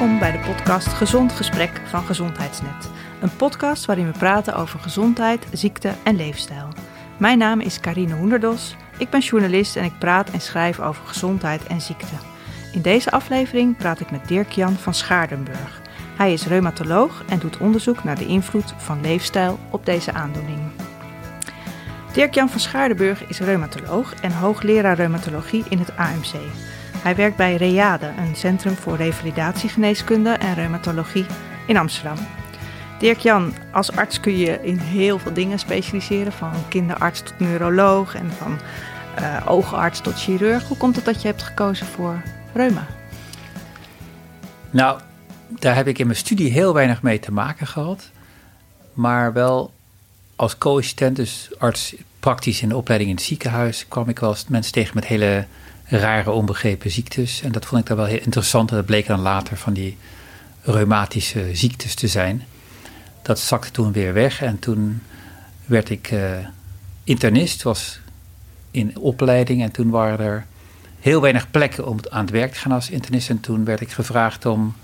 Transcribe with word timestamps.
Welkom 0.00 0.18
bij 0.18 0.32
de 0.32 0.38
podcast 0.38 0.86
Gezond 0.86 1.32
Gesprek 1.32 1.80
van 1.84 2.02
Gezondheidsnet. 2.02 2.90
Een 3.20 3.36
podcast 3.36 3.84
waarin 3.84 4.12
we 4.12 4.18
praten 4.18 4.54
over 4.54 4.78
gezondheid, 4.78 5.46
ziekte 5.52 5.92
en 6.02 6.16
leefstijl. 6.16 6.68
Mijn 7.18 7.38
naam 7.38 7.60
is 7.60 7.80
Karine 7.80 8.14
Hoenderdos. 8.14 8.76
Ik 8.98 9.10
ben 9.10 9.20
journalist 9.20 9.76
en 9.76 9.84
ik 9.84 9.98
praat 9.98 10.30
en 10.30 10.40
schrijf 10.40 10.80
over 10.80 11.06
gezondheid 11.06 11.66
en 11.66 11.80
ziekte. 11.80 12.14
In 12.72 12.82
deze 12.82 13.10
aflevering 13.10 13.76
praat 13.76 14.00
ik 14.00 14.10
met 14.10 14.28
Dirk-Jan 14.28 14.72
van 14.72 14.94
Schaardenburg. 14.94 15.80
Hij 16.16 16.32
is 16.32 16.46
reumatoloog 16.46 17.24
en 17.28 17.38
doet 17.38 17.58
onderzoek 17.58 18.04
naar 18.04 18.18
de 18.18 18.26
invloed 18.26 18.74
van 18.76 19.00
leefstijl 19.00 19.58
op 19.70 19.86
deze 19.86 20.12
aandoening. 20.12 20.60
Dirk-Jan 22.12 22.50
van 22.50 22.60
Schaardenburg 22.60 23.26
is 23.26 23.40
reumatoloog 23.40 24.14
en 24.14 24.32
hoogleraar 24.32 24.96
reumatologie 24.96 25.64
in 25.68 25.78
het 25.78 25.96
AMC. 25.96 26.34
Hij 27.02 27.16
werkt 27.16 27.36
bij 27.36 27.56
READE, 27.56 28.06
een 28.06 28.36
centrum 28.36 28.74
voor 28.74 28.96
revalidatiegeneeskunde 28.96 30.30
en 30.30 30.54
reumatologie 30.54 31.26
in 31.66 31.76
Amsterdam. 31.76 32.16
Dirk-Jan, 32.98 33.54
als 33.72 33.92
arts 33.92 34.20
kun 34.20 34.36
je 34.36 34.58
in 34.62 34.78
heel 34.78 35.18
veel 35.18 35.32
dingen 35.32 35.58
specialiseren, 35.58 36.32
van 36.32 36.52
kinderarts 36.68 37.22
tot 37.22 37.38
neuroloog 37.38 38.14
en 38.14 38.30
van 38.30 38.58
uh, 39.18 39.46
oogarts 39.46 40.00
tot 40.00 40.20
chirurg. 40.20 40.68
Hoe 40.68 40.76
komt 40.76 40.96
het 40.96 41.04
dat 41.04 41.22
je 41.22 41.28
hebt 41.28 41.42
gekozen 41.42 41.86
voor 41.86 42.22
reuma? 42.52 42.86
Nou, 44.70 45.00
daar 45.48 45.74
heb 45.74 45.86
ik 45.86 45.98
in 45.98 46.06
mijn 46.06 46.18
studie 46.18 46.52
heel 46.52 46.74
weinig 46.74 47.02
mee 47.02 47.18
te 47.18 47.32
maken 47.32 47.66
gehad, 47.66 48.10
maar 48.92 49.32
wel 49.32 49.72
als 50.36 50.58
co-assistent, 50.58 51.16
dus 51.16 51.50
arts 51.58 51.94
praktisch 52.20 52.62
in 52.62 52.68
de 52.68 52.76
opleiding 52.76 53.10
in 53.10 53.16
het 53.16 53.26
ziekenhuis, 53.26 53.88
kwam 53.88 54.08
ik 54.08 54.18
wel 54.18 54.30
eens 54.30 54.44
mensen 54.48 54.72
tegen 54.72 54.94
met 54.94 55.06
hele 55.06 55.46
rare 55.90 56.30
onbegrepen 56.30 56.90
ziektes. 56.90 57.42
En 57.42 57.52
dat 57.52 57.66
vond 57.66 57.80
ik 57.80 57.86
dan 57.86 57.96
wel 57.96 58.06
heel 58.06 58.20
interessant. 58.20 58.70
En 58.70 58.76
dat 58.76 58.86
bleek 58.86 59.06
dan 59.06 59.20
later 59.20 59.56
van 59.56 59.72
die 59.72 59.96
reumatische 60.62 61.50
ziektes 61.52 61.94
te 61.94 62.08
zijn. 62.08 62.44
Dat 63.22 63.38
zakte 63.38 63.70
toen 63.70 63.92
weer 63.92 64.12
weg. 64.12 64.42
En 64.42 64.58
toen 64.58 65.02
werd 65.64 65.90
ik 65.90 66.10
uh, 66.10 66.32
internist, 67.04 67.62
was 67.62 68.00
in 68.70 68.98
opleiding. 68.98 69.62
En 69.62 69.70
toen 69.70 69.90
waren 69.90 70.26
er 70.26 70.46
heel 71.00 71.20
weinig 71.20 71.50
plekken 71.50 71.86
om 71.86 71.98
aan 72.08 72.20
het 72.24 72.30
werk 72.30 72.52
te 72.52 72.58
gaan 72.58 72.72
als 72.72 72.90
internist. 72.90 73.30
En 73.30 73.40
toen 73.40 73.64
werd 73.64 73.80
ik 73.80 73.90
gevraagd 73.90 74.46
om 74.46 74.74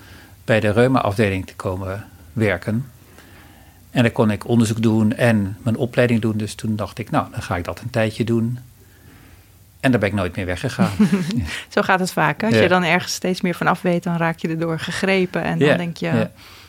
bij 0.44 0.60
de 0.60 0.70
reuma-afdeling 0.70 1.46
te 1.46 1.54
komen 1.54 2.04
werken. 2.32 2.90
En 3.90 4.02
dan 4.02 4.12
kon 4.12 4.30
ik 4.30 4.48
onderzoek 4.48 4.82
doen 4.82 5.12
en 5.12 5.56
mijn 5.62 5.76
opleiding 5.76 6.20
doen. 6.20 6.36
Dus 6.36 6.54
toen 6.54 6.76
dacht 6.76 6.98
ik, 6.98 7.10
nou, 7.10 7.30
dan 7.30 7.42
ga 7.42 7.56
ik 7.56 7.64
dat 7.64 7.80
een 7.80 7.90
tijdje 7.90 8.24
doen. 8.24 8.58
En 9.86 9.92
daar 9.92 10.00
ben 10.00 10.08
ik 10.08 10.14
nooit 10.14 10.36
meer 10.36 10.46
weggegaan. 10.46 10.90
Zo 11.74 11.82
gaat 11.82 12.00
het 12.00 12.12
vaak. 12.12 12.42
Als 12.42 12.54
je 12.54 12.68
dan 12.68 12.82
ergens 12.82 13.12
steeds 13.12 13.40
meer 13.40 13.54
vanaf 13.54 13.82
weet, 13.82 14.02
dan 14.02 14.16
raak 14.16 14.38
je 14.38 14.48
erdoor 14.48 14.78
gegrepen. 14.78 15.42
En 15.42 15.58
dan 15.58 15.76
denk 15.76 15.96
je. 15.96 16.28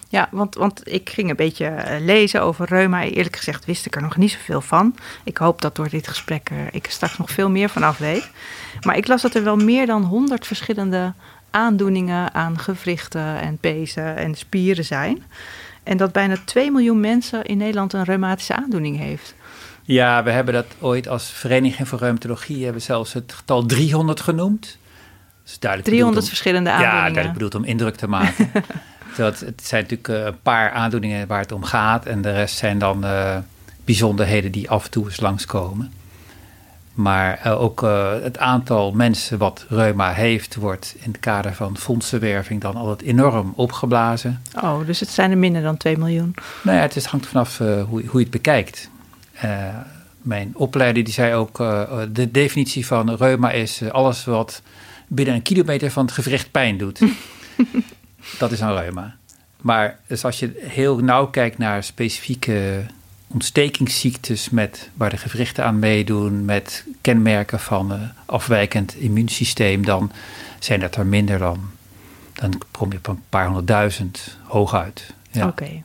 Ja, 0.10 0.28
want, 0.32 0.56
want 0.56 0.82
ik 0.84 1.10
ging 1.10 1.30
een 1.30 1.36
beetje 1.36 1.66
eh, 1.66 2.00
lezen 2.00 2.42
over 2.42 2.66
reuma. 2.70 3.04
Eerlijk 3.04 3.36
gezegd 3.36 3.66
wist 3.66 3.86
ik 3.86 3.96
er 3.96 4.02
nog 4.02 4.18
niet 4.18 4.32
zoveel 4.32 4.62
van. 4.62 4.96
Ik 5.24 5.38
hoop 5.38 5.62
dat 5.62 5.76
door 5.76 5.90
dit 5.90 6.08
gesprek 6.08 6.50
uh, 6.50 6.58
ik 6.72 6.86
er 6.86 6.92
straks 6.92 7.18
nog 7.18 7.32
veel 7.32 7.50
meer 7.50 7.70
van 7.70 7.84
af 7.84 7.98
weet. 7.98 8.30
Maar 8.82 8.98
ik 8.98 9.08
las 9.08 9.22
dat 9.22 9.36
er 9.36 9.44
wel 9.44 9.58
meer 9.58 9.86
dan 9.86 10.04
100 10.04 10.48
verschillende 10.48 11.14
aandoeningen 11.52 12.34
aan 12.34 12.60
gewrichten 12.60 13.40
en 13.40 13.58
pezen 13.58 14.16
en 14.16 14.36
spieren 14.36 14.86
zijn. 14.86 15.24
En 15.84 15.98
dat 15.98 16.12
bijna 16.12 16.36
2 16.46 16.72
miljoen 16.72 17.00
mensen 17.00 17.44
in 17.44 17.58
Nederland 17.58 17.94
een 17.94 18.04
reumatische 18.04 18.56
aandoening 18.56 18.98
heeft. 18.98 19.36
Ja, 19.88 20.24
we 20.24 20.32
hebben 20.32 20.54
dat 20.54 20.66
ooit 20.80 21.08
als 21.08 21.30
Vereniging 21.30 21.88
voor 21.88 22.00
Reumatologie 22.00 22.64
hebben 22.64 22.82
zelfs 22.82 23.14
het 23.14 23.34
getal 23.34 23.66
300 23.66 24.20
genoemd. 24.22 24.78
Dus 25.44 25.58
300 25.84 26.28
verschillende 26.28 26.70
aandoeningen. 26.70 26.98
Ja, 26.98 27.04
duidelijk 27.04 27.34
bedoeld 27.34 27.56
om 27.56 27.64
indruk 27.64 27.96
te 27.96 28.08
maken. 28.08 28.52
dat, 29.18 29.40
het 29.40 29.62
zijn 29.66 29.82
natuurlijk 29.82 30.10
eh, 30.10 30.26
een 30.26 30.42
paar 30.42 30.72
aandoeningen 30.72 31.28
waar 31.28 31.40
het 31.40 31.52
om 31.52 31.64
gaat. 31.64 32.06
En 32.06 32.22
de 32.22 32.32
rest 32.32 32.58
zijn 32.58 32.80
dan 32.80 33.06
uh, 33.06 33.38
bijzonderheden 33.86 34.52
die 34.52 34.70
af 34.70 34.84
en 34.86 34.92
toe 34.92 35.06
eens 35.06 35.20
langskomen. 35.20 35.92
Maar 36.94 37.42
uh, 37.46 37.62
ook 37.62 37.82
het 38.24 38.38
aantal 38.38 38.92
mensen 38.92 39.38
wat 39.38 39.66
reuma 39.70 40.12
heeft, 40.12 40.56
wordt 40.56 40.96
in 41.00 41.12
het 41.12 41.20
kader 41.20 41.54
van 41.54 41.78
fondsenwerving 41.78 42.62
dan 42.62 42.76
altijd 42.76 43.10
enorm 43.10 43.54
opgeblazen. 43.56 44.42
Oh, 44.64 44.86
dus 44.86 45.00
het 45.00 45.10
zijn 45.10 45.32
er 45.32 45.38
minder 45.38 45.62
dan 45.62 45.78
2 45.78 45.98
miljoen? 45.98 46.36
Nou 46.62 46.78
ja, 46.78 46.84
het 46.84 46.96
is, 46.96 47.06
hangt 47.06 47.28
vanaf 47.28 47.58
hoe, 47.58 47.86
hoe 47.86 48.06
je 48.12 48.20
het 48.20 48.30
bekijkt. 48.30 48.90
Uh, 49.46 49.78
mijn 50.22 50.52
opleider 50.54 51.04
die 51.04 51.14
zei 51.14 51.34
ook, 51.34 51.60
uh, 51.60 52.02
de 52.12 52.32
definitie 52.32 52.86
van 52.86 53.16
reuma 53.16 53.52
is 53.52 53.92
alles 53.92 54.26
wat 54.26 54.62
binnen 55.08 55.36
een 55.36 55.42
kilometer 55.42 55.92
van 55.92 56.06
het 56.06 56.14
gewricht 56.14 56.52
pijn 56.52 56.78
doet. 56.78 57.00
dat 58.40 58.52
is 58.52 58.60
een 58.60 58.76
reuma. 58.76 59.16
Maar 59.62 60.00
dus 60.08 60.26
als 60.26 60.40
je 60.40 60.64
heel 60.68 60.98
nauw 60.98 61.28
kijkt 61.28 61.58
naar 61.58 61.84
specifieke 61.84 62.86
ontstekingsziektes 63.28 64.50
met, 64.50 64.90
waar 64.94 65.10
de 65.10 65.18
gewrichten 65.18 65.66
aan 65.66 65.80
meedoen, 65.80 66.46
met 66.46 66.86
kenmerken 67.02 67.60
van 67.60 67.92
uh, 67.92 68.02
afwijkend 68.26 68.96
immuunsysteem, 68.96 69.86
dan 69.86 70.12
zijn 70.60 70.80
dat 70.80 70.96
er 70.96 71.06
minder 71.06 71.40
dan. 71.40 71.60
Dan 72.34 72.62
kom 72.72 72.92
je 72.92 72.98
op 72.98 73.08
een 73.08 73.24
paar 73.30 73.46
honderdduizend 73.46 74.38
hooguit. 74.44 75.14
Ja. 75.32 75.48
Oké. 75.48 75.84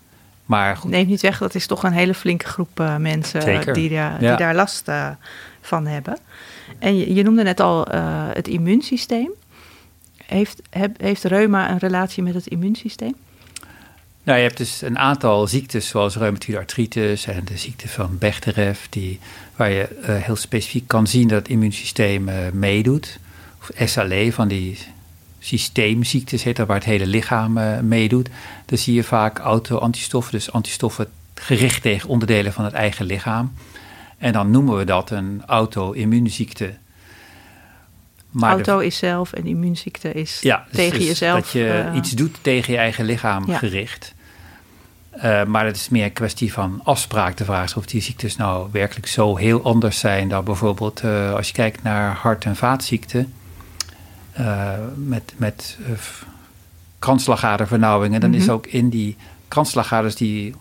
Maar 0.53 0.77
goed. 0.77 0.91
Neemt 0.91 1.09
niet 1.09 1.21
weg, 1.21 1.39
dat 1.39 1.55
is 1.55 1.67
toch 1.67 1.83
een 1.83 1.93
hele 1.93 2.15
flinke 2.15 2.47
groep 2.47 2.81
uh, 2.81 2.97
mensen 2.97 3.73
die, 3.73 3.89
die 4.19 4.37
daar 4.37 4.55
last 4.55 4.89
uh, 4.89 5.09
van 5.61 5.87
hebben. 5.87 6.19
En 6.79 6.97
je, 6.97 7.15
je 7.15 7.23
noemde 7.23 7.43
net 7.43 7.61
al 7.61 7.95
uh, 7.95 8.29
het 8.33 8.49
immuunsysteem. 8.49 9.31
Heeft, 10.27 10.63
heb, 10.71 11.01
heeft 11.01 11.25
reuma 11.25 11.71
een 11.71 11.79
relatie 11.79 12.23
met 12.23 12.35
het 12.35 12.47
immuunsysteem? 12.47 13.15
Nou, 14.23 14.39
je 14.39 14.45
hebt 14.45 14.57
dus 14.57 14.83
een 14.83 14.99
aantal 14.99 15.47
ziektes 15.47 15.89
zoals 15.89 16.17
reumatoïde 16.17 16.61
artritis 16.61 17.27
en 17.27 17.45
de 17.45 17.57
ziekte 17.57 17.89
van 17.89 18.19
Bechterew, 18.19 18.75
die, 18.91 19.21
waar 19.57 19.71
je 19.71 19.89
heel 20.07 20.37
specifiek 20.37 20.89
kan 20.89 21.07
zien 21.07 21.29
dat 21.29 21.39
het 21.39 21.49
immuunsysteem 21.49 22.29
meedoet. 22.53 23.19
Of 23.61 23.89
SLE 23.89 24.33
van 24.33 24.49
die 24.49 24.79
systeemziektes 25.43 26.43
heet 26.43 26.57
dat, 26.57 26.67
waar 26.67 26.77
het 26.77 26.85
hele 26.85 27.07
lichaam 27.07 27.59
uh, 27.59 27.79
meedoet. 27.81 28.29
Dan 28.67 28.79
zie 28.79 28.95
je 28.95 29.05
vaak 29.05 29.39
auto-antistoffen, 29.39 30.33
dus 30.33 30.53
antistoffen 30.53 31.07
gericht 31.35 31.83
tegen 31.83 32.09
onderdelen 32.09 32.53
van 32.53 32.65
het 32.65 32.73
eigen 32.73 33.07
lichaam. 33.07 33.53
En 34.19 34.33
dan 34.33 34.51
noemen 34.51 34.77
we 34.77 34.85
dat 34.85 35.11
een 35.11 35.43
auto-immuunziekte. 35.47 36.75
Auto 38.41 38.79
is 38.79 38.97
zelf 38.97 39.33
en 39.33 39.47
immuunziekte 39.47 40.13
is 40.13 40.41
ja, 40.41 40.65
dus 40.67 40.77
tegen 40.77 40.99
dus 40.99 41.09
jezelf. 41.09 41.41
Dat 41.41 41.51
je 41.51 41.85
uh, 41.91 41.97
iets 41.97 42.11
doet 42.11 42.39
tegen 42.41 42.73
je 42.73 42.79
eigen 42.79 43.05
lichaam 43.05 43.47
ja. 43.47 43.59
gericht. 43.59 44.15
Uh, 45.17 45.45
maar 45.45 45.67
het 45.67 45.77
is 45.77 45.89
meer 45.89 46.05
een 46.05 46.13
kwestie 46.13 46.53
van 46.53 46.81
afspraak. 46.85 47.37
De 47.37 47.45
vraag 47.45 47.65
is 47.65 47.75
of 47.75 47.87
die 47.87 48.03
ziektes 48.03 48.37
nou 48.37 48.69
werkelijk 48.71 49.07
zo 49.07 49.37
heel 49.37 49.63
anders 49.63 49.99
zijn 49.99 50.29
dan 50.29 50.45
bijvoorbeeld 50.45 51.05
als 51.35 51.47
je 51.47 51.53
kijkt 51.53 51.83
naar 51.83 52.15
hart- 52.15 52.45
en 52.45 52.57
vaatziekten. 52.57 53.33
Uh, 54.41 54.73
met, 54.95 55.33
met 55.37 55.79
uh, 55.81 55.87
kransslagadervernauwingen, 56.99 58.21
dan 58.21 58.31
mm 58.31 58.35
-hmm. 58.35 58.45
is 58.45 58.51
ook 58.51 58.67
in 58.67 58.89
die 58.89 59.17
kransslagaders 59.49 60.15
die 60.15 60.55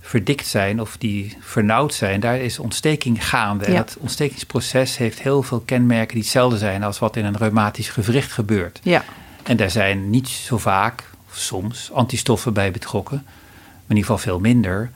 verdikt 0.00 0.46
zijn 0.46 0.80
of 0.80 0.96
die 0.96 1.36
vernauwd 1.40 1.94
zijn, 1.94 2.20
daar 2.20 2.38
is 2.38 2.58
ontsteking 2.58 3.28
gaande. 3.28 3.64
Ja. 3.64 3.70
En 3.70 3.76
dat 3.76 3.96
ontstekingsproces 4.00 4.96
heeft 4.96 5.20
heel 5.20 5.42
veel 5.42 5.60
kenmerken 5.60 6.14
die 6.14 6.22
hetzelfde 6.22 6.58
zijn 6.58 6.82
als 6.82 6.98
wat 6.98 7.16
in 7.16 7.24
een 7.24 7.36
reumatisch 7.36 7.88
gewricht 7.88 8.32
gebeurt. 8.32 8.80
Ja. 8.82 9.04
En 9.42 9.56
daar 9.56 9.70
zijn 9.70 10.10
niet 10.10 10.28
zo 10.28 10.58
vaak, 10.58 11.04
of 11.28 11.36
soms, 11.36 11.90
antistoffen 11.92 12.52
bij 12.52 12.70
betrokken, 12.70 13.22
maar 13.24 13.82
in 13.88 13.96
ieder 13.96 14.04
geval 14.04 14.18
veel 14.18 14.40
minder. 14.40 14.90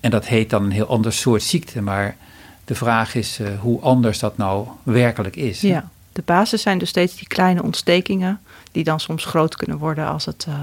En 0.00 0.10
dat 0.10 0.26
heet 0.26 0.50
dan 0.50 0.64
een 0.64 0.70
heel 0.70 0.88
ander 0.88 1.12
soort 1.12 1.42
ziekte, 1.42 1.82
maar 1.82 2.16
de 2.64 2.74
vraag 2.74 3.14
is 3.14 3.40
uh, 3.40 3.48
hoe 3.60 3.80
anders 3.80 4.18
dat 4.18 4.36
nou 4.36 4.66
werkelijk 4.82 5.36
is. 5.36 5.60
Ja. 5.60 5.90
De 6.18 6.24
basis 6.24 6.62
zijn 6.62 6.78
dus 6.78 6.88
steeds 6.88 7.16
die 7.16 7.26
kleine 7.26 7.62
ontstekingen, 7.62 8.40
die 8.72 8.84
dan 8.84 9.00
soms 9.00 9.24
groot 9.24 9.56
kunnen 9.56 9.78
worden 9.78 10.06
als 10.06 10.24
het. 10.24 10.46
Uh, 10.48 10.54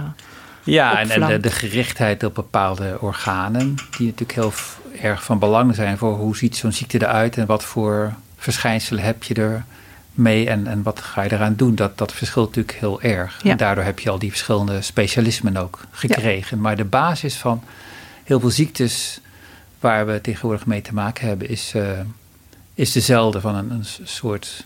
ja, 0.63 0.99
en, 0.99 1.09
en 1.09 1.27
de, 1.27 1.39
de, 1.39 1.51
gerichtheid 1.51 2.23
op 2.23 2.35
bepaalde 2.35 2.97
organen, 3.01 3.75
die 3.97 4.07
natuurlijk 4.07 4.33
heel 4.33 4.53
erg 5.01 5.23
van 5.23 5.39
belang 5.39 5.75
zijn 5.75 5.97
voor 5.97 6.15
hoe 6.15 6.37
ziet 6.37 6.55
zo'n 6.55 6.71
ziekte 6.71 7.01
eruit 7.01 7.37
en 7.37 7.45
wat 7.45 7.63
voor 7.63 8.13
verschijnselen 8.37 9.03
heb 9.03 9.23
je 9.23 9.33
er 9.33 9.65
mee 10.11 10.49
en, 10.49 10.67
en 10.67 10.83
wat 10.83 10.99
ga 10.99 11.21
je 11.21 11.31
eraan 11.31 11.55
doen. 11.55 11.75
Dat, 11.75 11.97
dat 11.97 12.13
verschilt 12.13 12.47
natuurlijk 12.47 12.79
heel 12.79 13.01
erg. 13.01 13.43
Ja. 13.43 13.51
En 13.51 13.57
daardoor 13.57 13.83
heb 13.83 13.99
je 13.99 14.09
al 14.09 14.19
die 14.19 14.29
verschillende 14.29 14.81
specialismen 14.81 15.57
ook 15.57 15.81
gekregen. 15.91 16.57
Ja. 16.57 16.63
Maar 16.63 16.75
de 16.75 16.85
basis 16.85 17.35
van 17.35 17.63
heel 18.23 18.39
veel 18.39 18.49
ziektes 18.51 19.19
waar 19.79 20.05
we 20.05 20.21
tegenwoordig 20.21 20.65
mee 20.65 20.81
te 20.81 20.93
maken 20.93 21.27
hebben, 21.27 21.49
is, 21.49 21.73
uh, 21.75 21.89
is 22.73 22.91
dezelfde 22.91 23.41
van 23.41 23.55
een, 23.55 23.71
een 23.71 23.85
soort 24.03 24.65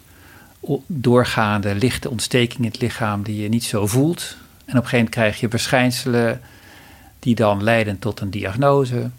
doorgaande 0.85 1.75
lichte 1.75 2.09
ontsteking 2.09 2.59
in 2.59 2.71
het 2.71 2.81
lichaam 2.81 3.23
die 3.23 3.41
je 3.41 3.49
niet 3.49 3.63
zo 3.63 3.87
voelt. 3.87 4.37
En 4.65 4.77
op 4.77 4.83
een 4.83 4.89
gegeven 4.89 4.97
moment 4.97 5.09
krijg 5.09 5.39
je 5.39 5.49
verschijnselen 5.49 6.41
die 7.19 7.35
dan 7.35 7.63
leiden 7.63 7.99
tot 7.99 8.19
een 8.19 8.29
diagnose. 8.29 9.09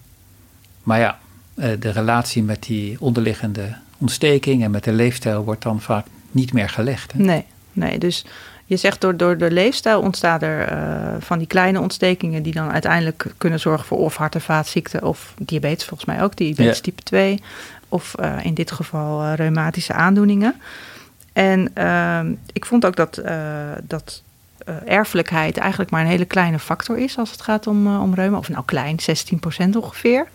Maar 0.82 0.98
ja, 0.98 1.18
eh, 1.54 1.70
de 1.78 1.90
relatie 1.90 2.42
met 2.42 2.62
die 2.62 3.00
onderliggende 3.00 3.76
ontsteking 3.98 4.62
en 4.64 4.70
met 4.70 4.84
de 4.84 4.92
leefstijl 4.92 5.44
wordt 5.44 5.62
dan 5.62 5.80
vaak 5.80 6.06
niet 6.30 6.52
meer 6.52 6.68
gelegd. 6.68 7.12
Hè? 7.12 7.18
Nee, 7.18 7.44
nee, 7.72 7.98
dus 7.98 8.24
Je 8.64 8.76
zegt 8.76 9.00
door, 9.00 9.16
door 9.16 9.38
de 9.38 9.50
leefstijl 9.50 10.00
ontstaan 10.00 10.40
er 10.40 10.68
eh, 10.68 11.14
van 11.18 11.38
die 11.38 11.46
kleine 11.46 11.80
ontstekingen 11.80 12.42
die 12.42 12.52
dan 12.52 12.70
uiteindelijk 12.70 13.26
kunnen 13.38 13.60
zorgen 13.60 13.86
voor 13.86 13.98
of 13.98 14.16
hart- 14.16 14.34
en 14.34 14.40
vaatziekten 14.40 15.02
of 15.02 15.34
diabetes 15.38 15.84
volgens 15.84 16.08
mij 16.08 16.22
ook, 16.22 16.36
diabetes 16.36 16.80
type 16.80 17.02
2 17.02 17.42
of 17.88 18.14
uh, 18.20 18.44
in 18.44 18.54
dit 18.54 18.70
geval 18.70 19.22
uh, 19.22 19.34
reumatische 19.34 19.92
aandoeningen. 19.92 20.54
En 21.40 21.70
ehm, 21.74 22.34
ik 22.52 22.64
vond 22.64 22.86
ook 22.86 22.96
dat, 22.96 23.22
dat 23.82 24.22
erfelijkheid 24.86 25.56
eigenlijk 25.56 25.90
maar 25.90 26.00
een 26.00 26.06
hele 26.06 26.24
kleine 26.24 26.58
factor 26.58 26.98
is 26.98 27.18
als 27.18 27.30
het 27.30 27.40
gaat 27.40 27.66
om, 27.66 28.00
om 28.00 28.14
reuma. 28.14 28.38
Of 28.38 28.48
nou 28.48 28.64
klein, 28.64 28.98
16% 29.00 29.76
ongeveer. 29.76 30.26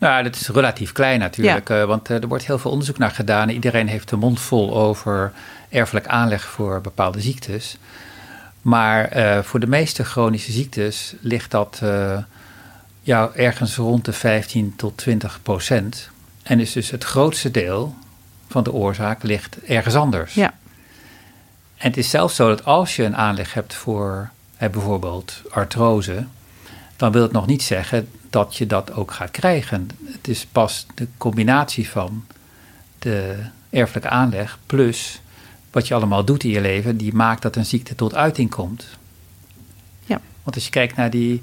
Nou, 0.00 0.22
dat 0.22 0.34
is 0.34 0.48
relatief 0.48 0.92
klein 0.92 1.18
natuurlijk, 1.18 1.68
ja. 1.68 1.86
want 1.86 2.08
er 2.08 2.28
wordt 2.28 2.46
heel 2.46 2.58
veel 2.58 2.70
onderzoek 2.70 2.98
naar 2.98 3.10
gedaan. 3.10 3.48
Iedereen 3.48 3.88
heeft 3.88 4.08
de 4.08 4.16
mond 4.16 4.40
vol 4.40 4.76
over 4.76 5.32
erfelijk 5.68 6.06
aanleg 6.06 6.44
voor 6.44 6.80
bepaalde 6.80 7.20
ziektes. 7.20 7.78
Maar 8.62 9.16
uh, 9.16 9.38
voor 9.42 9.60
de 9.60 9.66
meeste 9.66 10.04
chronische 10.04 10.52
ziektes 10.52 11.14
ligt 11.20 11.50
dat 11.50 11.80
uh, 11.82 12.18
ja, 13.00 13.30
ergens 13.34 13.76
rond 13.76 14.04
de 14.04 14.12
15 14.12 14.72
tot 14.76 14.96
20 14.96 15.38
procent. 15.42 16.10
En 16.42 16.60
is 16.60 16.72
dus 16.72 16.90
het 16.90 17.04
grootste 17.04 17.50
deel 17.50 17.94
van 18.48 18.62
de 18.62 18.72
oorzaak 18.72 19.22
ligt 19.22 19.58
ergens 19.62 19.94
anders. 19.94 20.34
Ja. 20.34 20.54
En 21.76 21.88
het 21.88 21.96
is 21.96 22.10
zelfs 22.10 22.34
zo 22.34 22.48
dat 22.48 22.64
als 22.64 22.96
je 22.96 23.04
een 23.04 23.16
aanleg 23.16 23.54
hebt 23.54 23.74
voor 23.74 24.30
bijvoorbeeld 24.58 25.42
artrose, 25.50 26.26
dan 26.96 27.12
wil 27.12 27.22
het 27.22 27.32
nog 27.32 27.46
niet 27.46 27.62
zeggen 27.62 28.08
dat 28.30 28.56
je 28.56 28.66
dat 28.66 28.92
ook 28.92 29.12
gaat 29.12 29.30
krijgen. 29.30 29.90
Het 30.04 30.28
is 30.28 30.46
pas 30.52 30.86
de 30.94 31.08
combinatie 31.16 31.88
van 31.88 32.24
de 32.98 33.36
erfelijke 33.70 34.08
aanleg 34.08 34.58
plus 34.66 35.20
wat 35.70 35.88
je 35.88 35.94
allemaal 35.94 36.24
doet 36.24 36.44
in 36.44 36.50
je 36.50 36.60
leven, 36.60 36.96
die 36.96 37.14
maakt 37.14 37.42
dat 37.42 37.56
een 37.56 37.66
ziekte 37.66 37.94
tot 37.94 38.14
uiting 38.14 38.50
komt. 38.50 38.86
Ja. 40.04 40.20
Want 40.42 40.56
als 40.56 40.64
je 40.64 40.70
kijkt 40.70 40.96
naar 40.96 41.10
die 41.10 41.42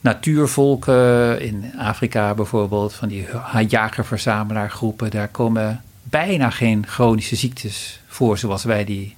natuurvolken 0.00 1.40
in 1.40 1.72
Afrika 1.78 2.34
bijvoorbeeld, 2.34 2.94
van 2.94 3.08
die 3.08 3.26
jager-verzamelaargroepen, 3.68 5.10
daar 5.10 5.28
komen 5.28 5.84
bijna 6.04 6.50
geen 6.50 6.86
chronische 6.86 7.36
ziektes 7.36 8.00
voor 8.06 8.38
zoals 8.38 8.64
wij 8.64 8.84
die 8.84 9.16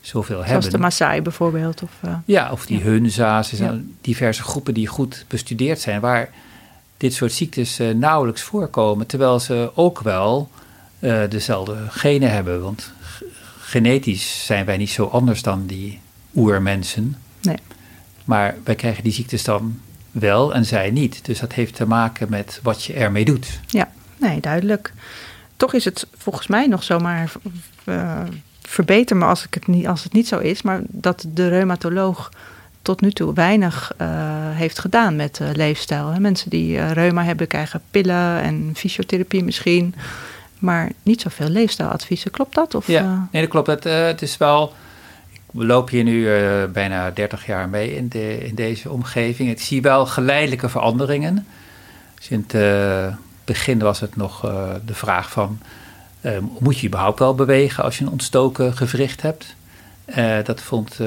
zoveel 0.00 0.36
hebben. 0.36 0.62
Zoals 0.62 0.68
de 0.68 0.78
Maasai 0.78 1.22
bijvoorbeeld. 1.22 1.82
Of, 1.82 1.90
uh, 2.04 2.16
ja, 2.24 2.52
of 2.52 2.66
die 2.66 2.78
ja. 2.78 2.84
Hunza's. 2.84 3.50
Er 3.50 3.56
zijn 3.56 3.74
ja. 3.74 3.80
diverse 4.00 4.42
groepen 4.42 4.74
die 4.74 4.86
goed 4.86 5.24
bestudeerd 5.28 5.80
zijn, 5.80 6.00
waar 6.00 6.30
dit 6.96 7.14
soort 7.14 7.32
ziektes 7.32 7.80
uh, 7.80 7.94
nauwelijks 7.94 8.42
voorkomen, 8.42 9.06
terwijl 9.06 9.40
ze 9.40 9.70
ook 9.74 10.00
wel 10.00 10.50
uh, 10.98 11.20
dezelfde 11.28 11.76
genen 11.88 12.30
hebben. 12.30 12.62
Want 12.62 12.92
genetisch 13.58 14.46
zijn 14.46 14.64
wij 14.64 14.76
niet 14.76 14.90
zo 14.90 15.04
anders 15.06 15.42
dan 15.42 15.66
die 15.66 16.00
oermensen. 16.34 17.16
Nee. 17.42 17.58
Maar 18.24 18.54
wij 18.64 18.74
krijgen 18.74 19.02
die 19.02 19.12
ziektes 19.12 19.44
dan 19.44 19.80
wel 20.10 20.54
en 20.54 20.64
zij 20.64 20.90
niet. 20.90 21.24
Dus 21.24 21.38
dat 21.38 21.52
heeft 21.52 21.74
te 21.74 21.86
maken 21.86 22.30
met 22.30 22.60
wat 22.62 22.84
je 22.84 22.92
ermee 22.92 23.24
doet. 23.24 23.60
Ja, 23.66 23.90
nee, 24.16 24.40
duidelijk. 24.40 24.92
Toch 25.56 25.74
is 25.74 25.84
het 25.84 26.06
volgens 26.16 26.46
mij 26.46 26.66
nog 26.66 26.82
zomaar. 26.82 27.32
Uh, 27.84 28.20
verbeter 28.62 29.16
me 29.16 29.24
als, 29.24 29.44
ik 29.44 29.54
het 29.54 29.66
niet, 29.66 29.86
als 29.86 30.02
het 30.04 30.12
niet 30.12 30.28
zo 30.28 30.38
is, 30.38 30.62
maar 30.62 30.80
dat 30.86 31.24
de 31.28 31.48
reumatoloog 31.48 32.30
tot 32.82 33.00
nu 33.00 33.10
toe 33.10 33.34
weinig 33.34 33.92
uh, 34.00 34.08
heeft 34.50 34.78
gedaan 34.78 35.16
met 35.16 35.38
uh, 35.42 35.48
leefstijl. 35.52 36.08
Hè. 36.08 36.20
Mensen 36.20 36.50
die 36.50 36.92
reuma 36.92 37.24
hebben, 37.24 37.46
krijgen 37.46 37.82
pillen 37.90 38.40
en 38.40 38.72
fysiotherapie 38.74 39.44
misschien 39.44 39.94
maar 40.58 40.90
niet 41.02 41.20
zoveel 41.20 41.48
leefstijladviezen. 41.48 42.30
Klopt 42.30 42.54
dat? 42.54 42.74
Of, 42.74 42.86
ja, 42.86 43.28
nee, 43.32 43.42
dat 43.42 43.50
klopt. 43.50 43.66
Het, 43.66 43.84
het 43.84 44.22
is 44.22 44.36
wel. 44.36 44.72
We 45.52 45.64
lopen 45.64 45.94
hier 45.94 46.04
nu 46.04 46.28
bijna 46.72 47.10
30 47.10 47.46
jaar 47.46 47.68
mee 47.68 47.96
in, 47.96 48.08
de, 48.08 48.46
in 48.46 48.54
deze 48.54 48.90
omgeving. 48.90 49.50
Ik 49.50 49.60
zie 49.60 49.82
wel 49.82 50.06
geleidelijke 50.06 50.68
veranderingen. 50.68 51.46
In 52.28 52.44
het 52.46 52.54
begin 53.44 53.78
was 53.78 54.00
het 54.00 54.16
nog 54.16 54.40
de 54.84 54.94
vraag 54.94 55.30
van... 55.30 55.58
moet 56.58 56.78
je 56.78 56.86
überhaupt 56.86 57.18
wel 57.18 57.34
bewegen 57.34 57.84
als 57.84 57.98
je 57.98 58.04
een 58.04 58.10
ontstoken 58.10 58.76
gewricht 58.76 59.22
hebt? 59.22 59.54
dat 60.44 60.60
vond... 60.60 61.00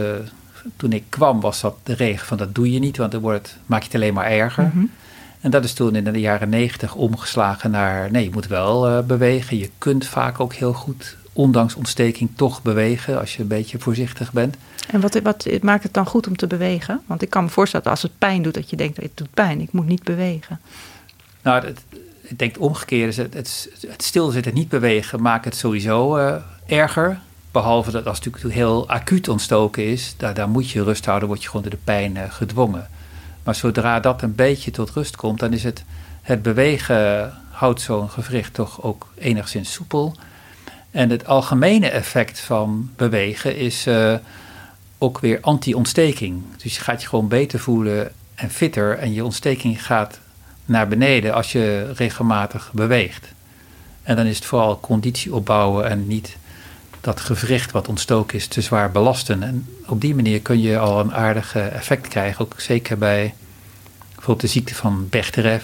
toen 0.75 0.92
ik 0.92 1.04
kwam 1.10 1.42
was 1.42 1.62
dat 1.62 1.75
de 1.84 1.94
regel 1.94 2.25
van 2.25 2.38
dat 2.38 2.56
doe 2.56 2.72
je 2.72 2.80
niet, 2.80 2.98
want 2.98 3.12
dan 3.12 3.22
wordt, 3.22 3.57
maak 3.66 3.80
je 3.80 3.86
het 3.86 3.95
alleen 3.95 4.13
maar 4.13 4.25
erger. 4.25 4.63
Mm 4.63 4.72
-hmm. 4.72 4.92
En 5.42 5.51
dat 5.51 5.63
is 5.63 5.74
toen 5.74 5.95
in 5.95 6.04
de 6.04 6.19
jaren 6.19 6.50
negentig 6.50 6.95
omgeslagen 6.95 7.72
naar, 7.72 8.12
nee, 8.12 8.24
je 8.24 8.31
moet 8.31 8.48
wel 8.48 9.04
bewegen. 9.04 9.57
Je 9.57 9.69
kunt 9.78 10.06
vaak 10.06 10.39
ook 10.39 10.54
heel 10.54 10.74
goed, 10.74 11.18
ondanks 11.34 11.75
ontsteking, 11.75 12.30
toch 12.36 12.62
bewegen 12.62 13.19
als 13.19 13.36
je 13.36 13.42
een 13.42 13.48
beetje 13.48 13.80
voorzichtig 13.80 14.31
bent. 14.31 14.56
En 14.92 15.01
wat, 15.01 15.19
wat 15.22 15.48
maakt 15.62 15.84
het 15.84 15.94
dan 15.94 16.06
goed 16.06 16.28
om 16.28 16.36
te 16.36 16.48
bewegen? 16.48 17.01
Want 17.06 17.22
ik 17.22 17.30
kan 17.30 17.44
me 17.44 17.50
voorstellen 17.50 17.86
dat 17.86 17.94
als 17.94 18.04
het 18.04 18.18
pijn 18.18 18.42
doet, 18.42 18.54
dat 18.54 18.69
je 18.69 18.75
denkt, 18.75 18.98
het 18.98 19.12
doet 19.13 19.34
pijn, 19.34 19.62
ik 19.62 19.72
moet 19.72 19.88
niet 19.88 20.04
bewegen. 20.04 20.60
Nou, 21.42 21.66
het, 21.66 21.84
ik 22.27 22.39
denk 22.39 22.53
het 22.53 22.62
omgekeerde. 22.62 23.21
Het, 23.21 23.33
het, 23.33 23.69
het 23.88 24.03
stilzitten, 24.03 24.53
niet 24.53 24.69
bewegen, 24.69 25.21
maakt 25.21 25.45
het 25.45 25.56
sowieso 25.56 26.18
uh, 26.18 26.35
erger. 26.65 27.19
Behalve 27.51 27.91
dat 27.91 28.06
als 28.06 28.18
het 28.18 28.25
natuurlijk 28.25 28.53
heel 28.53 28.89
acuut 28.89 29.27
ontstoken 29.27 29.85
is, 29.85 30.15
daar, 30.18 30.50
moet 30.50 30.69
je 30.69 30.83
rust 30.83 31.06
houden, 31.06 31.27
word 31.27 31.41
je 31.41 31.47
gewoon 31.50 31.62
door 31.62 31.71
de 31.71 31.83
pijn 31.83 32.15
uh, 32.15 32.24
gedwongen. 32.29 32.89
Maar 33.44 33.56
zodra 33.56 34.00
dat 34.00 34.21
een 34.21 34.35
beetje 34.35 34.71
tot 34.71 34.89
rust 34.89 35.15
komt, 35.15 35.39
dan 35.39 35.53
is 35.53 35.63
het, 35.63 35.83
het 36.21 36.41
bewegen 36.41 37.33
houdt 37.50 37.81
zo'n 37.81 38.09
gewricht 38.09 38.53
toch 38.53 38.83
ook 38.83 39.07
enigszins 39.15 39.71
soepel. 39.71 40.15
En 40.91 41.09
het 41.09 41.25
algemene 41.25 41.89
effect 41.89 42.39
van 42.39 42.89
bewegen 42.95 43.56
is 43.56 43.88
uh, 43.88 44.15
ook 44.97 45.19
weer 45.19 45.38
anti-ontsteking. 45.41 46.44
Dus 46.57 46.75
je 46.75 46.81
gaat 46.81 47.01
je 47.01 47.07
gewoon 47.07 47.27
beter 47.27 47.59
voelen 47.59 48.12
en 48.35 48.50
fitter 48.50 48.97
en 48.97 49.13
je 49.13 49.24
ontsteking 49.24 49.85
gaat 49.85 50.19
naar 50.67 50.87
beneden 50.87 51.33
als 51.33 51.51
je 51.51 51.91
regelmatig 51.95 52.71
beweegt. 52.73 53.27
En 54.03 54.15
dan 54.15 54.25
is 54.25 54.35
het 54.35 54.45
vooral 54.45 54.79
conditie 54.79 55.33
opbouwen 55.33 55.89
en 55.89 56.07
niet 56.07 56.37
dat 57.01 57.19
gewricht 57.19 57.71
wat 57.71 57.87
ontstoken 57.87 58.37
is 58.37 58.47
te 58.47 58.61
zwaar 58.61 58.91
belasten. 58.91 59.43
En 59.43 59.67
op 59.85 60.01
die 60.01 60.15
manier 60.15 60.41
kun 60.41 60.61
je 60.61 60.77
al 60.79 60.99
een 60.99 61.13
aardig 61.13 61.55
effect 61.55 62.07
krijgen. 62.07 62.45
Ook 62.45 62.59
zeker 62.59 62.97
bij 62.97 63.33
bijvoorbeeld 64.07 64.41
de 64.41 64.47
ziekte 64.47 64.75
van 64.75 65.09
Bechterew. 65.09 65.59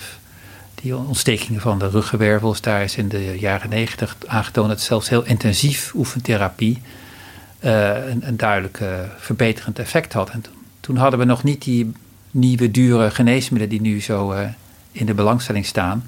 Die 0.75 0.97
ontstekingen 0.97 1.61
van 1.61 1.79
de 1.79 1.89
ruggenwervels. 1.89 2.61
Daar 2.61 2.83
is 2.83 2.95
in 2.95 3.07
de 3.07 3.39
jaren 3.39 3.69
negentig 3.69 4.17
aangetoond 4.25 4.69
dat 4.69 4.81
zelfs 4.81 5.09
heel 5.09 5.25
intensief 5.25 5.93
oefentherapie 5.95 6.81
uh, 7.63 8.07
een, 8.09 8.27
een 8.27 8.37
duidelijk 8.37 8.79
verbeterend 9.17 9.79
effect 9.79 10.13
had. 10.13 10.29
En 10.29 10.43
toen 10.79 10.97
hadden 10.97 11.19
we 11.19 11.25
nog 11.25 11.43
niet 11.43 11.63
die 11.63 11.91
nieuwe 12.31 12.71
dure 12.71 13.11
geneesmiddelen 13.11 13.69
die 13.69 13.91
nu 13.91 14.01
zo 14.01 14.33
uh, 14.33 14.39
in 14.93 15.05
de 15.05 15.13
belangstelling 15.13 15.65
staan. 15.65 16.07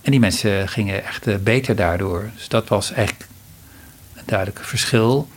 En 0.00 0.10
die 0.10 0.20
mensen 0.20 0.68
gingen 0.68 1.04
echt 1.04 1.42
beter 1.42 1.76
daardoor. 1.76 2.30
Dus 2.34 2.48
dat 2.48 2.68
was 2.68 2.92
echt 2.92 3.26
een 4.14 4.22
duidelijk 4.24 4.64
verschil. 4.64 5.28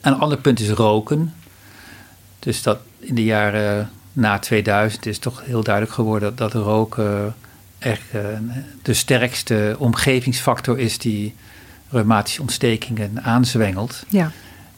Een 0.00 0.18
ander 0.18 0.38
punt 0.38 0.60
is 0.60 0.70
roken. 0.70 1.34
Dus 2.38 2.62
dat 2.62 2.78
in 2.98 3.14
de 3.14 3.24
jaren 3.24 3.90
na 4.12 4.38
2000 4.38 5.06
is 5.06 5.18
toch 5.18 5.42
heel 5.44 5.62
duidelijk 5.62 5.94
geworden 5.94 6.36
dat 6.36 6.52
roken 6.52 7.34
echt 7.78 8.02
de 8.82 8.94
sterkste 8.94 9.76
omgevingsfactor 9.78 10.78
is 10.78 10.98
die 10.98 11.34
reumatische 11.88 12.40
ontstekingen 12.40 13.22
aanzwengelt. 13.22 14.04
Ja. 14.08 14.30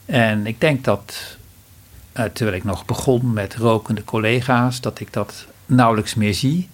En 0.05 0.47
ik 0.47 0.61
denk 0.61 0.83
dat, 0.83 1.37
terwijl 2.33 2.57
ik 2.57 2.63
nog 2.63 2.85
begon 2.85 3.33
met 3.33 3.55
rokende 3.55 4.03
collega's, 4.03 4.81
dat 4.81 4.99
ik 4.99 5.13
dat 5.13 5.45
nauwelijks 5.65 6.15
meer 6.15 6.33
zie. 6.33 6.69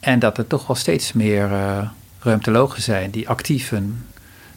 En 0.00 0.18
dat 0.18 0.38
er 0.38 0.46
toch 0.46 0.66
wel 0.66 0.76
steeds 0.76 1.12
meer 1.12 1.50
uh, 1.50 1.88
ruimtologen 2.20 2.82
zijn 2.82 3.10
die 3.10 3.28
actief 3.28 3.68
hun 3.68 4.06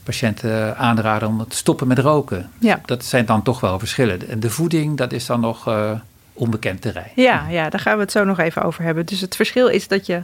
patiënten 0.03 0.77
aanraden 0.77 1.27
om 1.27 1.47
te 1.47 1.55
stoppen 1.55 1.87
met 1.87 1.99
roken. 1.99 2.49
Ja. 2.59 2.81
Dat 2.85 3.05
zijn 3.05 3.25
dan 3.25 3.43
toch 3.43 3.59
wel 3.59 3.79
verschillen. 3.79 4.29
En 4.29 4.39
de 4.39 4.49
voeding, 4.49 4.97
dat 4.97 5.11
is 5.11 5.25
dan 5.25 5.39
nog 5.39 5.67
uh, 5.67 5.91
onbekend 6.33 6.81
terrein. 6.81 7.11
Ja, 7.15 7.47
ja, 7.49 7.69
daar 7.69 7.79
gaan 7.79 7.95
we 7.95 8.01
het 8.01 8.11
zo 8.11 8.23
nog 8.23 8.39
even 8.39 8.61
over 8.61 8.83
hebben. 8.83 9.05
Dus 9.05 9.21
het 9.21 9.35
verschil 9.35 9.67
is 9.67 9.87
dat 9.87 10.05
je 10.05 10.21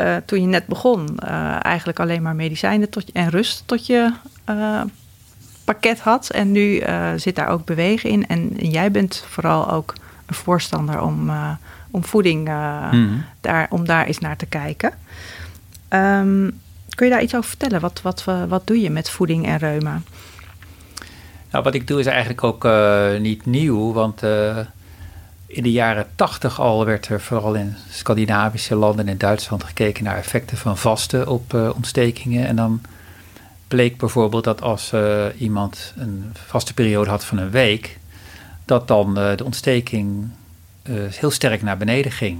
uh, 0.00 0.16
toen 0.24 0.40
je 0.40 0.46
net 0.46 0.66
begon 0.66 1.18
eigenlijk 1.58 2.00
alleen 2.00 2.22
maar 2.22 2.34
medicijnen 2.34 2.90
tot, 2.90 3.12
en 3.12 3.30
rust 3.30 3.62
tot 3.66 3.86
je 3.86 4.12
pakket 5.64 6.00
had. 6.00 6.30
En 6.30 6.52
nu 6.52 6.82
zit 7.16 7.36
daar 7.36 7.48
ook 7.48 7.64
bewegen 7.64 8.10
in. 8.10 8.26
En, 8.26 8.52
en, 8.58 8.70
jij 8.70 8.90
bent 8.90 9.24
vooral 9.28 9.70
ook 9.70 9.94
een 10.26 10.34
voorstander 10.34 11.00
om, 11.00 11.30
om 11.92 12.04
voeding, 12.04 12.48
mm. 12.92 13.24
daar, 13.40 13.66
om 13.70 13.86
daar 13.86 14.06
eens 14.06 14.18
naar 14.18 14.36
te 14.36 14.46
kijken. 14.46 14.92
Um, 15.88 16.60
kun 16.94 17.06
je 17.06 17.12
daar 17.12 17.22
iets 17.22 17.34
over 17.34 17.48
vertellen? 17.48 17.80
Wat, 17.80 18.02
wat, 18.02 18.24
wat 18.48 18.66
doe 18.66 18.80
je 18.80 18.90
met 18.90 19.10
voeding 19.10 19.46
en 19.46 19.58
reuma? 19.58 20.00
Nou, 21.50 21.64
wat 21.64 21.74
ik 21.74 21.86
doe 21.86 22.00
is 22.00 22.06
eigenlijk 22.06 22.44
ook 22.44 22.64
uh, 22.64 23.18
niet 23.18 23.46
nieuw, 23.46 23.92
want 23.92 24.22
uh, 24.22 24.58
in 25.46 25.62
de 25.62 25.72
jaren 25.72 26.06
tachtig 26.14 26.60
al 26.60 26.84
werd 26.84 27.08
er 27.08 27.20
vooral 27.20 27.54
in 27.54 27.74
Scandinavische 27.90 28.74
landen 28.74 29.06
en 29.06 29.12
in 29.12 29.18
Duitsland 29.18 29.64
gekeken 29.64 30.04
naar 30.04 30.16
effecten 30.16 30.56
van 30.56 30.78
vasten 30.78 31.28
op 31.28 31.52
uh, 31.52 31.70
ontstekingen. 31.74 32.46
En 32.46 32.56
dan 32.56 32.80
bleek 33.68 33.96
bijvoorbeeld 33.96 34.44
dat 34.44 34.62
als 34.62 34.92
iemand 35.38 35.94
een 35.96 36.32
vaste 36.46 36.74
periode 36.74 37.10
had 37.10 37.24
van 37.24 37.38
een 37.38 37.50
week, 37.50 37.98
dat 38.64 38.88
dan 38.88 39.14
de 39.14 39.44
ontsteking 39.44 40.30
heel 40.90 41.30
sterk 41.30 41.62
naar 41.62 41.76
beneden 41.76 42.12
ging. 42.12 42.38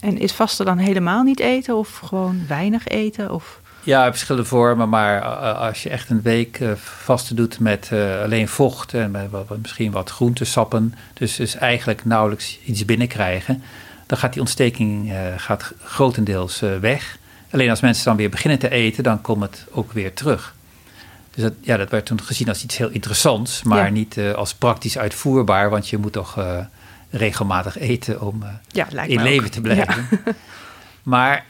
En 0.00 0.18
is 0.18 0.32
vasten 0.32 0.66
dan 0.66 0.78
helemaal 0.78 1.22
niet 1.22 1.40
eten 1.40 1.76
of 1.76 1.98
gewoon 1.98 2.44
weinig 2.48 2.86
eten? 2.86 3.34
Of? 3.34 3.60
Ja, 3.82 4.10
verschillende 4.10 4.48
vormen, 4.48 4.88
maar 4.88 5.20
als 5.54 5.82
je 5.82 5.88
echt 5.88 6.10
een 6.10 6.22
week 6.22 6.60
vasten 6.76 7.36
doet 7.36 7.60
met 7.60 7.90
alleen 8.22 8.48
vocht 8.48 8.94
en 8.94 9.10
met 9.10 9.30
misschien 9.62 9.90
wat 9.90 10.10
groentesappen, 10.10 10.94
dus, 11.14 11.36
dus 11.36 11.54
eigenlijk 11.54 12.04
nauwelijks 12.04 12.58
iets 12.64 12.84
binnenkrijgen, 12.84 13.62
dan 14.06 14.18
gaat 14.18 14.32
die 14.32 14.40
ontsteking 14.40 15.12
gaat 15.36 15.72
grotendeels 15.84 16.60
weg. 16.80 17.18
Alleen 17.50 17.70
als 17.70 17.80
mensen 17.80 18.04
dan 18.04 18.16
weer 18.16 18.30
beginnen 18.30 18.58
te 18.58 18.70
eten, 18.70 19.02
dan 19.02 19.20
komt 19.20 19.42
het 19.42 19.66
ook 19.70 19.92
weer 19.92 20.14
terug. 20.14 20.54
Dus 21.34 21.42
dat, 21.42 21.52
ja, 21.60 21.76
dat 21.76 21.90
werd 21.90 22.06
toen 22.06 22.22
gezien 22.22 22.48
als 22.48 22.64
iets 22.64 22.76
heel 22.76 22.90
interessants, 22.90 23.62
maar 23.62 23.90
niet 23.90 24.18
als 24.36 24.54
praktisch 24.54 24.98
uitvoerbaar, 24.98 25.70
want 25.70 25.88
je 25.88 25.98
moet 25.98 26.12
toch 26.12 26.38
regelmatig 27.10 27.78
eten 27.78 28.20
om 28.20 28.44
ja, 28.68 28.88
in 28.90 29.22
leven 29.22 29.44
ook. 29.44 29.50
te 29.50 29.60
blijven. 29.60 30.06
Ja. 30.10 30.32
maar 31.02 31.44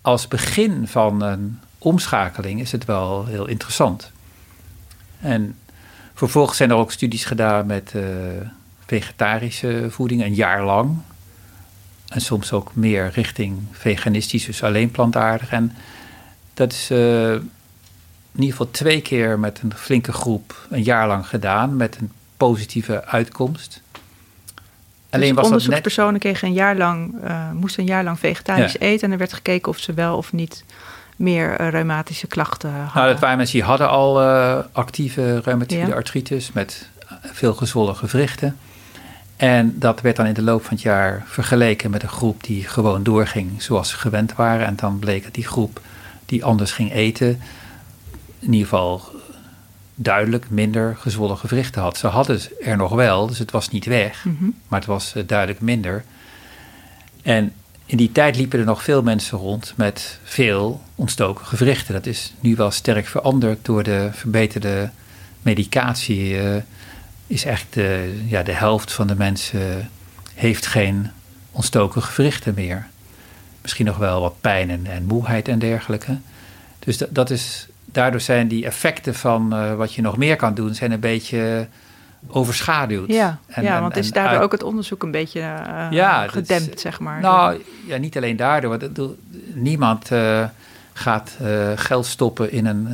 als 0.00 0.28
begin 0.28 0.88
van 0.88 1.22
een 1.22 1.58
omschakeling 1.78 2.60
is 2.60 2.72
het 2.72 2.84
wel 2.84 3.26
heel 3.26 3.46
interessant. 3.46 4.10
En 5.20 5.56
vervolgens 6.14 6.56
zijn 6.56 6.70
er 6.70 6.76
ook 6.76 6.92
studies 6.92 7.24
gedaan 7.24 7.66
met 7.66 7.94
vegetarische 8.86 9.86
voeding, 9.90 10.22
een 10.22 10.34
jaar 10.34 10.64
lang. 10.64 10.98
En 12.08 12.20
soms 12.20 12.52
ook 12.52 12.74
meer 12.74 13.10
richting 13.14 13.58
veganistisch, 13.70 14.44
dus 14.44 14.62
alleen 14.62 14.90
plantaardig. 14.90 15.50
En 15.50 15.72
dat 16.54 16.72
is 16.72 16.90
uh, 16.90 17.32
in 17.32 18.40
ieder 18.40 18.50
geval 18.50 18.70
twee 18.70 19.00
keer 19.00 19.38
met 19.38 19.60
een 19.62 19.74
flinke 19.74 20.12
groep 20.12 20.66
een 20.70 20.82
jaar 20.82 21.06
lang 21.06 21.26
gedaan, 21.28 21.76
met 21.76 21.96
een 22.00 22.10
positieve 22.36 23.04
uitkomst. 23.04 23.82
Alleen 25.10 25.28
dus 25.28 25.36
was 25.36 25.44
onderzoekspersonen 25.44 26.12
net... 26.12 26.22
kregen 26.22 26.48
een 26.48 26.54
jaar 26.54 26.76
lang, 26.76 27.14
uh, 27.24 27.50
moesten 27.52 27.82
een 27.82 27.88
jaar 27.88 28.04
lang 28.04 28.18
vegetarisch 28.18 28.78
eten 28.78 29.06
en 29.06 29.12
er 29.12 29.18
werd 29.18 29.32
gekeken 29.32 29.68
of 29.68 29.78
ze 29.78 29.92
wel 29.92 30.16
of 30.16 30.32
niet 30.32 30.64
meer 31.16 31.60
uh, 31.60 31.68
reumatische 31.68 32.26
klachten 32.26 32.70
hadden. 32.70 32.94
Nou, 32.94 33.08
dat 33.08 33.20
waren 33.20 33.36
mensen 33.36 33.58
die 33.58 33.66
hadden 33.66 33.88
al 33.88 34.20
actieve 34.72 35.40
reumatoïde 35.44 35.86
ja. 35.86 35.94
artritis 35.94 36.52
met 36.52 36.88
veel 37.32 37.54
gezwollen 37.54 37.96
gewrichten. 37.96 38.56
En 39.40 39.78
dat 39.78 40.00
werd 40.00 40.16
dan 40.16 40.26
in 40.26 40.34
de 40.34 40.42
loop 40.42 40.64
van 40.64 40.72
het 40.72 40.82
jaar 40.82 41.22
vergeleken 41.26 41.90
met 41.90 42.02
een 42.02 42.08
groep 42.08 42.44
die 42.44 42.64
gewoon 42.64 43.02
doorging 43.02 43.62
zoals 43.62 43.90
ze 43.90 43.96
gewend 43.96 44.34
waren. 44.34 44.66
En 44.66 44.76
dan 44.76 44.98
bleek 44.98 45.24
dat 45.24 45.34
die 45.34 45.46
groep 45.46 45.80
die 46.26 46.44
anders 46.44 46.72
ging 46.72 46.92
eten, 46.92 47.40
in 48.38 48.52
ieder 48.52 48.68
geval 48.68 49.02
duidelijk 50.02 50.50
minder 50.50 50.96
gezwollen 50.96 51.38
gewrichten 51.38 51.82
had. 51.82 51.96
Ze 51.96 52.06
hadden 52.06 52.40
er 52.60 52.76
nog 52.76 52.92
wel, 52.92 53.26
dus 53.26 53.38
het 53.38 53.50
was 53.50 53.68
niet 53.68 53.84
weg, 53.84 54.24
mhm. 54.24 54.44
maar 54.68 54.78
het 54.78 54.88
was 54.88 55.14
eh, 55.14 55.22
duidelijk 55.26 55.60
minder. 55.60 56.04
En 57.22 57.52
in 57.86 57.96
die 57.96 58.12
tijd 58.12 58.36
liepen 58.36 58.58
er 58.58 58.64
nog 58.64 58.82
veel 58.82 59.02
mensen 59.02 59.38
rond 59.38 59.72
met 59.76 60.18
veel 60.22 60.82
ontstoken 60.94 61.46
gewrichten. 61.46 61.94
Dat 61.94 62.06
is 62.06 62.32
nu 62.40 62.56
wel 62.56 62.70
sterk 62.70 63.06
veranderd 63.06 63.64
door 63.64 63.82
de 63.82 64.08
verbeterde 64.12 64.90
medicatie. 65.42 66.42
Uh, 66.42 66.56
is 67.26 67.44
echt 67.44 67.66
de, 67.70 68.20
ja, 68.26 68.42
de 68.42 68.52
helft 68.52 68.92
van 68.92 69.06
de 69.06 69.14
mensen 69.14 69.90
heeft 70.34 70.66
geen 70.66 71.10
ontstoken 71.50 72.02
gewrichten 72.02 72.54
meer. 72.54 72.86
Misschien 73.62 73.86
nog 73.86 73.96
wel 73.96 74.20
wat 74.20 74.40
pijn 74.40 74.70
en, 74.70 74.86
en 74.86 75.04
moeheid 75.04 75.48
en 75.48 75.58
dergelijke. 75.58 76.18
Dus 76.78 76.98
dat, 76.98 77.14
dat 77.14 77.30
is, 77.30 77.66
daardoor 77.92 78.20
zijn 78.20 78.48
die 78.48 78.64
effecten 78.64 79.14
van 79.14 79.54
uh, 79.54 79.74
wat 79.74 79.94
je 79.94 80.02
nog 80.02 80.16
meer 80.16 80.36
kan 80.36 80.54
doen, 80.54 80.74
zijn 80.74 80.92
een 80.92 81.00
beetje 81.00 81.66
overschaduwd. 82.26 83.08
Ja, 83.08 83.38
en, 83.46 83.62
ja 83.62 83.80
want 83.80 83.96
is 83.96 84.12
daardoor 84.12 84.42
ook 84.42 84.52
het 84.52 84.62
onderzoek 84.62 85.02
een 85.02 85.10
beetje 85.10 85.40
uh, 85.40 85.86
ja, 85.90 86.28
gedempt, 86.28 86.74
is, 86.74 86.80
zeg 86.80 87.00
maar. 87.00 87.20
Nou, 87.20 87.62
ja, 87.86 87.96
niet 87.96 88.16
alleen 88.16 88.36
daardoor. 88.36 88.78
Want 88.78 88.98
niemand 89.54 90.10
uh, 90.10 90.44
gaat 90.92 91.36
geld 91.74 92.06
stoppen 92.06 92.52
in 92.52 92.66
een, 92.66 92.88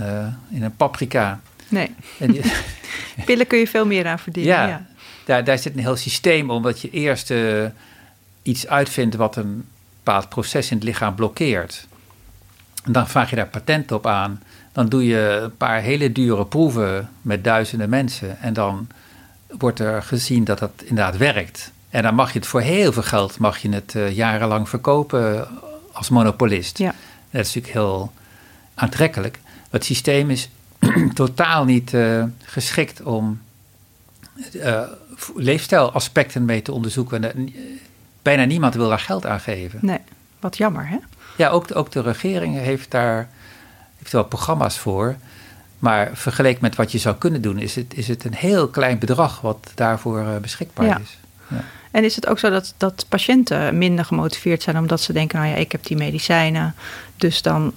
in 0.50 0.62
een 0.62 0.76
paprika. 0.76 1.41
Nee. 1.69 1.95
Die, 2.19 2.41
Pillen 3.26 3.47
kun 3.47 3.59
je 3.59 3.69
veel 3.69 3.87
meer 3.87 4.07
aan 4.07 4.19
verdienen. 4.19 4.53
Ja, 4.53 4.67
ja. 4.67 4.87
Daar, 5.25 5.45
daar 5.45 5.59
zit 5.59 5.75
een 5.75 5.81
heel 5.81 5.97
systeem 5.97 6.50
om 6.50 6.62
dat 6.62 6.81
je 6.81 6.91
eerst 6.91 7.33
iets 8.43 8.69
uitvindt 8.69 9.15
wat 9.15 9.37
een 9.37 9.65
bepaald 10.05 10.29
proces 10.29 10.71
in 10.71 10.76
het 10.76 10.87
lichaam 10.87 11.15
blokkeert. 11.15 11.87
En 12.85 12.93
dan 12.93 13.09
vraag 13.09 13.31
je 13.31 13.37
daar 13.37 13.47
patent 13.47 13.93
op 13.93 14.07
aan. 14.07 14.43
Dan 14.76 14.88
doe 14.88 15.06
je 15.06 15.38
een 15.42 15.56
paar 15.56 15.80
hele 15.80 16.12
dure 16.12 16.47
proeven 16.47 17.09
met 17.23 17.45
duizenden 17.45 17.88
mensen. 17.88 18.40
En 18.40 18.52
dan 18.52 18.87
wordt 19.59 19.78
er 19.78 20.02
gezien 20.02 20.45
dat 20.45 20.59
dat 20.59 20.71
inderdaad 20.85 21.16
werkt. 21.16 21.73
En 21.90 22.02
dan 22.02 22.14
mag 22.14 22.33
je 22.33 22.38
het 22.38 22.49
voor 22.49 22.61
heel 22.61 22.92
veel 22.92 23.02
geld 23.02 23.38
mag 23.38 23.59
je 23.59 23.68
het 23.68 23.95
uh, 23.95 24.11
jarenlang 24.11 24.68
verkopen 24.68 25.49
als 25.92 26.09
monopolist. 26.09 26.78
Ja. 26.78 26.95
Dat 27.30 27.40
is 27.40 27.54
natuurlijk 27.54 27.73
heel 27.73 28.12
aantrekkelijk. 28.75 29.38
Het 29.71 29.85
systeem 29.85 30.30
is 30.30 30.49
totaal 31.14 31.64
niet 31.64 31.92
uh, 31.92 32.25
geschikt 32.42 33.02
om 33.02 33.40
uh, 34.52 34.80
leefstijlaspecten 35.37 36.45
mee 36.45 36.62
te 36.62 36.73
onderzoeken. 36.73 37.35
En, 37.35 37.54
bijna 38.23 38.45
niemand 38.45 38.75
wil 38.75 38.88
daar 38.88 38.99
geld 38.99 39.26
aan 39.26 39.40
geven. 39.40 39.78
Nee, 39.83 40.00
wat 40.40 40.56
jammer 40.56 40.88
hè? 40.88 40.99
Ja, 41.37 41.49
ook, 41.49 41.76
ook 41.76 41.92
de 41.92 42.00
regering 42.00 42.54
heeft 42.54 42.90
daar 42.90 43.28
heeft 44.06 44.12
wel 44.12 44.25
programma's 44.25 44.78
voor. 44.78 45.16
Maar 45.78 46.10
vergeleken 46.12 46.62
met 46.62 46.76
wat 46.76 46.92
je 46.92 46.98
zou 46.98 47.16
kunnen 47.16 47.42
doen, 47.42 47.58
is 47.58 47.75
het, 47.75 47.94
is 47.94 48.08
het 48.08 48.25
een 48.25 48.34
heel 48.34 48.68
klein 48.68 48.98
bedrag 48.98 49.40
wat 49.40 49.70
daarvoor 49.75 50.25
beschikbaar 50.40 50.86
ja. 50.86 50.98
is. 50.98 51.18
Ja. 51.48 51.64
En 51.90 52.04
is 52.04 52.16
het 52.16 52.26
ook 52.26 52.38
zo 52.38 52.50
dat, 52.50 52.75
dat 52.76 53.06
patiënten 53.08 53.78
minder 53.78 54.04
gemotiveerd 54.04 54.62
zijn 54.62 54.78
omdat 54.78 55.00
ze 55.00 55.12
denken, 55.12 55.38
nou 55.38 55.50
ja, 55.50 55.56
ik 55.56 55.72
heb 55.72 55.86
die 55.86 55.96
medicijnen, 55.96 56.75
dus 57.16 57.42
dan 57.42 57.72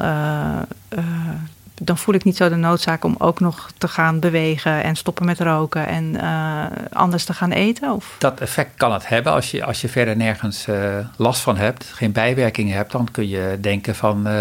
dan 1.79 1.97
voel 1.97 2.15
ik 2.15 2.23
niet 2.23 2.37
zo 2.37 2.49
de 2.49 2.55
noodzaak 2.55 3.03
om 3.03 3.15
ook 3.17 3.39
nog 3.39 3.71
te 3.77 3.87
gaan 3.87 4.19
bewegen 4.19 4.83
en 4.83 4.95
stoppen 4.95 5.25
met 5.25 5.39
roken 5.39 5.87
en 5.87 6.03
uh, 6.15 6.65
anders 6.91 7.23
te 7.25 7.33
gaan 7.33 7.51
eten? 7.51 7.91
Of? 7.91 8.15
Dat 8.17 8.39
effect 8.39 8.71
kan 8.77 8.93
het 8.93 9.07
hebben. 9.07 9.33
Als 9.33 9.51
je, 9.51 9.63
als 9.63 9.81
je 9.81 9.89
verder 9.89 10.15
nergens 10.15 10.67
uh, 10.67 10.97
last 11.15 11.41
van 11.41 11.57
hebt, 11.57 11.83
geen 11.83 12.11
bijwerkingen 12.11 12.75
hebt, 12.75 12.91
dan 12.91 13.07
kun 13.11 13.27
je 13.27 13.57
denken 13.61 13.95
van, 13.95 14.17
uh, 14.17 14.33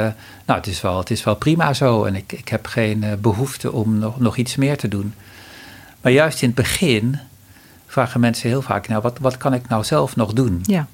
nou 0.47 0.59
het 0.59 0.67
is, 0.67 0.81
wel, 0.81 0.99
het 0.99 1.11
is 1.11 1.25
wel 1.25 1.37
prima 1.37 1.73
zo 1.73 2.05
en 2.05 2.15
ik, 2.15 2.33
ik 2.33 2.49
heb 2.49 2.67
geen 2.67 3.05
behoefte 3.21 3.73
om 3.73 3.99
nog, 3.99 4.21
nog 4.21 4.37
iets 4.37 4.57
meer 4.57 4.77
te 4.77 4.89
doen. 4.89 5.15
Maar 6.01 6.13
juist 6.13 6.43
in 6.43 6.49
het 6.49 6.57
begin 6.57 7.19
vragen 7.87 8.21
mensen 8.21 8.49
heel 8.49 8.63
vaak, 8.63 8.89
nou 8.89 9.03
wat, 9.03 9.19
wat 9.19 9.37
kan 9.37 9.55
ik 9.55 9.69
nou 9.69 9.85
zelf 9.85 10.17
nog 10.17 10.33
doen? 10.33 10.61
Ja. 10.63 10.87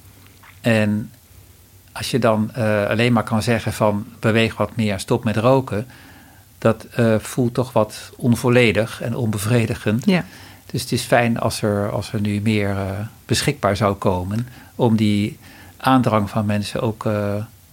En 0.61 1.11
als 1.93 2.11
je 2.11 2.19
dan 2.19 2.55
alleen 2.89 3.13
maar 3.13 3.23
kan 3.23 3.43
zeggen 3.43 3.73
van 3.73 4.07
beweeg 4.21 4.57
wat 4.57 4.77
meer, 4.77 4.99
stop 4.99 5.25
met 5.25 5.37
roken, 5.37 5.87
dat 6.65 6.87
uh, 6.99 7.19
voelt 7.19 7.55
toch 7.55 7.73
wat 7.73 8.11
onvolledig 8.17 9.03
en 9.03 9.17
onbevredigend. 9.17 10.05
Ja. 10.07 10.25
Dus 10.67 10.83
het 10.83 10.93
is 10.93 11.03
fijn 11.03 11.39
als 11.39 11.63
er, 11.63 11.91
als 11.91 12.13
er 12.13 12.21
nu 12.21 12.41
meer 12.41 12.71
uh, 12.71 12.91
beschikbaar 13.27 13.77
zou 13.77 13.95
komen 13.95 14.49
om 14.75 14.97
die 14.97 15.39
aandrang 15.77 16.31
van 16.31 16.47
mensen 16.47 16.81
ook 16.81 17.05
uh, 17.05 17.13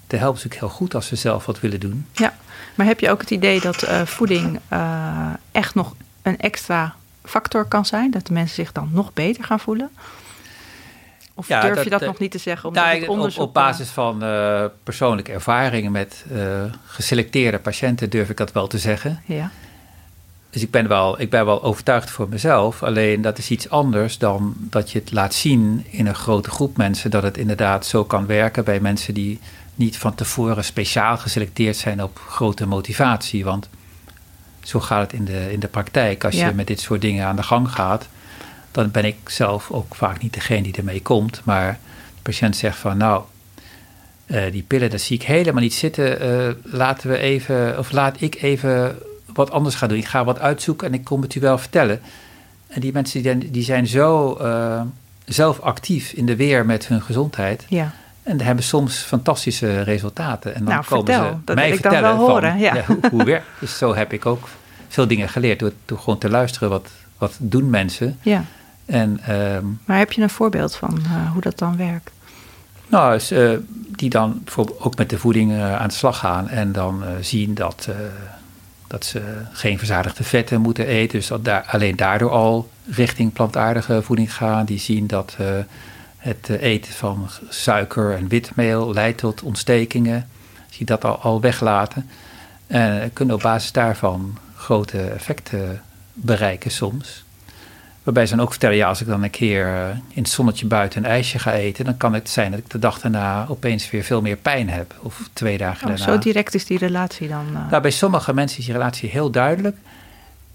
te 0.07 0.15
helpen. 0.15 0.37
is 0.37 0.43
natuurlijk 0.43 0.61
heel 0.61 0.69
goed 0.69 0.95
als 0.95 1.07
ze 1.07 1.15
zelf 1.15 1.45
wat 1.45 1.59
willen 1.59 1.79
doen. 1.79 2.05
Ja, 2.11 2.33
maar 2.75 2.85
heb 2.85 2.99
je 2.99 3.09
ook 3.09 3.21
het 3.21 3.31
idee 3.31 3.61
dat 3.61 3.87
voeding 4.05 4.59
echt 5.51 5.75
nog 5.75 5.95
een 6.21 6.39
extra 6.39 6.95
factor 7.23 7.65
kan 7.65 7.85
zijn? 7.85 8.11
Dat 8.11 8.27
de 8.27 8.33
mensen 8.33 8.55
zich 8.55 8.71
dan 8.71 8.89
nog 8.91 9.13
beter 9.13 9.43
gaan 9.43 9.59
voelen? 9.59 9.89
Of 11.33 11.47
ja, 11.47 11.61
durf 11.61 11.83
je 11.83 11.89
dat 11.89 12.01
nog 12.01 12.19
niet 12.19 12.31
te 12.31 12.37
zeggen? 12.37 12.67
Omdat 12.67 12.83
nou, 12.83 13.07
onderzoek, 13.07 13.41
op, 13.41 13.47
op, 13.47 13.53
basis 13.53 13.89
van 13.89 14.23
uh, 14.23 14.65
persoonlijke 14.83 15.31
ervaringen 15.31 15.91
met 15.91 16.25
uh, 16.31 16.63
geselecteerde 16.85 17.59
patiënten 17.59 18.09
durf 18.09 18.29
ik 18.29 18.37
dat 18.37 18.51
wel 18.51 18.67
te 18.67 18.77
zeggen. 18.77 19.21
Ja. 19.25 19.51
Dus 20.49 20.61
ik 20.61 20.71
ben, 20.71 20.87
wel, 20.87 21.21
ik 21.21 21.29
ben 21.29 21.45
wel 21.45 21.63
overtuigd 21.63 22.09
voor 22.09 22.29
mezelf. 22.29 22.83
Alleen 22.83 23.21
dat 23.21 23.37
is 23.37 23.49
iets 23.49 23.69
anders 23.69 24.17
dan 24.17 24.53
dat 24.57 24.91
je 24.91 24.99
het 24.99 25.11
laat 25.11 25.33
zien 25.33 25.85
in 25.89 26.07
een 26.07 26.15
grote 26.15 26.49
groep 26.49 26.77
mensen. 26.77 27.11
Dat 27.11 27.23
het 27.23 27.37
inderdaad 27.37 27.85
zo 27.85 28.05
kan 28.05 28.25
werken 28.25 28.63
bij 28.63 28.79
mensen 28.79 29.13
die 29.13 29.39
niet 29.75 29.97
van 29.97 30.15
tevoren 30.15 30.63
speciaal 30.63 31.17
geselecteerd 31.17 31.75
zijn 31.75 32.03
op 32.03 32.19
grote 32.27 32.67
motivatie. 32.67 33.43
Want 33.43 33.69
zo 34.63 34.79
gaat 34.79 35.01
het 35.01 35.13
in 35.13 35.25
de, 35.25 35.51
in 35.51 35.59
de 35.59 35.67
praktijk. 35.67 36.23
Als 36.23 36.35
je 36.35 36.51
met 36.55 36.67
dit 36.67 36.79
soort 36.79 37.01
dingen 37.01 37.25
aan 37.25 37.35
de 37.35 37.43
gang 37.43 37.71
gaat 37.71 38.07
dan 38.71 38.91
ben 38.91 39.05
ik 39.05 39.15
zelf 39.25 39.71
ook 39.71 39.95
vaak 39.95 40.21
niet 40.21 40.33
degene 40.33 40.61
die 40.61 40.75
ermee 40.75 41.01
komt. 41.01 41.41
Maar 41.43 41.79
de 42.15 42.21
patiënt 42.21 42.55
zegt 42.55 42.77
van 42.77 42.97
nou, 42.97 43.23
uh, 44.25 44.51
die 44.51 44.63
pillen, 44.63 44.89
dat 44.89 45.01
zie 45.01 45.15
ik 45.15 45.23
helemaal 45.23 45.61
niet 45.61 45.73
zitten. 45.73 46.27
Uh, 46.27 46.53
laten 46.63 47.09
we 47.09 47.17
even, 47.17 47.79
of 47.79 47.91
laat 47.91 48.21
ik 48.21 48.41
even 48.41 48.97
wat 49.33 49.51
anders 49.51 49.75
gaan 49.75 49.89
doen. 49.89 49.97
Ik 49.97 50.05
ga 50.05 50.23
wat 50.23 50.39
uitzoeken 50.39 50.87
en 50.87 50.93
ik 50.93 51.03
kom 51.03 51.21
het 51.21 51.35
u 51.35 51.39
wel 51.39 51.57
vertellen. 51.57 52.01
En 52.67 52.81
die 52.81 52.93
mensen 52.93 53.21
die, 53.21 53.51
die 53.51 53.63
zijn 53.63 53.87
zo 53.87 54.37
uh, 54.41 54.81
zelf 55.25 55.59
actief 55.59 56.11
in 56.11 56.25
de 56.25 56.35
weer 56.35 56.65
met 56.65 56.87
hun 56.87 57.01
gezondheid. 57.01 57.65
Ja. 57.69 57.93
En 58.23 58.41
hebben 58.41 58.63
soms 58.63 58.97
fantastische 58.97 59.81
resultaten. 59.81 60.55
En 60.55 60.63
dan 60.63 60.73
Nou, 60.73 60.85
komen 60.85 61.05
vertel. 61.05 61.29
ze 61.29 61.35
Dat 61.45 61.55
mij 61.55 61.71
ik 61.71 61.81
dan 61.81 61.91
vertellen 61.91 62.17
wel 62.17 62.25
van, 62.25 62.35
horen, 62.35 62.59
ja. 62.59 62.83
hoe, 62.85 62.97
hoe 63.11 63.23
werkt 63.23 63.45
Dus 63.59 63.77
zo 63.77 63.95
heb 63.95 64.13
ik 64.13 64.25
ook 64.25 64.47
veel 64.87 65.07
dingen 65.07 65.29
geleerd. 65.29 65.59
Door, 65.59 65.71
door 65.85 65.97
gewoon 65.97 66.17
te 66.19 66.29
luisteren, 66.29 66.69
wat, 66.69 66.89
wat 67.17 67.35
doen 67.39 67.69
mensen. 67.69 68.17
Ja. 68.21 68.45
En 68.91 69.19
ehm, 69.25 69.65
Maar 69.85 69.97
heb 69.97 70.11
je 70.11 70.21
een 70.21 70.29
voorbeeld 70.29 70.75
van 70.75 70.99
eh, 71.03 71.31
hoe 71.31 71.41
dat 71.41 71.57
dan 71.57 71.77
werkt? 71.77 72.11
nou, 72.87 73.19
eh, 73.29 73.51
die 73.95 74.09
dan 74.09 74.41
bijvoorbeeld 74.43 74.79
ook 74.79 74.97
met 74.97 75.09
de 75.09 75.17
voeding 75.17 75.51
eh, 75.51 75.75
aan 75.75 75.87
de 75.87 75.93
slag 75.93 76.17
gaan. 76.17 76.49
En 76.49 76.71
dan 76.71 77.03
zien 77.21 77.53
dat, 77.53 77.87
dat 78.87 79.05
ze 79.05 79.21
geen 79.51 79.77
verzadigde 79.77 80.23
vetten 80.23 80.61
moeten 80.61 80.85
eten. 80.85 81.19
Dus 81.19 81.27
dat 81.27 81.45
daar, 81.45 81.63
alleen 81.67 81.95
daardoor 81.95 82.29
al 82.29 82.69
richting 82.85 83.33
plantaardige 83.33 84.01
voeding 84.01 84.33
gaan. 84.33 84.65
Die 84.65 84.79
zien 84.79 85.07
dat 85.07 85.37
het 86.17 86.49
eten 86.49 86.93
van 86.93 87.29
suiker 87.49 88.15
en 88.15 88.27
witmeel 88.27 88.93
leidt 88.93 89.17
tot 89.17 89.41
ontstekingen. 89.41 90.27
Die 90.77 90.85
dat 90.85 91.05
al, 91.05 91.17
al 91.17 91.41
weglaten. 91.41 92.09
En 92.67 93.13
kunnen 93.13 93.35
op 93.35 93.41
basis 93.41 93.71
daarvan 93.71 94.37
grote 94.55 95.01
effecten 95.01 95.81
bereiken 96.13 96.71
soms. 96.71 97.23
Waarbij 98.03 98.25
ze 98.25 98.35
dan 98.35 98.43
ook 98.43 98.49
vertellen, 98.51 98.75
ja, 98.75 98.87
als 98.87 99.01
ik 99.01 99.07
dan 99.07 99.23
een 99.23 99.29
keer 99.29 99.65
eh, 99.67 99.89
in 99.89 100.21
het 100.23 100.29
zonnetje 100.29 100.65
buiten 100.65 101.03
een 101.03 101.09
ijsje 101.09 101.39
ga 101.39 101.53
eten, 101.53 101.85
dan 101.85 101.97
kan 101.97 102.13
het 102.13 102.29
zijn 102.29 102.51
dat 102.51 102.59
ik 102.59 102.69
de 102.69 102.79
dag 102.79 102.99
daarna 102.99 103.45
opeens 103.49 103.89
weer 103.89 104.03
veel 104.03 104.21
meer 104.21 104.35
pijn 104.35 104.69
heb. 104.69 104.95
Of 105.01 105.29
twee 105.33 105.57
dagen 105.57 105.81
Oh, 105.89 105.95
daarna. 105.97 106.13
zo 106.13 106.19
direct 106.19 106.53
is 106.53 106.65
die 106.65 106.77
relatie 106.77 107.27
dan. 107.27 107.45
eh, 107.55 107.69
Nou, 107.69 107.81
bij 107.81 107.91
sommige 107.91 108.33
mensen 108.33 108.59
is 108.59 108.65
die 108.65 108.73
relatie 108.73 109.09
heel 109.09 109.29
duidelijk. 109.29 109.77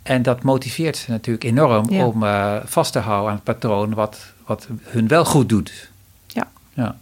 En 0.03 0.23
dat 0.23 0.43
motiveert 0.43 0.97
ze 0.97 1.11
natuurlijk 1.11 1.45
enorm 1.45 1.91
Ja. 1.91 2.07
om 2.07 2.23
eh, 2.23 2.55
vast 2.65 2.93
te 2.93 2.99
houden 2.99 3.29
aan 3.31 3.35
het 3.35 3.45
patroon 3.45 3.95
wat, 3.95 4.19
wat 4.47 4.67
hun 4.83 5.09
wel 5.09 5.25
goed 5.25 5.49
doet. 5.49 5.91
Ja. 6.27 6.47
ja. 6.75 6.97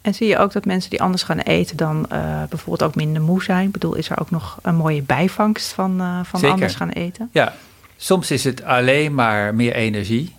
En 0.00 0.14
zie 0.14 0.28
je 0.28 0.38
ook 0.38 0.52
dat 0.52 0.64
mensen 0.64 0.90
die 0.90 1.02
anders 1.02 1.22
gaan 1.22 1.38
eten 1.38 1.76
dan 1.76 2.06
bijvoorbeeld 2.48 2.82
ook 2.82 2.94
minder 2.94 3.22
moe 3.22 3.42
zijn? 3.42 3.66
Ik 3.66 3.72
bedoel, 3.72 3.94
is 3.94 4.10
er 4.10 4.20
ook 4.20 4.30
nog 4.30 4.58
een 4.62 4.74
mooie 4.76 5.02
bijvangst 5.02 5.72
van, 5.72 5.96
van 6.24 6.40
Zeker. 6.40 6.54
anders 6.54 6.74
gaan 6.74 6.88
eten? 6.88 7.28
Ja, 7.32 7.52
soms 7.96 8.30
is 8.30 8.44
het 8.44 8.62
alleen 8.64 9.14
maar 9.14 9.54
meer 9.54 9.74
energie. 9.74 10.34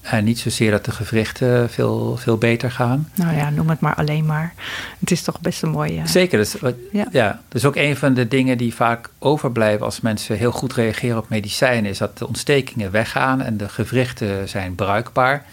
En 0.00 0.24
niet 0.24 0.38
zozeer 0.38 0.70
dat 0.70 0.84
de 0.84 0.90
gewrichten 0.90 1.70
veel, 1.70 2.16
veel 2.16 2.36
beter 2.38 2.70
gaan. 2.70 3.10
Nou 3.14 3.36
ja, 3.36 3.50
noem 3.50 3.68
het 3.70 3.80
maar 3.80 3.94
alleen 3.94 4.26
maar. 4.26 4.54
Het 5.00 5.10
is 5.10 5.22
toch 5.22 5.40
best 5.40 5.62
een 5.62 5.70
mooie... 5.70 6.06
Zeker. 6.06 6.38
Dat 6.38 6.46
is, 6.46 6.60
wat- 6.60 6.74
Ja. 6.92 7.06
ja. 7.12 7.28
dat 7.48 7.54
is 7.60 7.64
ook 7.64 7.76
een 7.76 7.96
van 7.96 8.14
de 8.14 8.28
dingen 8.28 8.58
die 8.58 8.74
vaak 8.74 9.08
overblijven 9.18 9.84
als 9.84 10.00
mensen 10.00 10.36
heel 10.36 10.52
goed 10.52 10.72
reageren 10.72 11.18
op 11.18 11.28
medicijnen. 11.28 11.90
Is 11.90 11.98
dat 11.98 12.18
de 12.18 12.26
ontstekingen 12.26 12.90
weggaan 12.90 13.40
en 13.40 13.56
de 13.56 13.68
gewrichten 13.68 14.48
zijn 14.48 14.74
bruikbaar. 14.74 15.44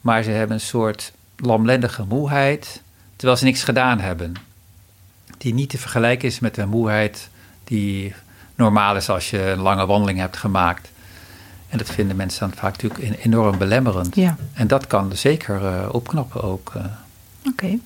Maar 0.00 0.22
ze 0.22 0.30
hebben 0.30 0.56
een 0.56 0.62
soort 0.62 1.12
lamlendige 1.36 2.04
moeheid, 2.08 2.80
terwijl 3.16 3.38
ze 3.38 3.44
niks 3.44 3.62
gedaan 3.64 4.00
hebben. 4.00 4.32
Die 5.38 5.54
niet 5.54 5.70
te 5.70 5.78
vergelijken 5.78 6.28
is 6.28 6.38
met 6.40 6.54
de 6.54 6.66
moeheid 6.66 7.28
die 7.64 8.14
normaal 8.54 8.96
is 8.96 9.08
als 9.08 9.30
je 9.30 9.40
een 9.50 9.60
lange 9.60 9.86
wandeling 9.86 10.18
hebt 10.18 10.36
gemaakt. 10.36 10.90
En 11.68 11.78
dat 11.78 11.90
vinden 11.90 12.16
mensen 12.16 12.40
dan 12.40 12.58
vaak 12.58 12.82
natuurlijk 12.82 13.24
enorm 13.24 13.58
belemmerend. 13.58 14.14
Ja, 14.16 14.36
En 14.52 14.66
dat 14.66 14.86
kan 14.86 15.16
zeker 15.16 15.64
eh, 15.66 15.88
opknappen 15.92 16.42
ook. 16.42 16.72
eh. 16.76 16.84
oké. 17.46 17.78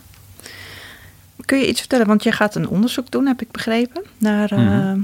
Kun 1.44 1.58
je 1.58 1.68
iets 1.68 1.80
vertellen? 1.80 2.06
Want 2.06 2.22
je 2.22 2.32
gaat 2.32 2.54
een 2.54 2.68
onderzoek 2.68 3.10
doen, 3.10 3.26
heb 3.26 3.40
ik 3.42 3.50
begrepen, 3.50 4.02
naar 4.18 4.50
eh, 4.50 4.58
Mhm. 4.58 4.98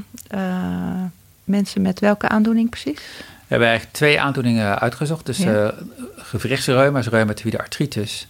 mensen 1.44 1.82
met 1.82 2.00
welke 2.00 2.28
aandoening 2.28 2.70
precies? 2.70 3.00
We 3.20 3.50
hebben 3.50 3.68
eigenlijk 3.68 3.96
twee 3.96 4.20
aandoeningen 4.20 4.78
uitgezocht. 4.78 5.26
Dus 5.26 5.38
Ja. 5.38 5.52
eh 5.66 5.72
gewrichtsreuma, 6.16 6.98
dus 6.98 7.08
reumatoïde 7.08 7.58
artritis. 7.58 8.28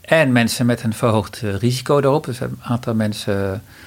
En 0.00 0.32
mensen 0.32 0.66
met 0.66 0.82
een 0.82 0.94
verhoogd 0.94 1.40
risico 1.40 2.00
daarop. 2.00 2.24
Dus 2.24 2.40
een 2.40 2.58
aantal 2.62 2.94
mensen... 2.94 3.34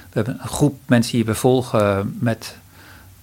We 0.09 0.23
hebben 0.23 0.37
een 0.41 0.47
groep 0.47 0.79
mensen 0.85 1.11
die 1.11 1.25
we 1.25 1.35
volgen 1.35 2.17
met 2.19 2.55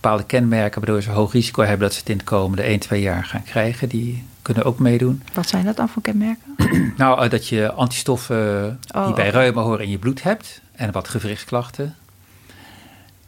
bepaalde 0.04 0.26
kenmerken... 0.26 0.80
waardoor 0.80 1.02
ze 1.02 1.10
hoog 1.10 1.32
risico 1.32 1.62
hebben 1.62 1.80
dat 1.80 1.92
ze 1.92 1.98
het 1.98 2.08
in 2.08 2.18
de 2.18 2.24
komende 2.24 2.62
1, 2.62 2.78
2 2.78 3.00
jaar 3.00 3.24
gaan 3.24 3.42
krijgen. 3.42 3.88
Die 3.88 4.24
kunnen 4.42 4.64
ook 4.64 4.78
meedoen. 4.78 5.22
Wat 5.34 5.48
zijn 5.48 5.64
dat 5.64 5.76
dan 5.76 5.88
voor 5.88 6.02
kenmerken? 6.02 6.42
Nou, 6.96 7.24
eh, 7.24 7.30
dat 7.30 7.48
je 7.48 7.72
antistoffen 7.72 8.78
Oh, 8.94 9.04
die 9.06 9.14
bij 9.14 9.28
oké. 9.28 9.38
reuma 9.38 9.62
horen 9.62 9.84
in 9.84 9.90
je 9.90 9.98
bloed 9.98 10.22
hebt. 10.22 10.60
En 10.72 10.92
wat 10.92 11.08
gewrichtsklachten. 11.08 11.94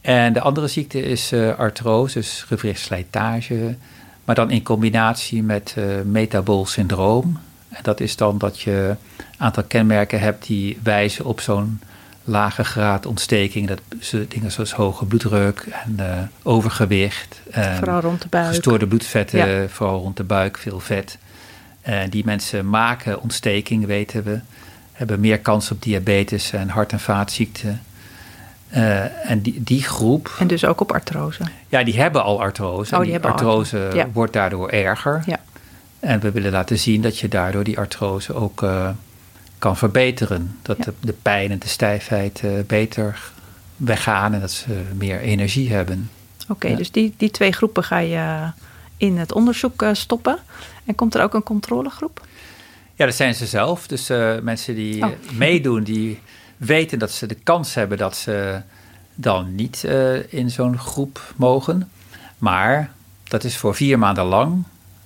En 0.01 0.33
de 0.33 0.41
andere 0.41 0.67
ziekte 0.67 1.03
is 1.03 1.33
eh 1.33 1.59
artrose, 1.59 2.19
dus 2.19 2.43
gewrichtsslijtage. 2.47 3.77
Maar 4.25 4.35
dan 4.35 4.51
in 4.51 4.63
combinatie 4.63 5.43
met 5.43 5.75
eh 5.77 5.85
metabool 6.05 6.67
syndroom. 6.67 7.39
En 7.69 7.81
dat 7.83 8.01
is 8.01 8.17
dan 8.17 8.39
dat 8.39 8.61
je 8.61 8.97
een 9.17 9.27
aantal 9.37 9.63
kenmerken 9.63 10.21
hebt 10.21 10.47
die 10.47 10.79
wijzen 10.83 11.25
op 11.25 11.41
zo'n 11.41 11.81
lage 12.27 12.65
graad 12.65 13.07
ontsteking. 13.07 13.69
Dat 13.69 13.81
ze 14.01 14.27
dingen 14.29 14.53
zoals 14.53 14.73
hoge 14.73 15.05
bloeddruk 15.05 15.67
en 15.85 15.95
eh, 15.99 16.19
overgewicht. 16.43 17.41
En 17.51 17.77
Vooral 17.77 18.01
rond 18.01 18.23
de 18.23 18.29
buik. 18.29 18.47
Gestoorde 18.47 18.87
bloedvetten, 18.87 19.49
Ja. 19.49 19.69
vooral 19.69 19.99
rond 20.01 20.17
de 20.17 20.25
buik, 20.25 20.59
veel 20.59 20.81
vet. 20.81 21.19
En 21.83 22.11
die 22.11 22.25
mensen 22.25 22.69
maken 22.71 23.21
ontsteking, 23.23 23.87
weten 23.87 24.23
we. 24.25 24.39
Hebben 24.93 25.21
meer 25.21 25.39
kans 25.39 25.71
op 25.71 25.83
diabetes 25.83 26.53
en 26.53 26.69
hart- 26.69 26.93
en 26.93 27.01
vaatziekten. 27.01 27.83
Eh, 28.69 29.31
en 29.31 29.41
die, 29.41 29.63
die 29.63 29.83
groep, 29.83 30.35
En 30.39 30.47
dus 30.47 30.65
ook 30.65 30.81
op 30.81 30.93
artrose. 30.93 31.43
ja, 31.69 31.85
die 31.85 31.97
hebben 32.01 32.23
al 32.25 32.41
artrose. 32.41 32.95
Oh, 32.95 33.01
en 33.01 33.07
die 33.07 33.15
artrose 33.15 33.77
artrose, 33.77 33.97
ja. 33.97 34.09
wordt 34.13 34.33
daardoor 34.33 34.69
erger. 34.69 35.23
Ja. 35.27 35.39
En 36.01 36.21
we 36.21 36.31
willen 36.31 36.53
laten 36.53 36.79
zien 36.79 37.03
dat 37.03 37.19
je 37.19 37.29
daardoor 37.29 37.65
die 37.65 37.79
artrose 37.79 38.35
ook 38.35 38.63
eh, 38.63 38.89
kan 39.59 39.77
verbeteren. 39.77 40.57
Dat 40.63 40.77
Ja. 40.77 40.85
de, 40.85 40.93
de 41.01 41.15
pijn 41.23 41.51
en 41.51 41.59
de 41.59 41.69
stijfheid 41.69 42.41
eh, 42.45 42.51
beter 42.67 43.19
weggaan 43.77 44.35
en 44.35 44.41
dat 44.41 44.51
ze 44.51 44.83
meer 44.95 45.21
energie 45.21 45.73
hebben. 45.73 46.11
Oké, 46.49 46.67
Ja. 46.69 46.77
dus 46.77 46.91
die, 46.91 47.15
die 47.17 47.31
twee 47.31 47.53
groepen 47.53 47.85
ga 47.85 47.99
je 47.99 48.51
in 48.97 49.17
het 49.19 49.33
onderzoek 49.33 49.83
eh, 49.83 49.89
stoppen. 49.93 50.39
En 50.85 50.95
komt 50.95 51.15
er 51.15 51.23
ook 51.23 51.35
een 51.35 51.43
controlegroep? 51.43 52.27
Ja, 52.95 53.05
dat 53.05 53.15
zijn 53.15 53.35
ze 53.35 53.47
zelf. 53.47 53.87
Dus 53.87 54.09
eh, 54.09 54.39
mensen 54.43 54.75
die 54.75 55.05
Oh. 55.05 55.11
meedoen, 55.33 55.83
die 55.83 56.21
weten 56.57 56.99
dat 56.99 57.11
ze 57.11 57.27
de 57.27 57.35
kans 57.35 57.75
hebben 57.75 57.99
dat 57.99 58.17
ze 58.17 58.61
dan 59.15 59.55
niet 59.55 59.85
in 60.29 60.51
zo'n 60.51 60.79
groep 60.79 61.33
mogen. 61.37 61.91
Maar 62.39 62.91
dat 63.25 63.45
is 63.45 63.57
voor 63.57 63.75
vier 63.75 63.99
maanden 63.99 64.25
lang. 64.25 64.63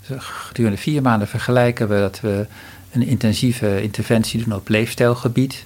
Dus 0.07 0.25
Gedurende 0.25 0.77
vier 0.79 1.03
maanden 1.03 1.29
vergelijken 1.29 1.89
we 1.89 1.99
dat 1.99 2.21
we 2.21 2.47
een 2.91 3.03
intensieve 3.03 3.83
interventie 3.83 4.45
doen 4.45 4.55
op 4.55 4.69
leefstijlgebied. 4.69 5.65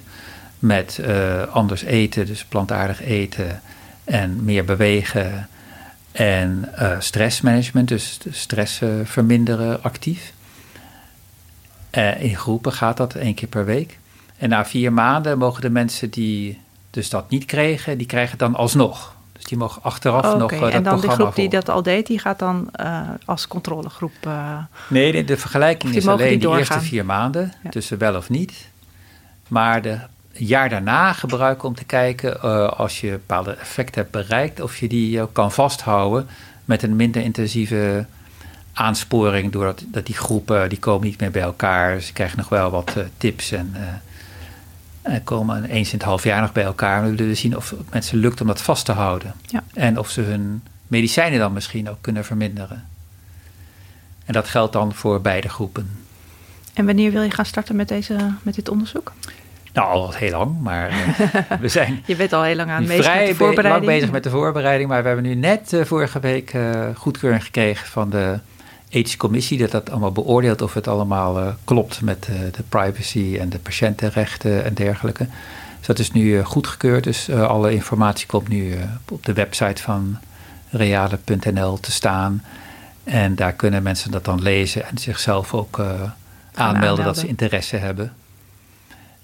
Met 0.59 0.99
eh, 0.99 1.41
anders 1.47 1.83
eten, 1.83 2.25
dus 2.25 2.45
plantaardig 2.45 3.01
eten 3.01 3.61
en 4.03 4.43
meer 4.43 4.65
bewegen. 4.65 5.49
En 6.11 6.69
eh, 6.75 6.99
stressmanagement, 6.99 7.87
dus 7.87 8.19
stress 8.29 8.81
eh, 8.81 8.89
verminderen 9.03 9.83
actief. 9.83 10.33
In 12.19 12.35
groepen 12.35 12.73
gaat 12.73 12.97
dat 12.97 13.15
één 13.15 13.33
keer 13.33 13.47
per 13.47 13.65
week. 13.65 13.99
En 14.37 14.49
na 14.49 14.65
vier 14.65 14.93
maanden 14.93 15.37
mogen 15.37 15.61
de 15.61 15.69
mensen 15.69 16.09
die 16.09 16.61
dus 16.89 17.09
dat 17.09 17.29
niet 17.29 17.45
kregen, 17.45 17.97
die 17.97 18.07
krijgen 18.07 18.31
het 18.31 18.39
dan 18.39 18.55
alsnog. 18.55 19.14
Dus 19.35 19.43
die 19.43 19.57
mogen 19.57 19.83
achteraf 19.83 20.25
Oké, 20.25 20.37
nog 20.37 20.51
eh, 20.51 20.59
dat 20.59 20.71
en 20.71 20.83
dan 20.83 20.93
die 20.93 21.01
programma 21.01 21.23
groep 21.31 21.35
die 21.35 21.49
dat 21.49 21.69
al 21.69 21.83
deed, 21.83 22.07
die 22.07 22.19
gaat 22.19 22.39
dan 22.39 22.69
eh, 22.71 23.01
als 23.25 23.47
controlegroep. 23.47 24.11
eh, 24.21 24.57
Nee, 24.89 25.11
de, 25.11 25.23
de 25.23 25.37
vergelijking 25.37 25.95
is 25.95 26.07
alleen 26.07 26.39
de 26.39 26.47
eerste 26.57 26.79
vier 26.79 27.05
maanden, 27.05 27.53
Ja. 27.63 27.69
tussen 27.69 27.97
wel 27.97 28.15
of 28.15 28.29
niet. 28.29 28.67
Maar 29.47 29.81
de 29.81 29.99
jaar 30.31 30.69
daarna 30.69 31.13
gebruiken 31.13 31.67
om 31.67 31.75
te 31.75 31.83
kijken, 31.85 32.41
als 32.77 33.01
je 33.01 33.09
bepaalde 33.11 33.51
effecten 33.51 34.01
hebt 34.01 34.11
bereikt, 34.11 34.59
of 34.61 34.77
je 34.77 34.87
die 34.87 35.21
ook 35.21 35.33
kan 35.33 35.51
vasthouden 35.51 36.27
met 36.65 36.83
een 36.83 36.95
minder 36.95 37.21
intensieve 37.21 38.05
aansporing, 38.73 39.51
doordat 39.51 39.83
dat 39.87 40.05
die 40.05 40.15
groepen 40.15 40.69
die 40.69 40.79
komen 40.79 41.07
niet 41.07 41.19
meer 41.19 41.31
bij 41.31 41.41
elkaar. 41.41 41.99
Ze 42.01 42.13
krijgen 42.13 42.37
nog 42.37 42.49
wel 42.49 42.69
wat 42.69 42.95
tips 43.17 43.51
en, 43.51 43.75
en 45.05 45.23
komen 45.23 45.65
eens 45.65 45.91
in 45.91 45.97
het 45.97 46.07
half 46.07 46.23
jaar 46.23 46.41
nog 46.41 46.51
bij 46.51 46.63
elkaar. 46.63 47.03
We 47.03 47.15
willen 47.15 47.37
zien 47.37 47.55
of 47.57 47.69
het 47.69 47.89
mensen 47.91 48.17
lukt 48.17 48.41
om 48.41 48.47
dat 48.47 48.61
vast 48.61 48.85
te 48.85 48.91
houden. 48.91 49.33
Ja. 49.47 49.63
En 49.73 49.99
of 49.99 50.09
ze 50.09 50.21
hun 50.21 50.63
medicijnen 50.87 51.39
dan 51.39 51.53
misschien 51.53 51.89
ook 51.89 51.97
kunnen 52.01 52.25
verminderen. 52.25 52.87
En 54.25 54.33
dat 54.33 54.47
geldt 54.47 54.73
dan 54.73 54.93
voor 54.93 55.21
beide 55.21 55.49
groepen. 55.49 55.89
En 56.73 56.85
wanneer 56.85 57.11
wil 57.11 57.21
je 57.21 57.31
gaan 57.31 57.45
starten 57.45 57.75
met, 57.75 57.87
deze, 57.87 58.33
met 58.41 58.55
dit 58.55 58.69
onderzoek? 58.69 59.11
Nou, 59.73 59.87
al 59.87 60.13
heel 60.13 60.31
lang, 60.31 60.61
maar 60.61 60.89
eh, 60.89 61.59
we 61.59 61.67
zijn 61.67 62.03
Je 62.05 62.15
bent 62.15 62.33
al 62.33 62.43
heel 62.43 62.55
lang 62.55 62.69
aan 62.69 62.81
nu 62.81 62.87
bezig 62.87 63.05
met 63.13 63.25
de 63.25 63.31
be- 63.31 63.35
voorbereiding. 63.35 63.85
lang 63.85 63.97
bezig 63.97 64.11
met 64.11 64.23
de 64.23 64.29
voorbereiding. 64.29 64.89
Maar 64.89 65.01
we 65.01 65.07
hebben 65.07 65.25
nu 65.25 65.35
net 65.35 65.73
eh, 65.73 65.85
vorige 65.85 66.19
week 66.19 66.53
eh, 66.53 66.85
goedkeuring 66.95 67.43
gekregen 67.43 67.87
van 67.87 68.09
de 68.09 68.39
ethische 68.95 69.17
commissie. 69.17 69.57
Dat 69.57 69.71
dat 69.71 69.89
allemaal 69.89 70.11
beoordeelt 70.11 70.61
of 70.61 70.73
het 70.73 70.87
allemaal 70.87 71.39
eh, 71.39 71.47
klopt 71.63 72.01
met 72.01 72.27
eh, 72.29 72.35
de 72.51 72.63
privacy 72.69 73.37
en 73.39 73.49
de 73.49 73.59
patiëntenrechten 73.59 74.65
en 74.65 74.73
dergelijke. 74.73 75.27
Dus 75.77 75.87
dat 75.87 75.99
is 75.99 76.11
nu 76.11 76.37
eh, 76.37 76.45
goedgekeurd. 76.45 77.03
Dus 77.03 77.29
alle 77.29 77.73
informatie 77.73 78.27
komt 78.27 78.47
nu 78.47 78.75
op 79.09 79.25
de 79.25 79.33
website 79.33 79.81
van 79.81 80.17
reale.nl 80.69 81.79
te 81.79 81.91
staan. 81.91 82.43
En 83.03 83.35
daar 83.35 83.53
kunnen 83.53 83.83
mensen 83.83 84.11
dat 84.11 84.25
dan 84.25 84.41
lezen 84.41 84.87
en 84.87 84.97
zichzelf 84.97 85.53
ook 85.53 85.79
eh, 85.79 85.85
aanmelden 85.85 86.11
dat 86.53 86.55
aanmelden. 86.55 87.15
ze 87.15 87.27
interesse 87.27 87.75
hebben. 87.75 88.13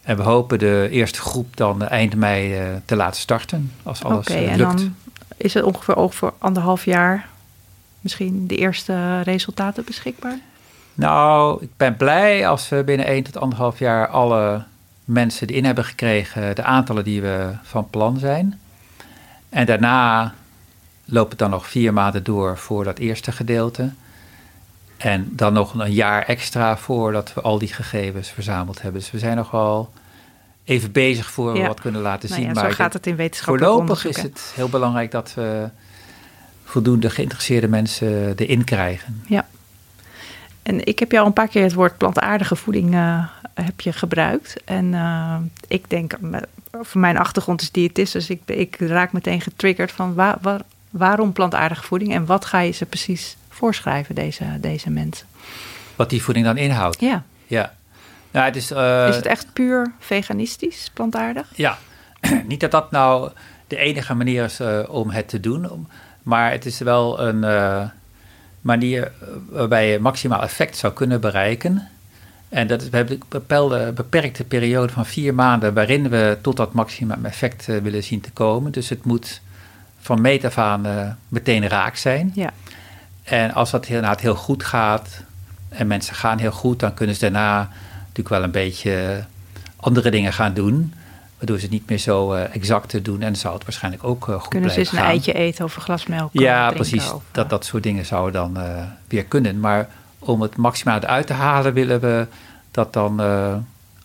En 0.02 0.18
we 0.18 0.24
hopen 0.24 0.60
de 0.60 0.88
eerste 0.92 1.20
groep 1.20 1.58
dan 1.58 1.88
eind 1.88 2.16
mei 2.16 2.60
te 2.86 2.96
laten 2.96 3.22
starten, 3.22 3.72
als 3.84 4.04
alles 4.04 4.28
Oké, 4.28 4.40
uh, 4.40 4.52
en 4.52 4.58
lukt. 4.58 4.78
dan 4.78 4.96
is 5.38 5.54
het 5.54 5.64
ongeveer 5.64 5.96
ook 5.96 6.14
voor 6.14 6.34
anderhalf 6.38 6.86
jaar 6.86 7.30
misschien 8.02 8.48
de 8.48 8.56
eerste 8.58 9.22
resultaten 9.22 9.84
beschikbaar? 9.86 10.38
Nou, 10.94 11.64
ik 11.64 11.70
ben 11.78 11.96
blij 11.98 12.48
als 12.48 12.70
we 12.70 12.84
binnen 12.84 13.06
1 13.06 13.24
tot 13.24 13.38
anderhalf 13.38 13.80
jaar 13.80 14.08
alle 14.08 14.64
mensen 15.06 15.48
die 15.48 15.56
in 15.56 15.66
hebben 15.66 15.86
gekregen, 15.86 16.56
de 16.56 16.64
aantallen 16.64 17.04
die 17.04 17.22
we 17.22 17.52
van 17.64 17.90
plan 17.90 18.18
zijn. 18.20 18.60
En 19.50 19.66
daarna 19.66 20.34
loopt 21.06 21.30
het 21.30 21.40
dan 21.40 21.50
nog 21.50 21.68
vier 21.68 21.94
maanden 21.94 22.24
door 22.24 22.58
voor 22.58 22.84
dat 22.84 22.98
eerste 22.98 23.32
gedeelte. 23.32 23.90
En 24.98 25.30
dan 25.36 25.54
nog 25.54 25.74
een 25.74 25.92
jaar 25.94 26.24
extra 26.24 26.78
voordat 26.78 27.34
we 27.34 27.42
al 27.42 27.58
die 27.60 27.74
gegevens 27.74 28.30
verzameld 28.30 28.82
hebben. 28.82 29.02
Dus 29.02 29.12
we 29.12 29.20
zijn 29.20 29.36
nog 29.38 29.52
wel 29.52 29.92
even 30.64 30.92
bezig 30.92 31.32
voor 31.32 31.54
we 31.54 31.60
Ja. 31.60 31.68
wat 31.68 31.80
kunnen 31.82 32.02
laten 32.02 32.30
Nou 32.30 32.42
zien. 32.42 32.50
ja, 32.50 32.56
zo 32.56 32.62
maar 32.62 32.74
gaat 32.74 32.94
het 32.94 33.08
in 33.08 33.16
wetenschappelijk 33.16 33.72
voorlopig 33.74 34.06
is 34.06 34.22
het 34.22 34.52
heel 34.56 34.70
belangrijk 34.70 35.12
dat 35.12 35.34
we 35.34 35.70
voldoende 36.72 37.10
geïnteresseerde 37.10 37.68
mensen 37.68 38.36
erin 38.38 38.64
krijgen. 38.64 39.24
Ja. 39.28 39.48
En 40.64 40.86
ik 40.86 41.00
heb 41.00 41.12
jou 41.12 41.26
een 41.28 41.34
paar 41.34 41.48
keer 41.48 41.64
het 41.64 41.74
woord 41.74 41.98
plantaardige 41.98 42.56
voeding 42.56 42.94
eh, 42.94 43.26
heb 43.54 43.82
je 43.82 43.94
gebruikt. 43.94 44.56
En 44.66 44.94
eh, 44.94 45.36
ik 45.68 45.90
denk, 45.90 46.14
voor 46.82 47.02
mijn 47.02 47.18
achtergrond 47.18 47.62
is 47.62 47.72
diëtist, 47.72 48.14
dus 48.14 48.30
ik, 48.30 48.42
ik 48.46 48.76
raak 48.80 49.12
meteen 49.12 49.42
getriggerd 49.42 49.92
van 49.92 50.14
wa- 50.14 50.38
wa- 50.42 50.62
waarom 50.90 51.32
plantaardige 51.32 51.84
voeding 51.84 52.14
en 52.14 52.26
wat 52.26 52.46
ga 52.46 52.60
je 52.60 52.72
ze 52.72 52.86
precies 52.86 53.38
voorschrijven, 53.50 54.16
deze, 54.16 54.46
deze 54.60 54.90
mensen? 54.90 55.28
Wat 55.96 56.10
die 56.10 56.24
voeding 56.24 56.46
dan 56.46 56.58
inhoudt. 56.58 57.00
Ja. 57.00 57.24
Ja. 57.48 57.74
Nou, 58.32 58.46
het 58.46 58.56
is, 58.56 58.72
eh, 58.72 59.06
is 59.10 59.16
het 59.16 59.26
echt 59.26 59.54
puur 59.54 59.92
veganistisch, 60.00 60.92
plantaardig? 60.94 61.48
Ja, 61.56 61.78
niet 62.48 62.60
dat 62.60 62.72
dat 62.72 62.92
nou 62.92 63.32
de 63.68 63.78
enige 63.78 64.14
manier 64.14 64.44
is 64.44 64.60
om 64.88 65.10
het 65.10 65.28
te 65.30 65.40
doen, 65.40 65.70
om- 65.70 65.88
maar 66.24 66.52
het 66.52 66.66
is 66.66 66.80
wel 66.80 67.20
een 67.20 67.44
eh, 67.44 67.84
manier 68.62 69.12
waarbij 69.50 69.92
je 69.92 70.00
maximaal 70.00 70.42
effect 70.42 70.78
zou 70.78 70.94
kunnen 70.94 71.22
bereiken. 71.22 71.88
En 72.50 72.68
dat 72.68 72.82
is, 72.82 72.90
we 72.90 72.96
hebben 72.96 73.16
een 73.16 73.24
bepaalde 73.30 73.92
beperkte 73.92 74.44
periode 74.44 74.94
van 74.94 75.06
vier 75.06 75.34
maanden 75.34 75.74
waarin 75.74 76.10
we 76.10 76.38
tot 76.42 76.58
dat 76.58 76.74
maximum 76.74 77.26
effect 77.26 77.70
eh, 77.70 77.78
willen 77.78 78.04
zien 78.04 78.22
te 78.22 78.32
komen. 78.32 78.72
Dus 78.72 78.90
het 78.90 79.06
moet 79.06 79.42
van 80.00 80.22
meet 80.22 80.46
af 80.46 80.58
aan 80.58 80.86
eh, 80.86 81.10
meteen 81.28 81.68
raak 81.68 81.96
zijn. 81.96 82.32
Ja. 82.36 82.50
En 83.24 83.54
als 83.54 83.72
dat 83.72 83.88
inderdaad 83.88 84.22
heel 84.22 84.36
goed 84.36 84.64
gaat 84.64 85.24
en 85.70 85.88
mensen 85.88 86.16
gaan 86.16 86.38
heel 86.38 86.52
goed, 86.52 86.80
dan 86.80 86.94
kunnen 86.94 87.16
ze 87.16 87.22
daarna 87.22 87.70
natuurlijk 88.00 88.30
wel 88.30 88.44
een 88.44 88.52
beetje 88.52 89.24
andere 89.76 90.12
dingen 90.12 90.34
gaan 90.34 90.54
doen. 90.54 90.94
Waardoor 91.42 91.60
ze 91.60 91.66
het 91.66 91.74
niet 91.74 91.90
meer 91.90 91.98
zo 91.98 92.34
eh, 92.34 92.56
exact 92.56 92.90
te 92.90 93.02
doen 93.02 93.22
en 93.22 93.36
zou 93.36 93.54
het 93.54 93.64
waarschijnlijk 93.64 94.04
ook 94.04 94.28
eh, 94.30 94.40
goed 94.40 94.48
Kunnen 94.48 94.72
ze 94.72 94.80
eens 94.80 94.90
blijven 94.90 95.10
een 95.12 95.16
eitje 95.16 95.34
eten 95.34 95.66
of 95.66 95.76
een 95.76 95.82
glas 95.82 96.06
melk? 96.06 96.34
eh, 96.34 96.42
Ja, 96.42 96.70
drinken 96.70 96.90
precies. 96.90 97.12
of, 97.12 97.22
dat, 97.32 97.44
eh, 97.44 97.50
dat 97.50 97.66
soort 97.66 97.84
dingen 97.84 98.06
zouden 98.06 98.34
dan 98.34 98.58
eh, 98.64 98.84
weer 99.08 99.24
kunnen. 99.26 99.60
Maar 99.60 99.90
om 100.20 100.42
het 100.42 100.56
maximaal 100.56 101.00
eruit 101.00 101.28
te 101.28 101.34
halen, 101.34 101.74
willen 101.74 102.00
we 102.00 102.28
dat 102.72 102.94
dan 102.94 103.20
eh, 103.22 103.56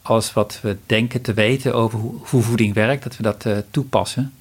alles 0.02 0.32
wat 0.32 0.58
we 0.62 0.76
denken 0.86 1.20
te 1.22 1.34
weten 1.34 1.74
over 1.74 1.98
hoe, 1.98 2.14
hoe 2.30 2.42
voeding 2.42 2.74
werkt, 2.74 3.02
dat 3.02 3.16
we 3.16 3.22
dat 3.22 3.44
eh, 3.44 3.56
toepassen. 3.70 4.32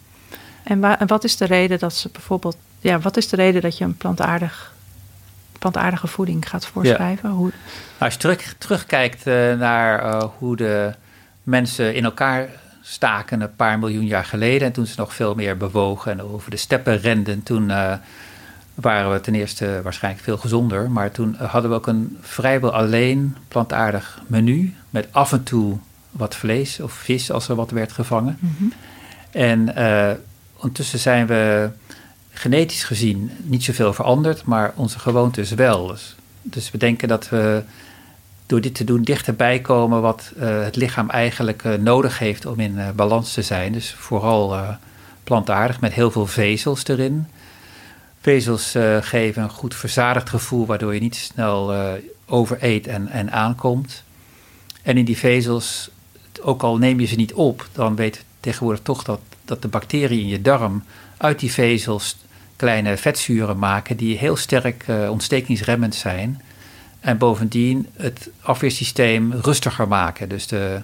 En, 0.63 0.79
wa- 0.79 0.99
en 0.99 1.07
wat 1.07 1.23
is 1.23 1.37
de 1.37 1.45
reden 1.45 1.79
dat 1.79 1.93
ze 1.93 2.09
bijvoorbeeld, 2.11 2.57
ja, 2.79 2.99
wat 2.99 3.17
is 3.17 3.27
de 3.29 3.35
reden 3.35 3.61
dat 3.61 3.77
je 3.77 3.83
een 3.83 3.97
plantaardig, 3.97 4.73
plantaardige 5.59 6.07
voeding 6.07 6.49
gaat 6.49 6.65
voorschrijven? 6.65 7.29
Hoe, 7.29 7.49
Nou, 7.49 7.53
als 7.99 8.13
je 8.13 8.19
terug, 8.19 8.55
terugkijkt 8.57 9.27
eh, 9.27 9.33
naar 9.53 9.99
eh, 9.99 10.23
hoe 10.37 10.55
de 10.55 10.93
mensen 11.43 11.95
in 11.95 12.03
elkaar 12.03 12.49
staken 12.87 13.41
een 13.41 13.55
paar 13.55 13.79
miljoen 13.79 14.05
jaar 14.05 14.25
geleden. 14.25 14.67
En 14.67 14.73
toen 14.73 14.85
ze 14.85 14.93
nog 14.97 15.13
veel 15.13 15.35
meer 15.35 15.57
bewogen 15.57 16.11
en 16.11 16.21
over 16.21 16.51
de 16.51 16.57
steppen 16.57 16.99
renden. 16.99 17.43
Toen 17.43 17.69
eh, 17.69 17.93
waren 18.73 19.11
we 19.11 19.21
ten 19.21 19.35
eerste 19.35 19.79
waarschijnlijk 19.83 20.23
veel 20.23 20.37
gezonder. 20.37 20.91
Maar 20.91 21.11
toen 21.11 21.35
hadden 21.35 21.71
we 21.71 21.77
ook 21.77 21.87
een 21.87 22.17
vrijwel 22.21 22.73
alleen 22.73 23.37
plantaardig 23.47 24.21
menu. 24.27 24.73
Met 24.89 25.07
af 25.11 25.31
en 25.31 25.43
toe 25.43 25.77
wat 26.11 26.35
vlees 26.35 26.79
of 26.79 26.93
vis 26.93 27.31
als 27.31 27.47
er 27.47 27.55
wat 27.55 27.71
werd 27.71 27.91
gevangen. 27.91 28.37
Mhm. 28.39 28.63
En 29.31 29.75
eh, 29.75 30.11
ondertussen 30.55 30.99
zijn 30.99 31.27
we 31.27 31.69
genetisch 32.31 32.83
gezien 32.83 33.31
niet 33.43 33.63
zoveel 33.63 33.93
veranderd, 33.93 34.45
maar 34.45 34.73
onze 34.75 34.99
gewoontes 34.99 35.51
wel. 35.51 35.87
Dus, 35.87 36.15
dus 36.41 36.71
we 36.71 36.77
denken 36.77 37.07
dat 37.07 37.29
we 37.29 37.63
door 38.45 38.61
dit 38.61 38.75
te 38.75 38.83
doen 38.83 39.01
dichterbij 39.01 39.59
komen 39.59 40.01
wat 40.01 40.31
eh, 40.39 40.63
het 40.63 40.75
lichaam 40.75 41.09
eigenlijk 41.09 41.63
eh, 41.63 41.73
nodig 41.73 42.19
heeft 42.19 42.45
om 42.45 42.59
in 42.59 42.79
eh, 42.79 42.89
balans 42.89 43.33
te 43.33 43.41
zijn. 43.41 43.71
Dus 43.71 43.95
vooral 43.97 44.77
plantaardig 45.23 45.81
met 45.81 45.93
heel 45.93 46.11
veel 46.11 46.27
vezels 46.27 46.87
erin. 46.87 47.27
Vezels 48.21 48.75
geven 49.01 49.43
een 49.43 49.49
goed 49.49 49.75
verzadigd 49.75 50.29
gevoel, 50.29 50.65
waardoor 50.65 50.93
je 50.93 50.99
niet 50.99 51.15
snel 51.15 51.73
overeet 52.25 52.87
en, 52.87 53.07
en 53.07 53.31
aankomt. 53.31 54.03
En 54.81 54.97
in 54.97 55.05
die 55.05 55.17
vezels, 55.17 55.89
ook 56.41 56.63
al 56.63 56.77
neem 56.77 56.99
je 56.99 57.05
ze 57.05 57.15
niet 57.15 57.33
op, 57.33 57.67
dan 57.71 57.95
weet 57.95 58.23
tegenwoordig 58.39 58.81
toch 58.83 59.03
dat, 59.03 59.19
dat 59.45 59.61
de 59.61 59.67
bacteriën 59.67 60.19
in 60.19 60.27
je 60.27 60.41
darm 60.41 60.83
uit 61.17 61.39
die 61.39 61.51
vezels 61.51 62.17
kleine 62.55 62.97
vetzuren 62.97 63.59
maken 63.59 63.97
die 63.97 64.17
heel 64.17 64.35
sterk 64.35 64.85
ontstekingsremmend 65.09 65.95
zijn. 65.95 66.41
En 67.05 67.17
bovendien 67.17 67.87
het 67.95 68.29
afweersysteem 68.41 69.33
rustiger 69.33 69.87
maken. 69.87 70.29
Dus 70.29 70.47
de 70.47 70.81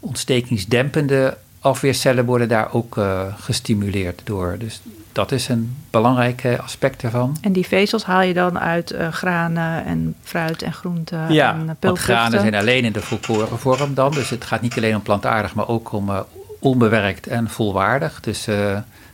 ontstekingsdempende 0.00 1.36
afweercellen 1.60 2.24
worden 2.24 2.48
daar 2.48 2.72
ook 2.72 2.96
eh, 2.96 3.20
gestimuleerd 3.38 4.20
door. 4.24 4.56
Dus 4.58 4.80
dat 5.12 5.32
is 5.32 5.48
een 5.48 5.76
belangrijk 5.90 6.42
aspect 6.60 7.02
ervan. 7.02 7.36
En 7.40 7.52
die 7.52 7.66
vezels 7.66 8.04
haal 8.04 8.22
je 8.22 8.34
dan 8.34 8.58
uit 8.58 8.90
eh, 8.90 9.08
granen 9.08 9.84
en 9.84 10.14
fruit 10.22 10.62
en 10.62 10.72
groenten 10.72 11.28
en 11.28 11.36
eh, 11.36 11.56
want 11.56 11.78
peulvruchten? 11.78 12.14
granen 12.14 12.40
zijn 12.40 12.54
alleen 12.54 12.84
in 12.84 12.92
de 12.92 13.02
volkoren 13.02 13.58
vorm 13.58 13.94
dan. 13.94 14.10
Dus 14.12 14.30
het 14.30 14.44
gaat 14.44 14.60
niet 14.60 14.76
alleen 14.76 14.94
om 14.94 15.02
plantaardig, 15.02 15.54
maar 15.54 15.68
ook 15.68 15.92
om 15.92 16.10
onbewerkt 16.58 17.26
en 17.26 17.48
volwaardig. 17.48 18.20
Dus 18.20 18.48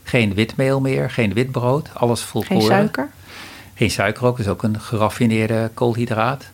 geen 0.03 0.35
witmeel 0.35 0.81
meer, 0.81 1.11
geen 1.11 1.33
witbrood, 1.33 1.88
alles 1.94 2.22
volkoren. 2.22 2.61
Geen 2.61 2.70
suiker? 2.70 3.09
Geen 3.81 3.90
suiker 3.90 4.25
ook, 4.25 4.37
dus 4.37 4.49
ook 4.49 4.62
een 4.62 4.81
geraffineerde 4.81 5.71
koolhydraat. 5.75 6.45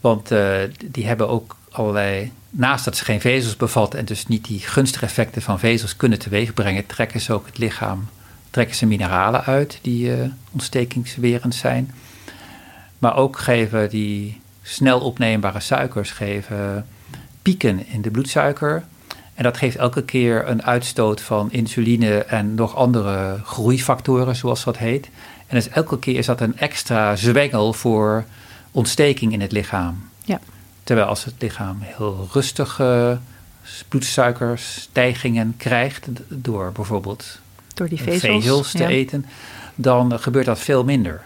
Want 0.00 0.30
eh, 0.30 0.56
die 0.84 1.06
hebben 1.06 1.28
ook 1.28 1.56
allerlei, 1.70 2.32
naast 2.50 2.84
dat 2.84 2.96
ze 2.96 3.04
geen 3.04 3.20
vezels 3.20 3.56
bevatten 3.56 3.98
en 3.98 4.04
dus 4.04 4.26
niet 4.26 4.44
die 4.44 4.60
gunstige 4.60 5.04
effecten 5.04 5.42
van 5.42 5.58
vezels 5.58 5.96
kunnen 5.96 6.18
teweegbrengen, 6.18 6.86
trekken 6.86 7.20
ze 7.20 7.32
ook 7.32 7.46
het 7.46 7.58
lichaam, 7.58 8.08
trekken 8.50 8.76
ze 8.76 8.86
mineralen 8.86 9.44
uit 9.44 9.78
die 9.80 10.16
eh, 10.16 10.28
ontstekingswerend 10.52 11.54
zijn. 11.54 11.94
Maar 12.98 13.16
ook 13.16 13.38
geven 13.38 13.90
die 13.90 14.40
snel 14.62 15.00
opneembare 15.00 15.60
suikers 15.60 16.10
geven 16.10 16.86
pieken 17.42 17.86
in 17.86 18.02
de 18.02 18.10
bloedsuiker. 18.10 18.84
En 19.34 19.44
dat 19.44 19.56
geeft 19.56 19.76
elke 19.76 20.04
keer 20.04 20.48
een 20.48 20.62
uitstoot 20.62 21.20
van 21.20 21.52
insuline 21.52 22.24
en 22.24 22.54
nog 22.54 22.76
andere 22.76 23.40
groeifactoren, 23.44 24.36
zoals 24.36 24.64
dat 24.64 24.78
heet. 24.78 25.08
En 25.52 25.58
dus 25.58 25.68
elke 25.68 25.98
keer 25.98 26.16
is 26.16 26.26
dat 26.26 26.40
een 26.40 26.58
extra 26.58 27.16
zwengel 27.16 27.72
voor 27.72 28.24
ontsteking 28.70 29.32
in 29.32 29.40
het 29.40 29.52
lichaam. 29.52 30.08
Ja. 30.24 30.40
Terwijl 30.84 31.06
als 31.06 31.24
het 31.24 31.34
lichaam 31.38 31.78
heel 31.80 32.28
rustige 32.32 33.18
bloedsuikerstijgingen 33.88 35.54
krijgt 35.56 36.06
door 36.28 36.72
bijvoorbeeld 36.72 37.38
Door 37.74 37.88
die 37.88 38.02
vezels? 38.02 38.20
vezels 38.20 38.70
te 38.70 38.82
ja. 38.82 38.88
eten, 38.88 39.26
dan 39.74 40.18
gebeurt 40.18 40.46
dat 40.46 40.58
veel 40.58 40.84
minder. 40.84 41.22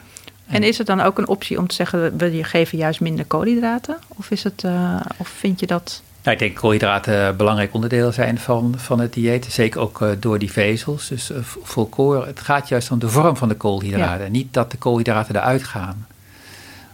En 0.46 0.62
is 0.62 0.78
het 0.78 0.86
dan 0.86 1.00
ook 1.00 1.18
een 1.18 1.28
optie 1.28 1.58
om 1.58 1.66
te 1.66 1.74
zeggen, 1.74 2.16
we 2.16 2.44
geven 2.44 2.78
juist 2.78 3.00
minder 3.00 3.24
koolhydraten? 3.24 3.98
Of, 4.08 4.30
is 4.30 4.42
het, 4.44 4.64
eh, 4.64 5.00
of 5.16 5.28
vind 5.28 5.60
je 5.60 5.66
dat... 5.66 6.02
Nou, 6.26 6.38
ik 6.38 6.38
denk 6.38 6.52
dat 6.52 6.60
koolhydraten 6.60 7.26
een 7.26 7.36
belangrijk 7.36 7.74
onderdeel 7.74 8.12
zijn 8.12 8.38
van, 8.38 8.74
van 8.76 9.00
het 9.00 9.12
dieet. 9.12 9.46
Zeker 9.50 9.80
ook 9.80 10.02
eh, 10.02 10.08
door 10.18 10.38
die 10.38 10.52
vezels. 10.52 11.08
Dus 11.08 11.30
eh, 11.30 11.38
volkoren, 11.42 12.26
het 12.26 12.40
gaat 12.40 12.68
juist 12.68 12.90
om 12.90 12.98
de 12.98 13.08
vorm 13.08 13.36
van 13.36 13.48
de 13.48 13.54
koolhydraten. 13.54 14.32
Niet 14.32 14.54
dat 14.54 14.70
de 14.70 14.76
koolhydraten 14.76 15.36
eruit 15.36 15.64
gaan. 15.64 16.06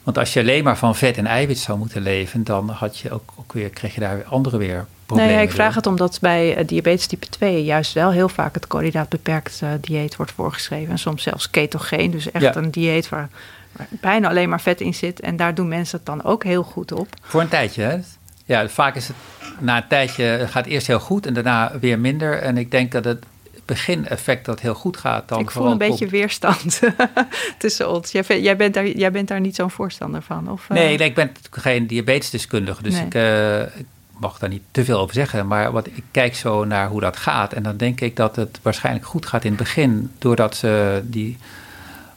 Want 0.03 0.19
als 0.19 0.33
je 0.33 0.41
alleen 0.41 0.65
maar 0.65 0.79
van 0.79 0.97
vet 0.97 1.17
en 1.17 1.27
eiwit 1.27 1.59
zou 1.59 1.79
moeten 1.79 2.03
leven, 2.03 2.45
dan 2.45 2.69
had 2.69 2.99
je 2.99 3.11
ook, 3.11 3.33
ook 3.37 3.53
weer, 3.53 3.69
kreeg 3.69 3.95
je 3.95 4.01
daar 4.01 4.17
weer 4.17 4.25
andere 4.25 4.57
weer 4.57 4.87
problemen. 5.07 5.35
Nee, 5.35 5.43
ik 5.43 5.53
vraag 5.53 5.67
door. 5.67 5.77
het 5.77 5.87
omdat 5.87 6.19
bij 6.21 6.57
eh, 6.57 6.67
diabetes 6.67 7.07
type 7.07 7.27
2 7.29 7.65
juist 7.65 7.93
wel 7.93 8.11
heel 8.11 8.29
vaak 8.29 8.55
het 8.55 8.67
koolhydraatbeperkt 8.67 9.61
eh, 9.63 9.69
dieet 9.81 10.17
wordt 10.17 10.33
voorgeschreven. 10.33 10.93
En 10.93 10.99
soms 10.99 11.23
zelfs 11.23 11.51
ketogeen, 11.51 12.11
dus 12.11 12.31
echt 12.31 12.45
Ja. 12.45 12.57
een 12.57 12.71
dieet 12.71 13.09
waar, 13.09 13.29
waar 13.73 13.87
bijna 13.91 14.29
alleen 14.29 14.49
maar 14.49 14.61
vet 14.61 14.81
in 14.81 14.95
zit. 14.95 15.21
En 15.21 15.37
daar 15.37 15.55
doen 15.55 15.69
mensen 15.69 15.97
het 15.97 16.07
dan 16.07 16.25
ook 16.25 16.45
heel 16.45 16.63
goed 16.63 16.93
op. 16.93 17.09
Voor 17.23 17.41
een 17.41 17.49
tijdje, 17.49 17.83
hè? 17.83 17.99
Ja, 18.45 18.69
vaak 18.69 18.95
is 18.95 19.09
het 19.09 19.17
na 19.59 19.77
een 19.77 19.89
tijdje 19.89 20.47
gaat 20.49 20.65
het 20.65 20.73
eerst 20.73 20.87
heel 20.87 21.01
goed 21.01 21.27
en 21.27 21.35
daarna 21.35 21.73
weer 21.81 21.99
minder. 21.99 22.39
En 22.39 22.57
ik 22.57 22.71
denk 22.71 22.93
dat 22.93 23.05
het 23.05 23.25
begineffect 23.65 24.45
dat 24.45 24.61
heel 24.61 24.75
goed 24.75 24.97
gaat 24.97 25.29
dan 25.29 25.41
ik 25.41 25.51
voel 25.51 25.71
een 25.71 25.79
beetje 25.79 25.99
komt. 25.99 26.11
weerstand 26.11 26.81
tussen 27.59 27.91
ons. 27.91 28.13
Jij, 28.13 28.41
jij, 28.41 28.57
bent 28.57 28.75
daar, 28.75 28.87
jij 28.89 29.11
bent 29.11 29.29
daar 29.29 29.41
niet 29.41 29.57
zo'n 29.57 29.71
voorstander 29.71 30.23
van? 30.23 30.51
Of, 30.51 30.65
eh? 30.69 30.77
Nee, 30.77 30.99
nee, 30.99 31.09
ik 31.09 31.15
ben 31.15 31.31
geen 31.51 31.87
diabetesdeskundige, 31.87 32.83
dus 32.83 32.95
Nee. 32.95 33.07
ik, 33.07 33.15
eh, 33.15 33.61
ik 33.61 33.87
mag 34.19 34.39
daar 34.39 34.49
niet 34.49 34.63
te 34.71 34.85
veel 34.85 34.99
over 34.99 35.15
zeggen, 35.15 35.47
maar 35.47 35.73
wat, 35.73 35.87
ik 35.87 36.05
kijk 36.11 36.37
zo 36.37 36.65
naar 36.65 36.89
hoe 36.89 37.01
dat 37.01 37.17
gaat. 37.17 37.53
En 37.53 37.63
dan 37.63 37.77
denk 37.77 38.01
ik 38.01 38.17
dat 38.17 38.37
het 38.37 38.59
waarschijnlijk 38.63 39.07
goed 39.07 39.27
gaat 39.27 39.45
in 39.45 39.51
het 39.51 39.61
begin, 39.61 40.11
doordat 40.19 40.57
ze 40.57 41.03
die 41.05 41.39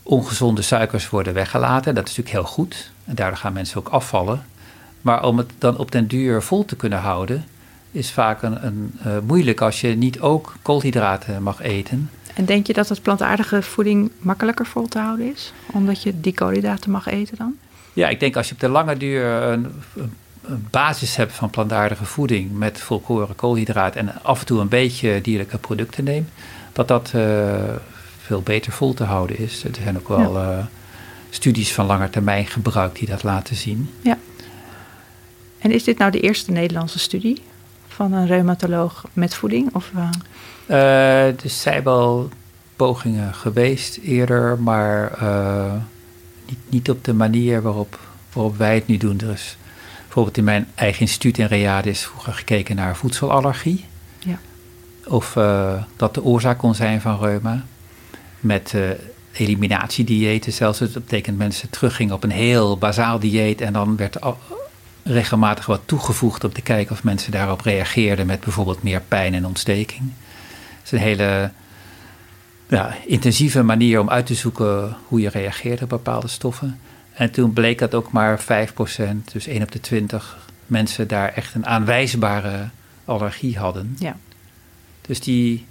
ongezonde 0.03 0.61
suikers 0.61 1.09
worden 1.09 1.33
weggelaten. 1.33 1.95
Dat 1.95 2.07
is 2.07 2.15
natuurlijk 2.15 2.35
heel 2.45 2.53
goed. 2.53 2.91
En 3.05 3.15
daardoor 3.15 3.37
gaan 3.37 3.53
mensen 3.53 3.77
ook 3.77 3.87
afvallen. 3.87 4.45
Maar 5.05 5.23
om 5.23 5.37
het 5.37 5.51
dan 5.57 5.77
op 5.77 5.91
den 5.91 6.07
duur 6.07 6.41
vol 6.41 6.65
te 6.65 6.75
kunnen 6.75 6.99
houden, 6.99 7.45
is 7.91 8.11
vaak 8.11 8.41
een, 8.41 8.65
een 8.65 8.99
uh, 9.07 9.13
moeilijk 9.25 9.61
als 9.61 9.81
je 9.81 9.87
niet 9.87 10.19
ook 10.19 10.55
koolhydraten 10.61 11.43
mag 11.43 11.61
eten. 11.61 12.09
En 12.33 12.45
denk 12.45 12.67
je 12.67 12.73
dat 12.73 12.89
het 12.89 13.01
plantaardige 13.01 13.61
voeding 13.61 14.11
makkelijker 14.19 14.65
vol 14.65 14.87
te 14.87 14.99
houden 14.99 15.31
is? 15.33 15.53
Omdat 15.65 16.03
je 16.03 16.19
die 16.21 16.33
koolhydraten 16.33 16.91
mag 16.91 17.07
eten 17.07 17.37
dan? 17.37 17.55
Ja, 17.93 18.09
ik 18.09 18.19
denk 18.19 18.35
als 18.35 18.47
je 18.47 18.53
op 18.53 18.59
de 18.59 18.67
lange 18.67 18.97
duur 18.97 19.25
een, 19.25 19.67
een 20.43 20.67
basis 20.69 21.15
hebt 21.15 21.33
van 21.33 21.49
plantaardige 21.49 22.05
voeding 22.05 22.51
met 22.51 22.81
volkoren 22.81 23.35
koolhydraten 23.35 23.99
en 24.07 24.23
af 24.23 24.39
en 24.39 24.45
toe 24.45 24.59
een 24.59 24.67
beetje 24.67 25.21
dierlijke 25.21 25.57
producten 25.57 26.03
neemt, 26.03 26.29
dat 26.73 26.87
dat 26.87 27.11
uh, 27.15 27.23
veel 28.21 28.41
beter 28.41 28.71
vol 28.71 28.93
te 28.93 29.03
houden 29.03 29.37
is. 29.39 29.63
Er 29.63 29.75
zijn 29.83 29.97
ook 29.97 30.07
wel 30.07 30.41
ja. 30.41 30.57
uh, 30.57 30.65
studies 31.29 31.73
van 31.73 31.85
langetermijn 31.85 32.45
gebruik 32.45 32.95
die 32.95 33.07
dat 33.07 33.23
laten 33.23 33.55
zien. 33.55 33.89
Ja. 34.01 34.17
En 35.65 35.71
is 35.71 35.83
dit 35.83 35.97
nou 35.97 36.11
de 36.11 36.19
eerste 36.19 36.51
Nederlandse 36.51 36.99
studie 36.99 37.41
van 37.87 38.13
een 38.13 38.27
reumatoloog 38.27 39.05
met 39.13 39.35
voeding? 39.35 39.73
Of, 39.73 39.91
uh... 40.69 41.27
Er 41.27 41.49
zijn 41.49 41.83
wel 41.83 42.29
pogingen 42.75 43.33
geweest 43.33 43.97
eerder, 43.97 44.59
maar 44.59 45.11
uh, 45.21 45.73
niet, 46.47 46.57
niet, 46.69 46.89
op 46.89 47.03
de 47.03 47.13
manier 47.13 47.61
waarop, 47.61 47.99
waarop 48.33 48.57
wij 48.57 48.75
het 48.75 48.87
nu 48.87 48.97
doen. 48.97 49.19
Er 49.19 49.31
is 49.31 49.57
bijvoorbeeld 50.03 50.37
in 50.37 50.43
mijn 50.43 50.67
eigen 50.75 51.01
instituut 51.01 51.37
in 51.37 51.45
Reade 51.45 51.89
is 51.89 52.03
vroeger 52.03 52.33
gekeken 52.33 52.75
naar 52.75 52.95
voedselallergie. 52.95 53.85
Ja. 54.19 54.39
Of 55.05 55.35
uh, 55.35 55.83
dat 55.95 56.13
de 56.13 56.23
oorzaak 56.23 56.57
kon 56.57 56.75
zijn 56.75 57.01
van 57.01 57.19
reuma. 57.19 57.65
Met 58.39 58.75
eliminatiediëten 59.31 60.53
zelfs. 60.53 60.79
Dat 60.79 60.93
betekent 60.93 61.37
mensen 61.37 61.69
teruggingen 61.69 62.15
op 62.15 62.23
een 62.23 62.31
heel 62.31 62.77
bazaal 62.77 63.19
dieet 63.19 63.61
en 63.61 63.73
dan 63.73 63.95
werd 63.95 64.21
regelmatig 65.07 65.65
wat 65.65 65.81
toegevoegd 65.85 66.43
om 66.43 66.53
te 66.53 66.61
kijken 66.61 66.91
of 66.91 67.03
mensen 67.03 67.31
daarop 67.31 67.61
reageerden 67.61 68.25
met 68.25 68.39
bijvoorbeeld 68.39 68.83
meer 68.83 69.01
pijn 69.01 69.33
en 69.33 69.45
ontsteking. 69.45 70.01
Het 70.77 70.85
is 70.85 70.91
een 70.91 70.97
hele 70.97 71.51
ja, 72.67 72.95
intensieve 73.05 73.63
manier 73.63 73.99
om 73.99 74.09
uit 74.09 74.25
te 74.25 74.33
zoeken 74.33 74.95
hoe 75.07 75.19
je 75.19 75.29
reageert 75.29 75.81
op 75.81 75.89
bepaalde 75.89 76.27
stoffen. 76.27 76.79
En 77.13 77.31
toen 77.31 77.53
bleek 77.53 77.79
dat 77.79 77.93
ook 77.93 78.11
maar 78.11 78.41
5%, 78.41 78.43
dus 79.31 79.47
1 79.47 79.61
op 79.61 79.71
de 79.71 79.79
20 79.79 80.37
mensen 80.65 81.07
daar 81.07 81.33
echt 81.33 81.55
een 81.55 81.65
aanwijsbare 81.65 82.69
allergie 83.05 83.57
hadden. 83.57 83.95
Ja. 83.99 84.17
Dus 85.01 85.19
die 85.19 85.65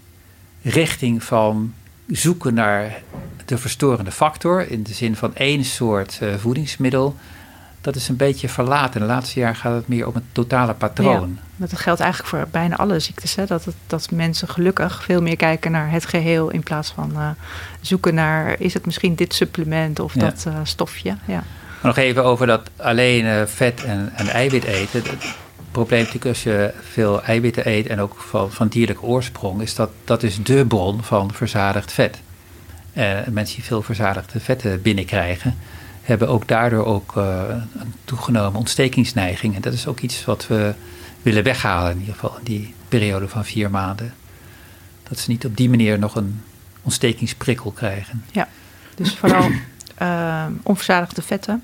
richting 0.63 1.23
van 1.23 1.75
zoeken 2.07 2.55
naar 2.55 3.03
de 3.45 3.59
verstorende 3.59 4.13
factor 4.13 4.71
in 4.71 4.83
de 4.83 4.95
zin 4.95 5.17
van 5.17 5.35
één 5.35 5.65
soort 5.65 6.19
uh, 6.23 6.35
voedingsmiddel 6.35 7.17
dat 7.85 7.97
is 7.97 8.09
een 8.09 8.17
beetje 8.17 8.49
verlaten. 8.49 9.01
De 9.01 9.07
laatste 9.07 9.41
jaar 9.41 9.57
gaat 9.57 9.75
het 9.75 9.89
meer 9.89 10.07
om 10.07 10.15
het 10.15 10.23
totale 10.33 10.75
patroon. 10.75 11.39
Ja, 11.57 11.67
dat 11.67 11.79
geldt 11.79 12.01
eigenlijk 12.01 12.31
voor 12.31 12.47
bijna 12.51 12.77
alle 12.77 12.99
ziektes. 12.99 13.35
Hè? 13.35 13.47
Dat, 13.47 13.65
het, 13.65 13.75
dat 13.87 14.11
mensen 14.11 14.49
gelukkig 14.49 15.03
veel 15.03 15.23
meer 15.23 15.37
kijken 15.37 15.71
naar 15.71 15.91
het 15.91 16.07
geheel 16.07 16.51
in 16.51 16.63
plaats 16.63 16.91
van 16.91 17.13
uh, 17.15 17.29
zoeken 17.81 18.15
naar 18.15 18.61
is 18.61 18.75
het 18.75 18.87
misschien 18.87 19.15
dit 19.15 19.35
supplement 19.35 20.01
of 20.01 20.15
ja. 20.15 20.21
dat 20.21 20.45
uh, 20.49 20.55
stofje. 20.63 21.17
Ja. 21.25 21.43
Nog 21.83 21.97
even 21.97 22.25
over 22.25 22.47
dat 22.47 22.71
alleen 22.77 23.25
uh, 23.25 23.43
vet 23.47 23.85
en, 23.85 24.13
en, 24.15 24.27
eiwit 24.27 24.65
eten. 24.65 25.03
Het 25.03 25.35
probleem 25.71 25.99
natuurlijk 25.99 26.27
als 26.27 26.43
je 26.43 26.73
veel 26.93 27.23
eiwitten 27.23 27.69
eet 27.69 27.87
en 27.87 28.01
ook 28.01 28.15
van, 28.17 28.53
van 28.53 28.69
dierlijke 28.69 29.03
oorsprong, 29.03 29.61
is 29.61 29.75
dat 29.75 29.91
dat 30.05 30.23
is 30.23 30.43
de 30.43 30.67
bron 30.67 31.03
van 31.03 31.33
verzadigd 31.33 31.93
vet. 31.93 32.19
mensen 33.31 33.57
die 33.57 33.65
veel 33.65 33.83
verzadigde 33.83 34.41
vetten 34.41 34.83
binnenkrijgen 34.83 35.55
hebben 36.05 36.29
ook 36.29 36.49
daardoor 36.49 36.85
ook 36.85 37.17
uh, 37.17 37.43
een 37.79 37.95
toegenomen 38.05 38.59
ontstekingsneiging. 38.59 39.55
En 39.55 39.61
dat 39.61 39.73
is 39.73 39.87
ook 39.87 40.01
iets 40.01 40.25
wat 40.25 40.47
we 40.47 40.75
willen 41.23 41.43
weghalen, 41.43 41.93
in 41.93 41.99
ieder 41.99 42.15
geval 42.15 42.37
in 42.39 42.45
die 42.45 42.75
periode 42.89 43.29
van 43.29 43.45
vier 43.45 43.71
maanden. 43.71 44.15
Dat 45.09 45.19
ze 45.19 45.31
niet 45.31 45.45
op 45.45 45.57
die 45.57 45.71
manier 45.71 45.99
nog 45.99 46.17
een 46.17 46.43
ontstekingsprikkel 46.83 47.71
krijgen. 47.71 48.25
Ja, 48.33 48.49
dus 48.95 49.15
vooral 49.15 49.51
uh, 50.03 50.47
onverzadigde 50.63 51.23
vetten. 51.23 51.63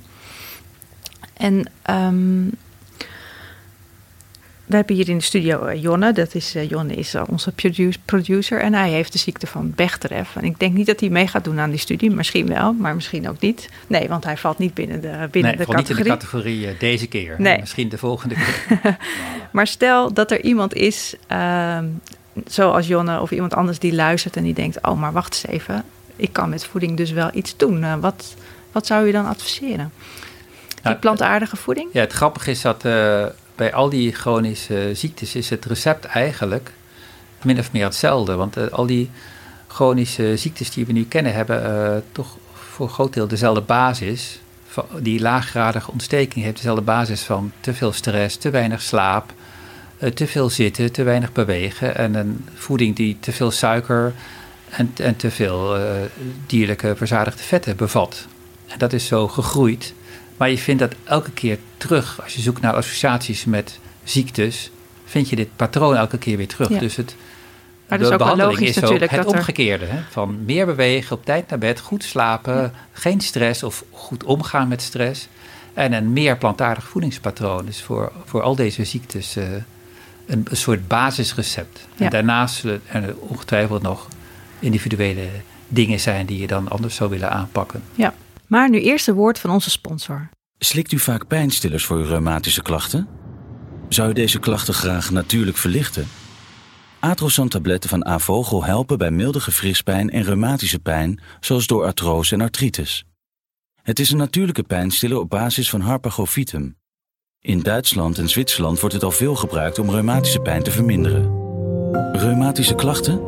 En 1.37 1.71
um, 1.91 2.51
we 4.71 4.77
hebben 4.77 4.97
hier 4.97 5.09
in 5.09 5.19
de 5.19 5.25
studio 5.25 5.67
uh, 5.67 5.83
Jonne. 5.83 6.13
Dat 6.13 6.35
is, 6.35 6.57
uh, 6.57 6.69
Jonne 6.69 6.95
is 6.95 7.15
uh, 7.15 7.23
onze 7.27 7.53
producer 8.05 8.61
en 8.61 8.75
hij 8.75 8.91
heeft 8.91 9.13
de 9.13 9.19
ziekte 9.19 9.47
van 9.47 9.73
Bechterew. 9.77 10.25
En 10.35 10.45
ik 10.45 10.59
denk 10.59 10.75
niet 10.75 10.87
dat 10.87 11.01
hij 11.01 11.09
mee 11.09 11.27
gaat 11.27 11.45
doen 11.45 11.61
aan 11.61 11.71
die 11.71 11.79
studie. 11.79 12.11
Misschien 12.11 12.47
wel, 12.47 12.73
maar 12.73 12.95
misschien 12.95 13.29
ook 13.29 13.41
niet. 13.41 13.69
Nee, 13.87 14.09
want 14.09 14.25
hij 14.25 14.37
valt 14.37 14.59
niet 14.59 14.75
binnen 14.75 15.01
de, 15.01 15.29
binnen 15.31 15.57
nee, 15.57 15.67
de 15.67 15.73
categorie. 15.73 15.77
niet 15.77 15.89
in 15.89 16.03
de 16.03 16.09
categorie 16.09 16.77
deze 16.79 17.07
keer. 17.07 17.35
Nee. 17.39 17.61
Misschien 17.61 17.89
de 17.89 17.99
volgende 17.99 18.35
keer. 18.35 18.97
maar 19.53 19.67
stel 19.67 20.13
dat 20.13 20.31
er 20.31 20.43
iemand 20.43 20.75
is, 20.75 21.15
ehm, 21.27 21.87
zoals 22.47 22.87
Jonne 22.87 23.21
of 23.21 23.31
iemand 23.31 23.55
anders 23.55 23.79
die 23.79 23.95
luistert 23.95 24.37
en 24.37 24.43
die 24.43 24.55
denkt... 24.55 24.79
oh, 24.83 25.01
maar 25.01 25.13
wacht 25.13 25.33
eens 25.35 25.47
even, 25.47 25.85
ik 26.17 26.33
kan 26.33 26.49
met 26.49 26.65
voeding 26.65 26.97
dus 26.97 27.11
wel 27.11 27.31
iets 27.33 27.57
doen. 27.57 28.01
wat, 28.01 28.35
wat 28.73 28.87
zou 28.87 29.07
je 29.07 29.13
dan 29.13 29.27
adviseren? 29.27 29.93
Die 30.69 30.79
Nou, 30.83 30.97
plantaardige 30.97 31.57
voeding? 31.57 31.89
Ja, 31.93 32.01
het 32.01 32.13
grappige 32.13 32.51
is 32.51 32.61
dat 32.61 32.85
bij 33.61 33.73
al 33.75 33.89
die 33.89 34.13
chronische 34.13 34.91
ziektes 34.95 35.35
is 35.35 35.51
het 35.51 35.65
recept 35.65 36.05
eigenlijk 36.05 36.73
min 37.43 37.59
of 37.59 37.73
meer 37.73 37.85
hetzelfde. 37.85 38.35
Want 38.35 38.59
uh, 38.59 38.69
al 38.69 38.87
die 38.87 39.11
chronische 39.67 40.37
ziektes 40.37 40.71
die 40.71 40.87
we 40.87 40.93
nu 40.93 41.05
kennen, 41.05 41.33
hebben 41.35 41.63
uh, 41.63 41.97
toch 42.13 42.37
voor 42.53 42.87
een 42.87 42.93
groot 42.93 43.13
deel 43.13 43.29
dezelfde 43.29 43.61
basis. 43.61 44.41
Die 44.99 45.21
laaggradige 45.21 45.91
ontsteking 45.91 46.45
heeft 46.45 46.57
dezelfde 46.57 46.83
basis 46.83 47.23
van 47.23 47.53
te 47.61 47.75
veel 47.75 47.93
stress, 47.93 48.37
te 48.37 48.51
weinig 48.51 48.83
slaap, 48.83 49.33
uh, 49.99 50.11
te 50.11 50.27
veel 50.27 50.51
zitten, 50.51 50.93
te 50.93 51.03
weinig 51.03 51.33
bewegen. 51.33 51.97
En 51.97 52.15
een 52.15 52.49
voeding 52.55 52.97
die 52.97 53.17
te 53.21 53.33
veel 53.33 53.51
suiker 53.51 54.13
en, 54.71 54.93
en 54.97 55.17
te 55.17 55.31
veel 55.31 55.77
dierlijke 56.47 56.97
verzadigde 56.97 57.43
vetten 57.43 57.77
bevat. 57.77 58.27
En 58.67 58.79
dat 58.79 58.93
is 58.93 59.07
zo 59.07 59.29
gegroeid. 59.29 59.95
Maar 60.41 60.51
je 60.51 60.59
vindt 60.59 60.81
dat 60.81 60.95
elke 61.05 61.31
keer 61.31 61.59
terug. 61.77 62.23
Als 62.23 62.35
je 62.35 62.41
zoekt 62.41 62.61
naar 62.61 62.75
associaties 62.75 63.45
met 63.45 63.79
ziektes, 64.05 64.71
vind 65.05 65.29
je 65.29 65.37
dit 65.37 65.57
patroon 65.57 65.97
elke 65.97 66.19
keer 66.19 66.37
weer 66.37 66.49
terug. 66.49 66.69
Ja. 66.69 66.79
Dus 66.79 66.97
het, 66.97 67.15
maar 67.89 67.99
de 67.99 68.05
dus 68.05 68.17
behandeling 68.17 68.61
is 68.61 68.77
ook 68.77 68.83
natuurlijk 68.83 69.11
het 69.11 69.21
er- 69.21 69.27
omgekeerde. 69.27 69.85
Hè? 69.85 69.99
Van 70.11 70.45
meer 70.45 70.67
bewegen, 70.67 71.17
op 71.17 71.25
tijd 71.25 71.49
naar 71.49 71.59
bed, 71.59 71.81
goed 71.81 72.05
slapen, 72.05 72.73
geen 72.93 73.21
stress 73.21 73.63
of 73.63 73.85
goed 73.91 74.25
omgaan 74.25 74.69
met 74.69 74.83
stress. 74.83 75.29
En 75.75 75.93
een 75.93 76.13
meer 76.13 76.37
plantaardig 76.37 76.89
voedingspatroon. 76.89 77.67
Dus 77.67 77.83
voor, 77.83 78.13
voor 78.25 78.43
al 78.43 78.55
deze 78.55 78.85
ziektes 78.85 79.37
eh, 79.37 79.45
een, 80.27 80.47
een 80.51 80.57
soort 80.57 80.89
basisrecept. 80.89 81.87
Ja. 81.97 82.05
En 82.05 82.11
daarnaast 82.11 82.55
zullen 82.55 82.83
er 82.87 83.15
ongetwijfeld 83.19 83.83
nog 83.83 84.09
individuele 84.59 85.27
dingen 85.69 86.01
zijn 86.01 86.27
die 86.27 86.41
je 86.41 86.47
dan 86.47 86.69
anders 86.69 86.95
zou 86.95 87.11
willen 87.11 87.31
aanpakken. 87.31 87.83
Ja. 87.95 88.15
Maar 88.51 88.71
nu 88.71 88.81
eerst 88.81 89.07
woord 89.07 89.39
van 89.39 89.51
onze 89.51 89.71
sponsor. 89.71 90.29
Slikt 90.59 90.93
u 90.93 90.99
vaak 90.99 91.27
pijnstillers 91.27 91.85
voor 91.85 91.97
uw 91.97 92.05
reumatische 92.05 92.63
klachten? 92.63 93.09
Zou 93.89 94.11
u 94.11 94.13
deze 94.13 94.39
klachten 94.39 94.75
graag 94.75 95.11
natuurlijk 95.11 95.57
verlichten? 95.57 96.09
Atrosan-tabletten 96.99 97.91
van 97.91 98.05
Avogel 98.05 98.65
helpen 98.65 98.99
bij 98.99 99.11
milde 99.11 99.41
gewrichtspijn 99.41 100.11
en 100.11 100.23
reumatische 100.23 100.79
pijn, 100.79 101.21
zoals 101.41 101.67
door 101.67 101.85
artrose 101.85 102.35
en 102.35 102.41
artritis. 102.41 103.05
Het 103.83 103.99
is 103.99 104.11
een 104.11 104.19
natuurlijke 104.19 104.63
pijnstiller 104.63 105.19
op 105.19 105.31
basis 105.31 105.71
van 105.71 105.81
Harpagofitum. 105.81 106.77
In 107.41 107.61
Duitsland 107.61 108.19
en 108.19 108.29
Zwitserland 108.29 108.81
wordt 108.81 108.95
het 108.95 109.05
al 109.05 109.11
veel 109.11 109.35
gebruikt 109.35 109.79
om 109.79 109.91
reumatische 109.91 110.41
pijn 110.41 110.63
te 110.63 110.71
verminderen. 110.71 111.39
Reumatische 112.13 112.75
klachten? 112.75 113.21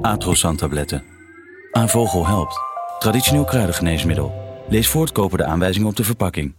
Atrosan-tabletten. 0.00 1.04
Avogel 1.72 2.26
helpt. 2.26 2.58
Traditioneel 2.98 3.44
kruidengeneesmiddel. 3.44 4.45
Lees 4.68 4.88
voortkoper 4.88 5.38
de 5.38 5.44
aanwijzingen 5.44 5.88
op 5.88 5.96
de 5.96 6.04
verpakking. 6.04 6.54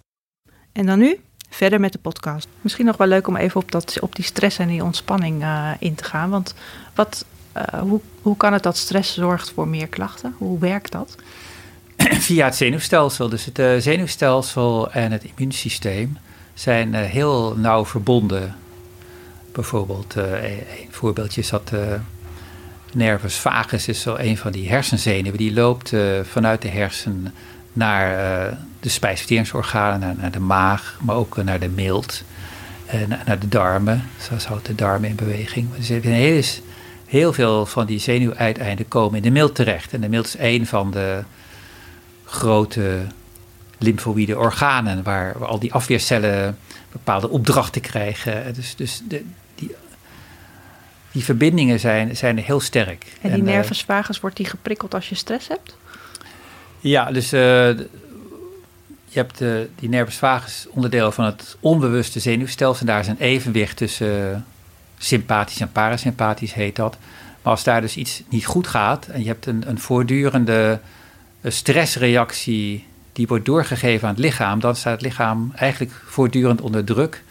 En 0.71 0.85
dan 0.85 0.99
nu 0.99 1.19
verder 1.49 1.79
met 1.79 1.91
de 1.91 1.99
podcast. 1.99 2.47
Misschien 2.61 2.85
nog 2.85 2.97
wel 2.97 3.07
leuk 3.07 3.27
om 3.27 3.35
even 3.35 3.61
op, 3.61 3.71
dat, 3.71 3.99
op 3.99 4.15
die 4.15 4.25
stress 4.25 4.57
en 4.57 4.67
die 4.67 4.83
ontspanning 4.83 5.43
uh, 5.43 5.71
in 5.79 5.95
te 5.95 6.03
gaan. 6.03 6.29
Want 6.29 6.53
wat, 6.95 7.25
uh, 7.57 7.81
hoe, 7.81 8.01
hoe 8.21 8.37
kan 8.37 8.53
het 8.53 8.63
dat 8.63 8.77
stress 8.77 9.13
zorgt 9.13 9.51
voor 9.51 9.67
meer 9.67 9.87
klachten? 9.87 10.35
Hoe 10.37 10.59
werkt 10.59 10.91
dat? 10.91 11.15
Via 12.27 12.45
het 12.45 12.55
zenuwstelsel. 12.55 13.29
Dus 13.29 13.45
het 13.45 13.59
uh, 13.59 13.77
zenuwstelsel 13.77 14.91
en 14.91 15.11
het 15.11 15.23
immuunsysteem 15.23 16.17
zijn 16.53 16.93
heel 16.93 17.55
nauw 17.57 17.85
verbonden. 17.85 18.55
Bijvoorbeeld, 19.51 20.15
een 20.15 20.87
voorbeeldje 20.89 21.41
is 21.41 21.49
dat 21.49 21.71
nervus 22.93 23.35
vagus 23.35 23.87
is 23.87 24.01
zo 24.01 24.15
een 24.15 24.37
van 24.37 24.51
die 24.51 24.69
hersenzenuwen. 24.69 25.37
Die 25.37 25.53
loopt 25.53 25.93
vanuit 26.23 26.61
de 26.61 26.67
hersen 26.67 27.33
naar 27.77 28.11
uh, 28.11 28.57
de 28.79 28.89
spijsverteringsorganen, 28.89 29.99
naar, 29.99 30.15
naar, 30.17 30.31
de 30.31 30.39
maag, 30.39 30.97
maar 31.01 31.15
ook 31.15 31.43
naar 31.43 31.59
de 31.59 31.69
milt. 31.69 32.23
En 32.85 33.09
naar 33.25 33.39
de 33.39 33.47
darmen, 33.47 34.03
zo 34.21 34.47
houdt 34.47 34.65
de 34.65 34.75
darmen 34.75 35.09
in 35.09 35.15
beweging. 35.15 35.67
Dus 35.75 35.89
er 35.89 36.01
heel, 36.01 36.43
heel 37.05 37.33
veel 37.33 37.65
van 37.65 37.85
die 37.85 37.99
zenuwuiteinden 37.99 38.87
komen 38.87 39.17
in 39.17 39.23
de 39.23 39.29
milt 39.29 39.55
terecht. 39.55 39.93
En 39.93 40.01
de 40.01 40.09
milt 40.09 40.25
is 40.25 40.35
één 40.35 40.65
van 40.65 40.91
de 40.91 41.23
grote 42.25 43.05
lymfoïde 43.77 44.37
organen, 44.37 45.03
waar, 45.03 45.45
al 45.45 45.59
die 45.59 45.73
afweercellen 45.73 46.57
bepaalde 46.91 47.29
opdrachten 47.29 47.81
krijgen. 47.81 48.53
Dus, 48.53 48.75
dus 48.75 49.01
de, 49.07 49.23
die, 49.55 49.75
die 51.11 51.23
verbindingen 51.23 51.79
zijn, 51.79 52.17
zijn 52.17 52.37
heel 52.37 52.59
sterk. 52.59 53.05
En 53.21 53.33
die 53.33 53.43
nervus 53.43 53.83
vagus, 53.83 54.19
wordt 54.19 54.37
die 54.37 54.45
geprikkeld 54.45 54.93
als 54.93 55.09
je 55.09 55.15
stress 55.15 55.47
hebt? 55.47 55.77
Ja, 56.79 57.11
dus 57.11 57.33
uh, 57.33 57.39
je 59.05 59.19
hebt 59.19 59.41
uh, 59.41 59.59
die 59.75 59.89
nervus 59.89 60.15
vagus 60.15 60.67
onderdeel 60.69 61.11
van 61.11 61.25
het 61.25 61.57
onbewuste 61.59 62.19
zenuwstelsel. 62.19 62.79
En 62.79 62.93
daar 62.93 62.99
is 62.99 63.07
een 63.07 63.19
evenwicht 63.19 63.77
tussen 63.77 64.31
uh, 64.31 64.37
sympathisch 64.97 65.59
en 65.59 65.71
parasympathisch, 65.71 66.53
heet 66.53 66.75
dat. 66.75 66.97
Maar 67.41 67.53
als 67.53 67.63
daar 67.63 67.81
dus 67.81 67.95
iets 67.95 68.23
niet 68.29 68.45
goed 68.45 68.67
gaat 68.67 69.07
en 69.07 69.21
je 69.21 69.27
hebt 69.27 69.45
een, 69.45 69.63
een 69.67 69.79
voortdurende 69.79 70.79
stressreactie 71.43 72.85
die 73.13 73.27
wordt 73.27 73.45
doorgegeven 73.45 74.07
aan 74.07 74.13
het 74.13 74.23
lichaam, 74.23 74.59
dan 74.59 74.75
staat 74.75 74.93
het 74.93 75.01
lichaam 75.01 75.51
eigenlijk 75.55 76.01
voortdurend 76.05 76.61
onder 76.61 76.83
druk 76.83 77.23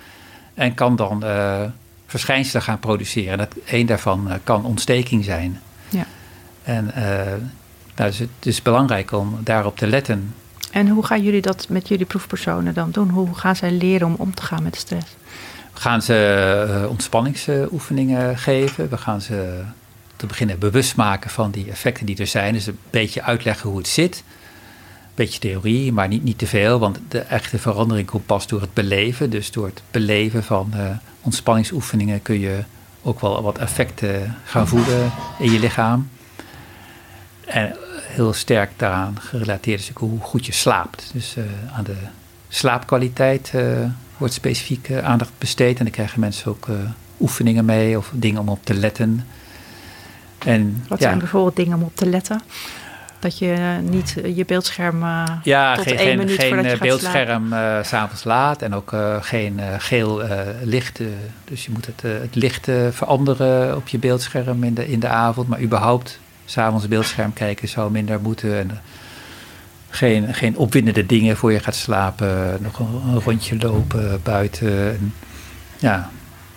en 0.55 0.75
kan 0.75 0.97
dan 0.97 1.25
uh, 1.25 1.63
verschijnselen 2.07 2.63
gaan 2.63 2.79
produceren. 2.79 3.39
Dat, 3.39 3.55
een 3.67 3.87
daarvan 3.87 4.29
uh, 4.29 4.35
kan 4.45 4.65
ontsteking 4.65 5.25
zijn. 5.25 5.61
Ja. 5.89 6.07
En 6.63 6.91
uh, 6.97 7.33
nou, 7.97 8.11
dus 8.11 8.19
het 8.19 8.29
is 8.41 8.63
belangrijk 8.63 9.13
om 9.13 9.39
daarop 9.43 9.77
te 9.77 9.87
letten. 9.87 10.35
En 10.71 10.89
hoe 10.89 11.07
gaan 11.07 11.23
jullie 11.23 11.43
dat 11.43 11.67
met 11.69 11.89
jullie 11.89 12.07
proefpersonen 12.07 12.75
dan 12.75 12.91
doen? 12.91 13.09
Hoe 13.09 13.35
gaan 13.35 13.57
zij 13.57 13.73
leren 13.73 14.07
om 14.07 14.15
om 14.19 14.35
te 14.35 14.43
gaan 14.43 14.63
met 14.63 14.77
stress? 14.77 15.07
We 15.75 15.81
gaan 15.81 16.03
ze 16.03 16.87
ontspanningsoefeningen 16.89 18.39
geven. 18.39 18.89
We 18.89 18.97
gaan 18.97 19.21
ze 19.21 19.63
te 20.17 20.27
beginnen 20.27 20.59
bewust 20.59 20.97
maken 20.97 21.31
van 21.31 21.51
die 21.51 21.71
effecten 21.71 22.07
die 22.07 22.17
er 22.17 22.27
zijn. 22.27 22.53
Dus 22.53 22.67
een 22.67 22.79
beetje 22.91 23.23
uitleggen 23.23 23.69
hoe 23.69 23.79
het 23.79 23.89
zit 23.89 24.25
beetje 25.17 25.39
theorie, 25.39 25.93
maar 25.93 26.09
niet, 26.09 26.25
niet 26.25 26.39
te 26.39 26.47
veel. 26.47 26.79
Want 26.79 26.99
de 27.09 27.19
echte 27.19 27.59
verandering 27.59 28.07
komt 28.07 28.27
pas 28.27 28.47
door 28.47 28.61
het 28.61 28.75
beleven. 28.75 29.31
Dus 29.31 29.51
door 29.51 29.67
het 29.67 29.83
beleven 29.91 30.45
van 30.45 30.73
uh, 30.75 30.81
ontspanningsoefeningen 31.21 32.23
kun 32.23 32.41
je 32.41 32.59
ook 33.03 33.21
wel 33.21 33.43
wat 33.43 33.59
effecten 33.59 34.37
gaan 34.45 34.69
voelen 34.69 35.13
in 35.39 35.53
je 35.53 35.59
lichaam. 35.59 36.09
En 37.45 37.77
heel 38.17 38.33
sterk 38.33 38.71
daaraan 38.77 39.17
gerelateerd 39.21 39.81
is 39.81 39.91
hoe 39.95 40.21
goed 40.21 40.47
je 40.47 40.53
slaapt. 40.53 41.11
Dus 41.13 41.37
uh, 41.37 41.45
aan 41.77 41.85
de 41.85 41.97
slaapkwaliteit 42.49 43.53
uh, 43.55 43.63
wordt 44.17 44.35
specifiek 44.35 44.93
aandacht 44.93 45.33
besteed. 45.39 45.79
En 45.79 45.85
dan 45.85 45.93
krijgen 45.93 46.21
mensen 46.21 46.51
ook 46.51 46.69
oefeningen 47.21 47.65
mee 47.65 47.99
of 47.99 48.11
dingen 48.13 48.41
om 48.41 48.49
op 48.49 48.65
te 48.65 48.75
letten. 48.75 49.27
En, 50.39 50.85
Wat 50.89 51.01
zijn 51.01 51.19
bijvoorbeeld 51.19 51.57
dingen 51.57 51.77
om 51.77 51.83
op 51.83 51.97
te 51.97 52.07
letten? 52.07 52.43
Dat 53.19 53.39
je 53.39 53.79
niet 53.83 54.17
je 54.35 54.45
beeldscherm 54.45 55.05
ja, 55.43 55.75
tot 55.75 55.87
geen, 55.87 55.97
één 55.97 56.19
minuut 56.19 56.41
geen 56.41 56.79
beeldscherm 56.79 57.53
uh, 57.53 57.83
s'avonds 57.83 58.25
laat 58.25 58.63
en 58.63 58.75
ook 58.75 58.93
uh, 58.93 59.17
geen 59.21 59.61
geel 59.79 60.23
licht. 60.63 61.01
dus 61.45 61.65
je 61.65 61.71
moet 61.73 61.87
het, 61.87 62.03
het 62.03 62.35
licht 62.35 62.69
veranderen 62.91 63.77
op 63.77 63.89
je 63.89 63.99
beeldscherm 63.99 64.65
in 64.65 64.75
de, 64.75 64.89
in 64.89 65.01
de 65.01 65.09
avond. 65.09 65.49
Maar 65.49 65.61
überhaupt 65.61 66.19
s'avonds 66.47 66.89
beeldscherm 66.89 67.33
kijken 67.33 67.69
zou 67.69 67.91
minder 67.91 68.21
moeten. 68.21 68.59
En, 68.59 68.81
geen, 69.89 70.35
geen 70.35 70.57
opwindende 70.57 71.07
dingen 71.07 71.37
voor 71.37 71.53
je 71.53 71.61
gaat 71.61 71.75
slapen. 71.75 72.59
Nog 72.61 72.79
een, 72.79 73.01
een 73.07 73.21
rondje 73.21 73.57
lopen 73.59 74.21
buiten. 74.23 74.91
En, 74.91 75.15
ja, 75.79 76.11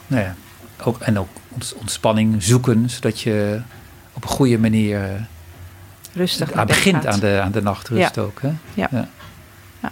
nou 0.08 0.24
ja. 0.24 0.36
Ook, 0.84 1.00
en 1.00 1.20
ook 1.20 1.30
ontspanning 1.76 2.44
zoeken, 2.44 2.90
zodat 2.90 3.22
je 3.22 3.62
op 4.14 4.24
een 4.24 4.30
goede 4.30 4.58
manier 4.58 5.28
rustig 6.14 6.52
aan 6.54 6.68
begint 6.68 7.08
aan 7.08 7.20
de, 7.20 7.40
aan 7.44 7.52
de 7.52 7.62
nachtrust 7.62 8.18
ook. 8.18 8.42
Hè? 8.42 8.48
Ja. 8.74 8.88
ja. 8.92 9.08
ja. 9.82 9.92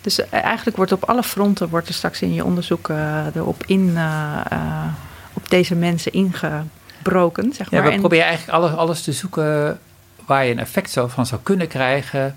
Dus 0.00 0.20
eh, 0.20 0.42
eigenlijk 0.44 0.76
wordt 0.76 0.92
op 0.92 1.04
alle 1.04 1.22
fronten 1.22 1.68
wordt 1.68 1.88
er 1.88 1.94
straks 1.94 2.22
in 2.22 2.34
je 2.34 2.44
onderzoek 2.44 2.88
uh, 2.88 3.26
erop 3.34 3.62
in, 3.66 3.88
uh, 3.88 4.86
op 5.32 5.50
deze 5.50 5.74
mensen 5.74 6.12
Zeg 7.52 7.70
maar. 7.70 7.84
Ja, 7.84 7.90
we 7.90 7.98
proberen 7.98 8.26
eigenlijk 8.26 8.58
alles, 8.58 8.72
alles 8.72 9.02
te 9.02 9.12
zoeken 9.12 9.78
waar 10.26 10.44
je 10.44 10.50
een 10.50 10.58
effect 10.58 10.96
van 11.06 11.26
zou 11.26 11.40
kunnen 11.42 11.68
krijgen 11.68 12.36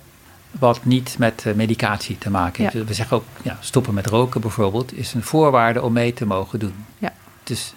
wat 0.60 0.86
niet 0.86 1.16
met 1.18 1.46
medicatie 1.56 2.18
te 2.18 2.30
maken 2.30 2.64
heeft. 2.64 2.76
Ja. 2.76 2.84
We 2.84 2.94
zeggen 2.94 3.18
ook, 3.18 3.26
ja, 3.42 3.58
stoppen 3.60 3.94
met 3.94 4.06
roken 4.06 4.42
bijvoorbeeld, 4.42 4.94
is 4.98 5.14
een 5.14 5.24
voorwaarde 5.24 5.82
om 5.82 5.94
mee 5.94 6.14
te 6.14 6.26
mogen 6.26 6.60
doen. 6.60 6.86
Ja. 6.98 7.14
Dus 7.44 7.74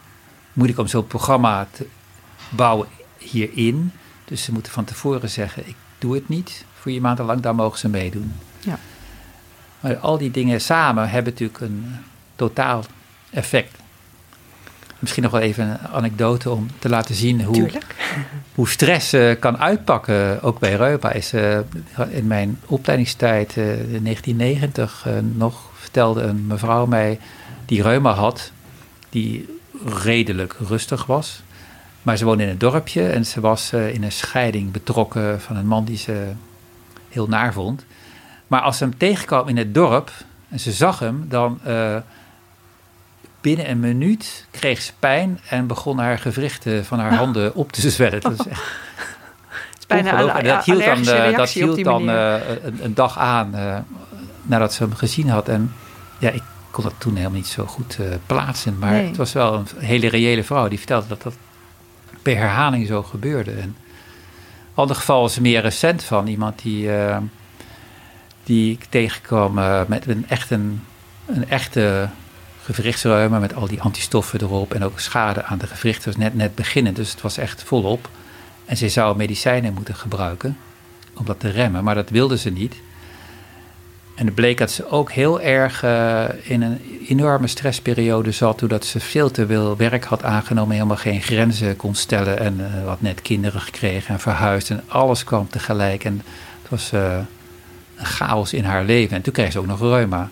moeilijk 0.53 0.79
om 0.79 0.87
zo'n 0.87 1.07
programma 1.07 1.69
te 1.71 1.87
bouwen 2.49 2.89
hierin. 3.19 3.93
Dus 4.25 4.43
ze 4.43 4.53
moeten 4.53 4.73
van 4.73 4.85
tevoren 4.85 5.31
zeggen: 5.31 5.69
ik 5.69 5.77
doe 5.99 6.15
het 6.15 6.29
niet. 6.29 6.65
Voor 6.75 6.93
je 6.93 7.01
maandenlang, 7.01 7.41
daar 7.41 7.55
mogen 7.55 7.79
ze 7.79 7.89
meedoen. 7.89 8.33
Ja. 8.61 8.79
Maar 9.81 9.97
al 9.97 10.19
die 10.19 10.31
dingen 10.31 10.61
samen 10.61 11.09
hebben 11.09 11.33
natuurlijk 11.33 11.61
een 11.61 11.97
totaal 12.37 12.85
effect. 13.31 13.77
Misschien 14.99 15.23
nog 15.23 15.33
wel 15.33 15.41
even 15.41 15.69
een 15.69 15.89
anekdote 15.93 16.51
om 16.51 16.69
te 16.79 16.89
laten 16.89 17.15
zien 17.15 17.43
hoe, 17.43 17.71
hoe 18.55 18.69
stress 18.69 19.15
uh, 19.15 19.35
kan 19.39 19.59
uitpakken, 19.59 20.43
ook 20.43 20.59
bij 20.59 20.75
reuma. 20.75 21.13
Is, 21.13 21.35
uh, 21.35 21.59
in 22.09 22.27
mijn 22.27 22.59
opleidingstijd, 22.67 23.57
uh, 23.57 23.95
in 23.95 24.03
1990 24.03 25.07
nog, 25.35 25.71
vertelde 25.75 26.23
een 26.23 26.47
mevrouw 26.47 26.87
mij 26.87 27.19
die 27.65 27.83
reuma 27.83 28.13
had, 28.13 28.53
die 29.09 29.59
redelijk 29.85 30.57
rustig 30.69 31.07
was. 31.07 31.43
Maar 32.03 32.17
ze 32.17 32.25
woonde 32.25 32.43
in 32.43 32.49
een 32.49 32.59
dorpje 32.59 33.09
en 33.09 33.27
ze 33.27 33.41
was 33.41 33.73
in 33.73 34.03
een 34.03 34.13
scheiding 34.13 34.71
betrokken 34.73 35.41
van 35.41 35.57
een 35.57 35.67
man 35.67 35.85
die 35.85 35.97
ze 35.97 36.33
heel 37.09 37.27
naar 37.27 37.53
vond. 37.53 37.85
Maar 38.47 38.61
als 38.61 38.77
ze 38.77 38.85
hem 38.85 38.99
tegenkwam 38.99 39.49
in 39.49 39.57
het 39.57 39.75
dorp 39.75 40.11
en 40.49 40.61
ze 40.61 40.73
zag 40.73 40.99
hem, 40.99 41.25
dan 41.29 41.61
binnen 43.47 43.71
een 43.71 43.81
minuut 43.81 44.47
kreeg 44.51 44.83
ze 44.83 44.93
pijn 44.99 45.41
en 45.49 45.67
begon 45.67 45.99
haar 45.99 46.19
gewrichten 46.19 46.85
van 46.85 46.99
haar 46.99 47.15
handen 47.15 47.55
op 47.55 47.73
te 47.73 47.91
zwellen. 47.91 48.21
Dat 48.21 48.33
is 48.33 48.47
echt. 48.47 48.63
bijna 49.87 50.43
dat 50.43 50.65
hield 50.65 50.85
dan, 50.85 50.99
uh, 50.99 51.37
dat 51.37 51.51
hield 51.51 51.85
dan 51.85 52.09
een, 52.09 52.79
een, 52.83 52.95
dag 52.95 53.19
aan 53.19 53.55
nadat 54.43 54.73
ze 54.73 54.83
hem 54.83 54.95
gezien 54.95 55.29
had. 55.29 55.49
En 55.49 55.73
ja, 56.19 56.31
ik 56.31 56.43
kon 56.71 56.85
dat 56.85 56.95
toen 56.99 57.17
helemaal 57.17 57.37
niet 57.37 57.47
zo 57.47 57.67
goed 57.67 57.99
plaatsen. 58.27 58.79
Maar 58.79 58.91
nee. 58.91 59.07
het 59.07 59.17
was 59.17 59.33
wel 59.33 59.55
een 59.55 59.67
hele 59.79 60.09
reële 60.09 60.45
vrouw 60.45 60.69
die 60.69 60.79
vertelde 60.79 61.09
dat 61.09 61.23
dat 61.23 61.35
per 62.23 62.37
herhaling 62.37 62.87
zo 62.87 63.03
gebeurde. 63.03 63.51
En 63.51 63.59
een 63.59 63.75
ander 64.75 64.97
geval 64.97 65.25
is 65.27 65.39
meer 65.39 65.61
recent 65.61 66.05
van 66.05 66.27
iemand 66.27 66.63
die, 66.63 66.91
die 68.45 68.73
ik 68.73 68.85
tegenkwam 68.89 69.55
met 69.89 70.07
een, 70.07 70.25
echt 70.29 70.51
een, 70.51 70.83
een 71.27 71.49
echte 71.49 72.09
gewrichtsreuma 72.75 73.39
met 73.39 73.55
al 73.55 73.67
die 73.67 73.81
antistoffen 73.81 74.41
erop 74.41 74.75
en 74.75 74.85
ook 74.85 75.01
schade 75.01 75.43
aan 75.43 75.59
de 75.59 75.67
gewrichten. 75.67 76.05
was 76.05 76.17
net, 76.17 76.35
net 76.35 76.55
beginnen, 76.55 76.95
dus 76.95 77.11
het 77.11 77.21
was 77.21 77.37
echt 77.37 77.63
volop. 77.63 78.09
En 78.65 78.77
ze 78.77 78.89
zou 78.89 79.17
medicijnen 79.17 79.75
moeten 79.75 79.95
gebruiken 79.95 80.57
om 81.15 81.25
dat 81.25 81.41
te 81.41 81.51
remmen, 81.51 81.85
maar 81.85 81.95
dat 81.95 82.11
wilde 82.11 82.39
ze 82.39 82.51
niet. 82.51 82.75
En 84.15 84.27
het 84.27 84.35
bleek 84.35 84.59
dat 84.59 84.71
ze 84.71 84.91
ook 84.91 85.13
heel 85.13 85.41
erg 85.41 85.85
uh, 85.85 86.25
in 86.43 86.63
een 86.63 87.01
enorme 87.09 87.47
stressperiode 87.47 88.31
zat. 88.31 88.59
Doordat 88.59 88.85
ze 88.85 89.01
veel 89.01 89.31
te 89.31 89.47
veel 89.47 89.77
werk 89.77 90.05
had 90.05 90.23
aangenomen. 90.23 90.75
Helemaal 90.75 90.97
geen 90.97 91.23
grenzen 91.23 91.77
kon 91.77 91.95
stellen. 91.95 92.39
En 92.39 92.61
uh, 92.61 92.87
had 92.87 93.01
net 93.01 93.23
kinderen 93.23 93.61
gekregen 93.61 94.15
en 94.15 94.21
verhuisd. 94.21 94.71
En 94.71 94.83
alles 94.87 95.25
kwam 95.25 95.49
tegelijk. 95.51 96.05
En 96.05 96.23
het 96.63 96.71
was 96.71 96.93
uh, 96.93 97.19
een 97.97 98.07
chaos 98.07 98.53
in 98.53 98.65
haar 98.65 98.85
leven. 98.85 99.17
En 99.17 99.23
toen 99.23 99.33
kreeg 99.33 99.53
ze 99.53 99.59
ook 99.59 99.67
nog 99.67 99.81
reuma. 99.81 100.31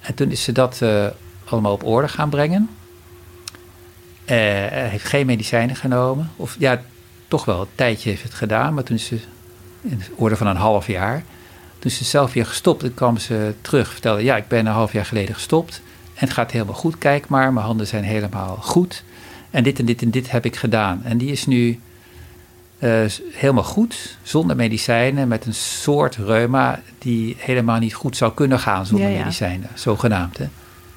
En 0.00 0.14
toen 0.14 0.30
is 0.30 0.42
ze 0.42 0.52
dat 0.52 0.82
allemaal 1.52 1.72
op 1.72 1.84
orde 1.84 2.08
gaan 2.08 2.28
brengen. 2.28 2.68
heeft 4.24 5.04
geen 5.04 5.26
medicijnen 5.26 5.76
genomen. 5.76 6.30
Of 6.36 6.56
ja, 6.58 6.80
toch 7.28 7.44
wel. 7.44 7.60
Een 7.60 7.66
tijdje 7.74 8.10
heeft 8.10 8.22
het 8.22 8.34
gedaan. 8.34 8.74
Maar 8.74 8.84
toen 8.84 8.98
ze 8.98 9.18
in 9.80 9.98
de 9.98 10.04
orde 10.16 10.36
van 10.36 10.46
een 10.46 10.56
half 10.56 10.86
jaar 10.86 11.22
toen 11.78 11.90
ze 11.90 12.04
zelf 12.04 12.32
weer 12.32 12.46
gestopt, 12.46 12.80
toen 12.80 12.94
kwam 12.94 13.16
ze 13.16 13.54
terug. 13.60 13.92
Vertelde, 13.92 14.22
ja, 14.22 14.36
ik 14.36 14.48
ben 14.48 14.66
een 14.66 14.72
half 14.72 14.92
jaar 14.92 15.04
geleden 15.04 15.34
gestopt. 15.34 15.82
En 16.14 16.24
het 16.24 16.32
gaat 16.32 16.50
helemaal 16.50 16.74
goed, 16.74 16.98
kijk 16.98 17.28
maar. 17.28 17.52
Mijn 17.52 17.66
handen 17.66 17.86
zijn 17.86 18.04
helemaal 18.04 18.56
goed. 18.60 19.04
En 19.50 19.62
dit 19.62 19.78
en 19.78 19.84
dit 19.84 20.02
en 20.02 20.10
dit 20.10 20.30
heb 20.30 20.44
ik 20.44 20.56
gedaan. 20.56 21.00
En 21.04 21.18
die 21.18 21.30
is 21.30 21.46
nu 21.46 21.80
uh, 22.78 23.04
helemaal 23.32 23.64
goed, 23.64 24.18
zonder 24.22 24.56
medicijnen, 24.56 25.28
met 25.28 25.46
een 25.46 25.54
soort 25.54 26.16
reuma 26.16 26.80
die 26.98 27.36
helemaal 27.38 27.78
niet 27.78 27.94
goed 27.94 28.16
zou 28.16 28.32
kunnen 28.32 28.58
gaan 28.58 28.86
zonder 28.86 29.08
ja, 29.08 29.12
ja. 29.12 29.18
medicijnen, 29.18 29.68
zogenaamd. 29.74 30.38
Hè? 30.38 30.46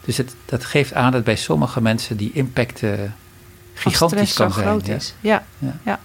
Dus 0.05 0.17
het, 0.17 0.35
dat 0.45 0.65
geeft 0.65 0.93
aan 0.93 1.11
dat 1.11 1.23
bij 1.23 1.35
sommige 1.35 1.81
mensen 1.81 2.17
die 2.17 2.31
impact 2.33 2.81
uh, 2.81 2.93
gigantisch 3.73 4.33
kan 4.33 4.51
zijn. 4.51 4.65
Groot 4.65 4.87
is. 4.87 5.13
Ja. 5.19 5.43
Ja. 5.57 5.79
ja. 5.85 5.99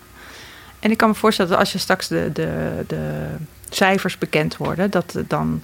En 0.78 0.90
ik 0.90 0.96
kan 0.96 1.08
me 1.08 1.14
voorstellen 1.14 1.50
dat 1.50 1.60
als 1.60 1.72
je 1.72 1.78
straks 1.78 2.08
de, 2.08 2.30
de, 2.32 2.84
de 2.86 3.26
cijfers 3.68 4.18
bekend 4.18 4.56
worden, 4.56 4.90
dat 4.90 5.18
dan 5.26 5.62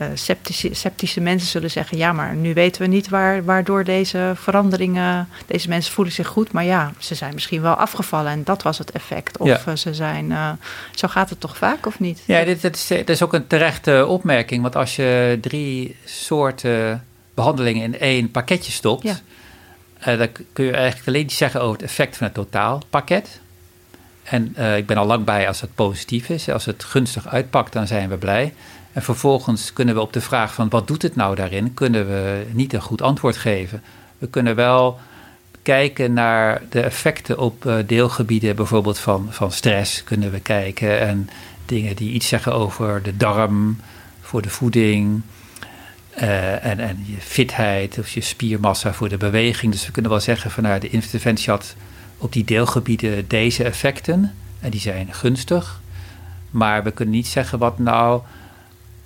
uh, 0.00 0.08
sceptische, 0.14 0.74
sceptische, 0.74 1.20
mensen 1.20 1.48
zullen 1.48 1.70
zeggen: 1.70 1.96
ja, 1.96 2.12
maar 2.12 2.34
nu 2.34 2.54
weten 2.54 2.82
we 2.82 2.88
niet 2.88 3.08
waar, 3.08 3.44
waardoor 3.44 3.84
deze 3.84 4.32
veranderingen. 4.34 5.28
Deze 5.46 5.68
mensen 5.68 5.92
voelen 5.92 6.12
zich 6.12 6.26
goed, 6.26 6.52
maar 6.52 6.64
ja, 6.64 6.92
ze 6.98 7.14
zijn 7.14 7.34
misschien 7.34 7.62
wel 7.62 7.74
afgevallen 7.74 8.32
en 8.32 8.44
dat 8.44 8.62
was 8.62 8.78
het 8.78 8.90
effect. 8.90 9.38
Of 9.38 9.64
ja. 9.64 9.76
ze 9.76 9.94
zijn. 9.94 10.30
Uh, 10.30 10.50
zo 10.94 11.08
gaat 11.08 11.30
het 11.30 11.40
toch 11.40 11.56
vaak, 11.56 11.86
of 11.86 12.00
niet? 12.00 12.22
Ja, 12.24 12.44
dit, 12.44 12.60
dit, 12.60 12.76
is, 12.76 12.86
dit 12.86 13.10
is 13.10 13.22
ook 13.22 13.32
een 13.32 13.46
terechte 13.46 14.06
opmerking. 14.06 14.62
Want 14.62 14.76
als 14.76 14.96
je 14.96 15.38
drie 15.40 15.96
soorten 16.04 17.04
behandelingen 17.40 17.82
in 17.82 17.98
één 17.98 18.30
pakketje 18.30 18.72
stopt. 18.72 19.02
Ja. 19.02 19.18
Uh, 20.08 20.18
dan 20.18 20.28
kun 20.52 20.64
je 20.64 20.72
eigenlijk 20.72 21.08
alleen 21.08 21.24
iets 21.24 21.36
zeggen 21.36 21.60
over 21.60 21.72
het 21.72 21.82
effect 21.82 22.16
van 22.16 22.26
het 22.26 22.34
totaalpakket. 22.34 23.40
En 24.22 24.54
uh, 24.58 24.76
ik 24.76 24.86
ben 24.86 24.96
al 24.96 25.06
lang 25.06 25.24
bij 25.24 25.48
als 25.48 25.60
het 25.60 25.74
positief 25.74 26.28
is. 26.28 26.48
Als 26.48 26.64
het 26.64 26.84
gunstig 26.84 27.26
uitpakt, 27.28 27.72
dan 27.72 27.86
zijn 27.86 28.08
we 28.08 28.16
blij. 28.16 28.54
En 28.92 29.02
vervolgens 29.02 29.72
kunnen 29.72 29.94
we 29.94 30.00
op 30.00 30.12
de 30.12 30.20
vraag 30.20 30.54
van 30.54 30.68
wat 30.68 30.86
doet 30.86 31.02
het 31.02 31.16
nou 31.16 31.34
daarin, 31.34 31.74
kunnen 31.74 32.06
we 32.06 32.46
niet 32.52 32.72
een 32.72 32.80
goed 32.80 33.02
antwoord 33.02 33.36
geven. 33.36 33.82
We 34.18 34.28
kunnen 34.28 34.54
wel 34.54 34.98
kijken 35.62 36.12
naar 36.12 36.62
de 36.70 36.80
effecten 36.80 37.38
op 37.38 37.64
uh, 37.64 37.76
deelgebieden, 37.86 38.56
bijvoorbeeld 38.56 38.98
van, 38.98 39.26
van 39.30 39.52
stress, 39.52 40.04
kunnen 40.04 40.30
we 40.30 40.40
kijken. 40.40 41.00
En 41.00 41.30
dingen 41.66 41.96
die 41.96 42.12
iets 42.12 42.28
zeggen 42.28 42.52
over 42.52 43.02
de 43.02 43.16
darm, 43.16 43.80
voor 44.20 44.42
de 44.42 44.50
voeding. 44.50 45.22
Uh, 46.22 46.64
en, 46.64 46.78
en 46.78 47.04
je 47.06 47.20
fitheid 47.20 47.98
of 47.98 48.08
je 48.08 48.20
spiermassa 48.20 48.92
voor 48.92 49.08
de 49.08 49.16
beweging. 49.16 49.72
Dus 49.72 49.86
we 49.86 49.92
kunnen 49.92 50.10
wel 50.10 50.20
zeggen 50.20 50.50
van 50.50 50.62
nou, 50.62 50.80
de 50.80 50.88
interventie 50.88 51.50
had 51.50 51.74
op 52.18 52.32
die 52.32 52.44
deelgebieden 52.44 53.28
deze 53.28 53.64
effecten. 53.64 54.34
En 54.60 54.70
die 54.70 54.80
zijn 54.80 55.14
gunstig. 55.14 55.80
Maar 56.50 56.82
we 56.82 56.90
kunnen 56.90 57.14
niet 57.14 57.26
zeggen 57.26 57.58
wat 57.58 57.78
nou 57.78 58.22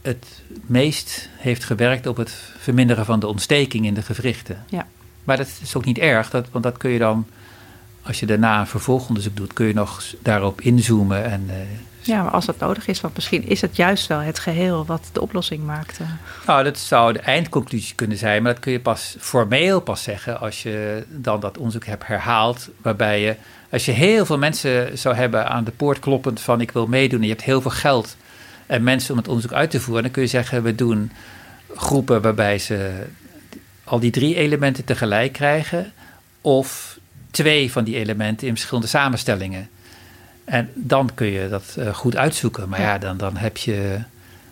het 0.02 0.42
meest 0.66 1.28
heeft 1.36 1.64
gewerkt 1.64 2.06
op 2.06 2.16
het 2.16 2.32
verminderen 2.58 3.04
van 3.04 3.20
de 3.20 3.26
ontsteking 3.26 3.86
in 3.86 3.94
de 3.94 4.02
gewrichten. 4.02 4.64
Ja. 4.68 4.86
Maar 5.24 5.36
dat 5.36 5.48
is 5.62 5.76
ook 5.76 5.84
niet 5.84 5.98
erg, 5.98 6.30
dat, 6.30 6.46
want 6.50 6.64
dat 6.64 6.76
kun 6.76 6.90
je 6.90 6.98
dan, 6.98 7.26
als 8.02 8.20
je 8.20 8.26
daarna 8.26 8.60
een 8.60 8.66
vervolgonderzoek 8.66 9.36
doet, 9.36 9.52
kun 9.52 9.66
je 9.66 9.74
nog 9.74 10.02
daarop 10.22 10.60
inzoomen 10.60 11.24
en 11.24 11.44
uh, 11.46 11.54
ja, 12.05 12.22
maar 12.22 12.32
als 12.32 12.46
dat 12.46 12.59
nodig 12.59 12.86
is, 12.86 13.00
want 13.00 13.14
misschien 13.14 13.48
is 13.48 13.61
het 13.61 13.76
juist 13.76 14.07
wel 14.07 14.18
het 14.18 14.38
geheel 14.38 14.84
wat 14.86 15.09
de 15.12 15.20
oplossing 15.20 15.64
maakt. 15.64 15.98
Nou, 16.46 16.64
dat 16.64 16.78
zou 16.78 17.12
de 17.12 17.18
eindconclusie 17.18 17.94
kunnen 17.94 18.16
zijn, 18.16 18.42
maar 18.42 18.52
dat 18.52 18.62
kun 18.62 18.72
je 18.72 18.80
pas 18.80 19.16
formeel 19.18 19.80
pas 19.80 20.02
zeggen 20.02 20.40
als 20.40 20.62
je 20.62 21.05
dan 21.09 21.40
dat 21.40 21.59
onderzoek 21.59 21.86
hebt 21.86 22.07
herhaald. 22.07 22.68
Waarbij 22.82 23.20
je, 23.20 23.36
als 23.70 23.84
je 23.84 23.92
heel 23.92 24.26
veel 24.26 24.38
mensen 24.38 24.98
zou 24.98 25.14
hebben 25.14 25.48
aan 25.48 25.64
de 25.64 25.70
poort 25.70 25.98
kloppend 25.98 26.40
van 26.40 26.61
ik 26.61 26.70
wil 26.70 26.86
meedoen 26.86 27.18
en 27.18 27.26
je 27.26 27.32
hebt 27.32 27.44
heel 27.44 27.61
veel 27.61 27.70
geld 27.70 28.16
en 28.66 28.82
mensen 28.82 29.11
om 29.11 29.18
het 29.18 29.28
onderzoek 29.28 29.52
uit 29.52 29.70
te 29.70 29.80
voeren, 29.80 30.02
dan 30.02 30.12
kun 30.12 30.22
je 30.22 30.28
zeggen 30.28 30.62
we 30.62 30.74
doen 30.74 31.12
groepen 31.74 32.22
waarbij 32.22 32.59
ze 32.59 33.07
al 33.84 34.00
die 34.00 34.11
drie 34.11 34.34
elementen 34.34 34.84
tegelijk 34.84 35.32
krijgen 35.32 35.92
of 36.40 36.98
twee 37.30 37.72
van 37.72 37.84
die 37.84 37.96
elementen 37.96 38.46
in 38.46 38.55
verschillende 38.55 38.88
samenstellingen. 38.88 39.68
En 40.45 40.70
dan 40.74 41.11
kun 41.14 41.26
je 41.26 41.49
dat 41.49 41.76
uh, 41.78 41.95
goed 41.95 42.16
uitzoeken. 42.16 42.68
Maar 42.68 42.80
ja, 42.80 42.99
dan, 42.99 43.16
dan 43.16 43.36
heb 43.36 43.57
je 43.57 43.99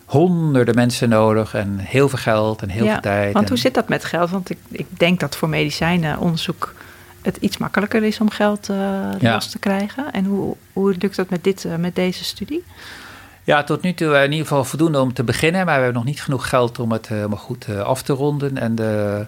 honderden 0.05 0.75
mensen 0.75 1.09
nodig 1.09 1.53
en 1.53 1.77
heel 1.77 2.09
veel 2.09 2.19
geld 2.19 2.61
en 2.61 2.69
heel 2.69 2.85
veel 2.85 2.99
tijd. 2.99 3.33
Want 3.33 3.49
hoe 3.49 3.57
zit 3.57 3.73
dat 3.73 3.89
met 3.89 4.05
geld? 4.05 4.29
Want 4.29 4.49
ik, 4.49 4.57
ik 4.69 4.87
denk 4.89 5.19
dat 5.19 5.35
voor 5.35 5.49
medicijnenonderzoek 5.49 6.73
het 7.21 7.37
iets 7.37 7.57
makkelijker 7.57 8.03
is 8.03 8.19
om 8.19 8.29
geld 8.29 8.69
uh, 8.69 9.09
los 9.19 9.49
te 9.49 9.59
krijgen. 9.59 10.11
En 10.11 10.25
hoe, 10.25 10.55
hoe 10.73 10.95
lukt 10.99 11.15
dat 11.15 11.29
met, 11.29 11.43
dit, 11.43 11.63
uh, 11.63 11.75
met 11.75 11.95
deze 11.95 12.23
studie? 12.23 12.63
Ja, 13.43 13.63
tot 13.63 13.81
nu 13.81 13.93
toe 13.93 14.15
in 14.15 14.31
ieder 14.31 14.47
geval 14.47 14.63
voldoende 14.63 14.99
om 14.99 15.13
te 15.13 15.23
beginnen. 15.23 15.65
Maar 15.65 15.75
we 15.75 15.83
hebben 15.83 16.01
nog 16.01 16.09
niet 16.09 16.23
genoeg 16.23 16.49
geld 16.49 16.79
om 16.79 16.91
het 16.91 17.07
helemaal 17.07 17.37
goed 17.37 17.65
af 17.69 18.01
te 18.01 18.13
ronden. 18.13 18.57
En 18.57 18.75
de 18.75 19.25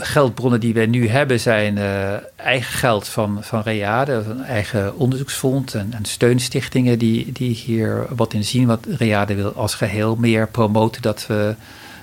geldbronnen 0.00 0.60
die 0.60 0.74
we 0.74 0.80
nu 0.80 1.08
hebben 1.08 1.40
zijn 1.40 1.76
uh, 1.76 2.12
eigen 2.36 2.72
geld 2.72 3.08
van, 3.08 3.38
van 3.40 3.60
Reade, 3.62 4.12
een 4.12 4.44
eigen 4.44 4.96
onderzoeksfonds 4.96 5.74
en, 5.74 5.92
en, 5.92 6.04
steunstichtingen 6.04 6.98
die, 6.98 7.32
die 7.32 7.54
hier 7.54 8.06
wat 8.16 8.32
in 8.32 8.44
zien. 8.44 8.66
Wat 8.66 8.86
Reade 8.98 9.34
wil 9.34 9.52
als 9.52 9.74
geheel 9.74 10.16
meer 10.16 10.48
promoten 10.48 11.02
dat 11.02 11.26
we 11.26 11.54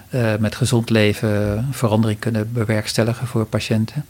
uh, 0.10 0.36
met 0.40 0.56
gezond 0.56 0.90
leven 0.90 1.68
verandering 1.72 2.20
kunnen 2.20 2.52
bewerkstelligen 2.54 3.28
voor 3.28 3.46
patiënten. 3.46 4.06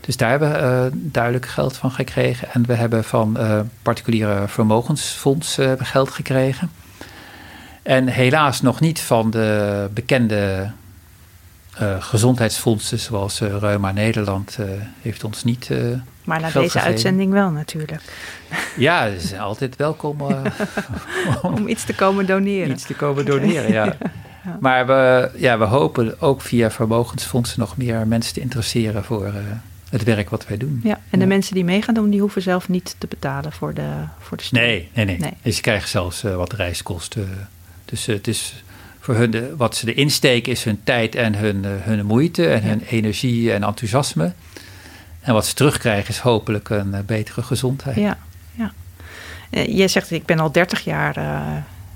Dus 0.00 0.16
daar 0.16 0.30
hebben 0.30 0.52
we 0.52 0.58
uh, 0.58 1.00
duidelijk 1.12 1.46
geld 1.46 1.76
van 1.76 1.90
gekregen. 1.90 2.48
En 2.52 2.66
we 2.66 2.74
hebben 2.74 3.04
van 3.04 3.38
particuliere 3.82 4.48
vermogensfondsen 4.48 5.86
geld 5.86 6.10
gekregen. 6.10 6.70
En 7.82 8.06
helaas 8.06 8.62
nog 8.62 8.80
niet 8.80 9.00
van 9.00 9.30
de 9.30 9.88
bekende 9.94 10.70
uh, 11.80 12.02
gezondheidsfondsen 12.02 12.98
zoals 12.98 13.40
uh, 13.40 13.56
Reuma 13.58 13.92
Nederland 13.92 14.56
uh, 14.60 14.66
heeft 15.02 15.24
ons 15.24 15.44
niet. 15.44 15.70
maar 16.24 16.40
na 16.40 16.50
deze 16.50 16.80
uitzending 16.80 17.32
wel 17.32 17.50
natuurlijk. 17.50 18.02
Ja, 18.76 19.10
ze 19.18 19.26
zijn 19.26 19.40
altijd 19.40 19.76
welkom 19.76 20.20
om, 20.22 20.34
om, 21.42 21.68
iets 21.68 21.84
te 21.84 21.94
komen 21.94 22.26
doneren. 22.26 22.70
Iets 22.70 22.86
te 22.86 22.94
komen 22.94 23.24
doneren, 23.24 23.72
ja. 23.72 23.84
ja. 24.44 24.58
Maar 24.60 24.86
we, 24.86 25.30
ja, 25.36 25.58
we 25.58 25.64
hopen 25.64 26.20
ook 26.20 26.40
via 26.40 26.70
vermogensfondsen 26.70 27.60
nog 27.60 27.76
meer 27.76 28.06
mensen 28.06 28.34
te 28.34 28.40
interesseren 28.40 29.04
voor 29.04 29.32
het 29.90 30.04
werk 30.04 30.30
wat 30.30 30.46
wij 30.46 30.56
doen. 30.56 30.80
Ja, 30.84 31.00
en 31.10 31.18
de 31.18 31.26
mensen 31.26 31.54
die 31.54 31.64
mee 31.64 31.82
gaan 31.82 31.94
doen, 31.94 32.10
die 32.10 32.20
hoeven 32.20 32.42
zelf 32.42 32.68
niet 32.68 32.94
te 32.98 33.06
betalen 33.06 33.52
voor 33.52 33.74
de, 33.74 33.88
voor 34.18 34.36
de 34.36 34.42
studie. 34.42 34.66
Nee, 34.66 34.88
nee, 34.94 35.04
nee, 35.04 35.18
nee. 35.18 35.32
Dus 35.42 35.56
je 35.56 35.62
krijgt 35.62 35.88
zelfs 35.88 36.22
wat 36.22 36.52
reiskosten. 36.52 37.48
Dus 37.84 38.06
het 38.06 38.28
is 38.28 38.62
voor 39.10 39.18
hun, 39.18 39.30
de, 39.30 39.56
wat 39.56 39.76
ze 39.76 39.94
erin 39.94 40.10
steken 40.10 40.52
is 40.52 40.64
hun 40.64 40.80
tijd 40.84 41.14
en 41.14 41.34
hun, 41.34 41.56
uh, 41.64 41.70
hun 41.78 42.06
moeite 42.06 42.48
en 42.48 42.62
hun 42.62 42.80
energie 42.80 43.52
en 43.52 43.62
enthousiasme. 43.62 44.32
En 45.20 45.32
wat 45.32 45.46
ze 45.46 45.54
terugkrijgen 45.54 46.08
is 46.08 46.18
hopelijk 46.18 46.68
een 46.68 46.88
uh, 46.88 46.98
betere 47.06 47.42
gezondheid. 47.42 47.96
Ja, 47.96 48.18
ja. 48.52 48.72
Uh, 49.50 49.78
je 49.78 49.88
zegt, 49.88 50.10
ik 50.10 50.24
ben 50.24 50.38
al 50.38 50.52
30 50.52 50.84
jaar 50.84 51.14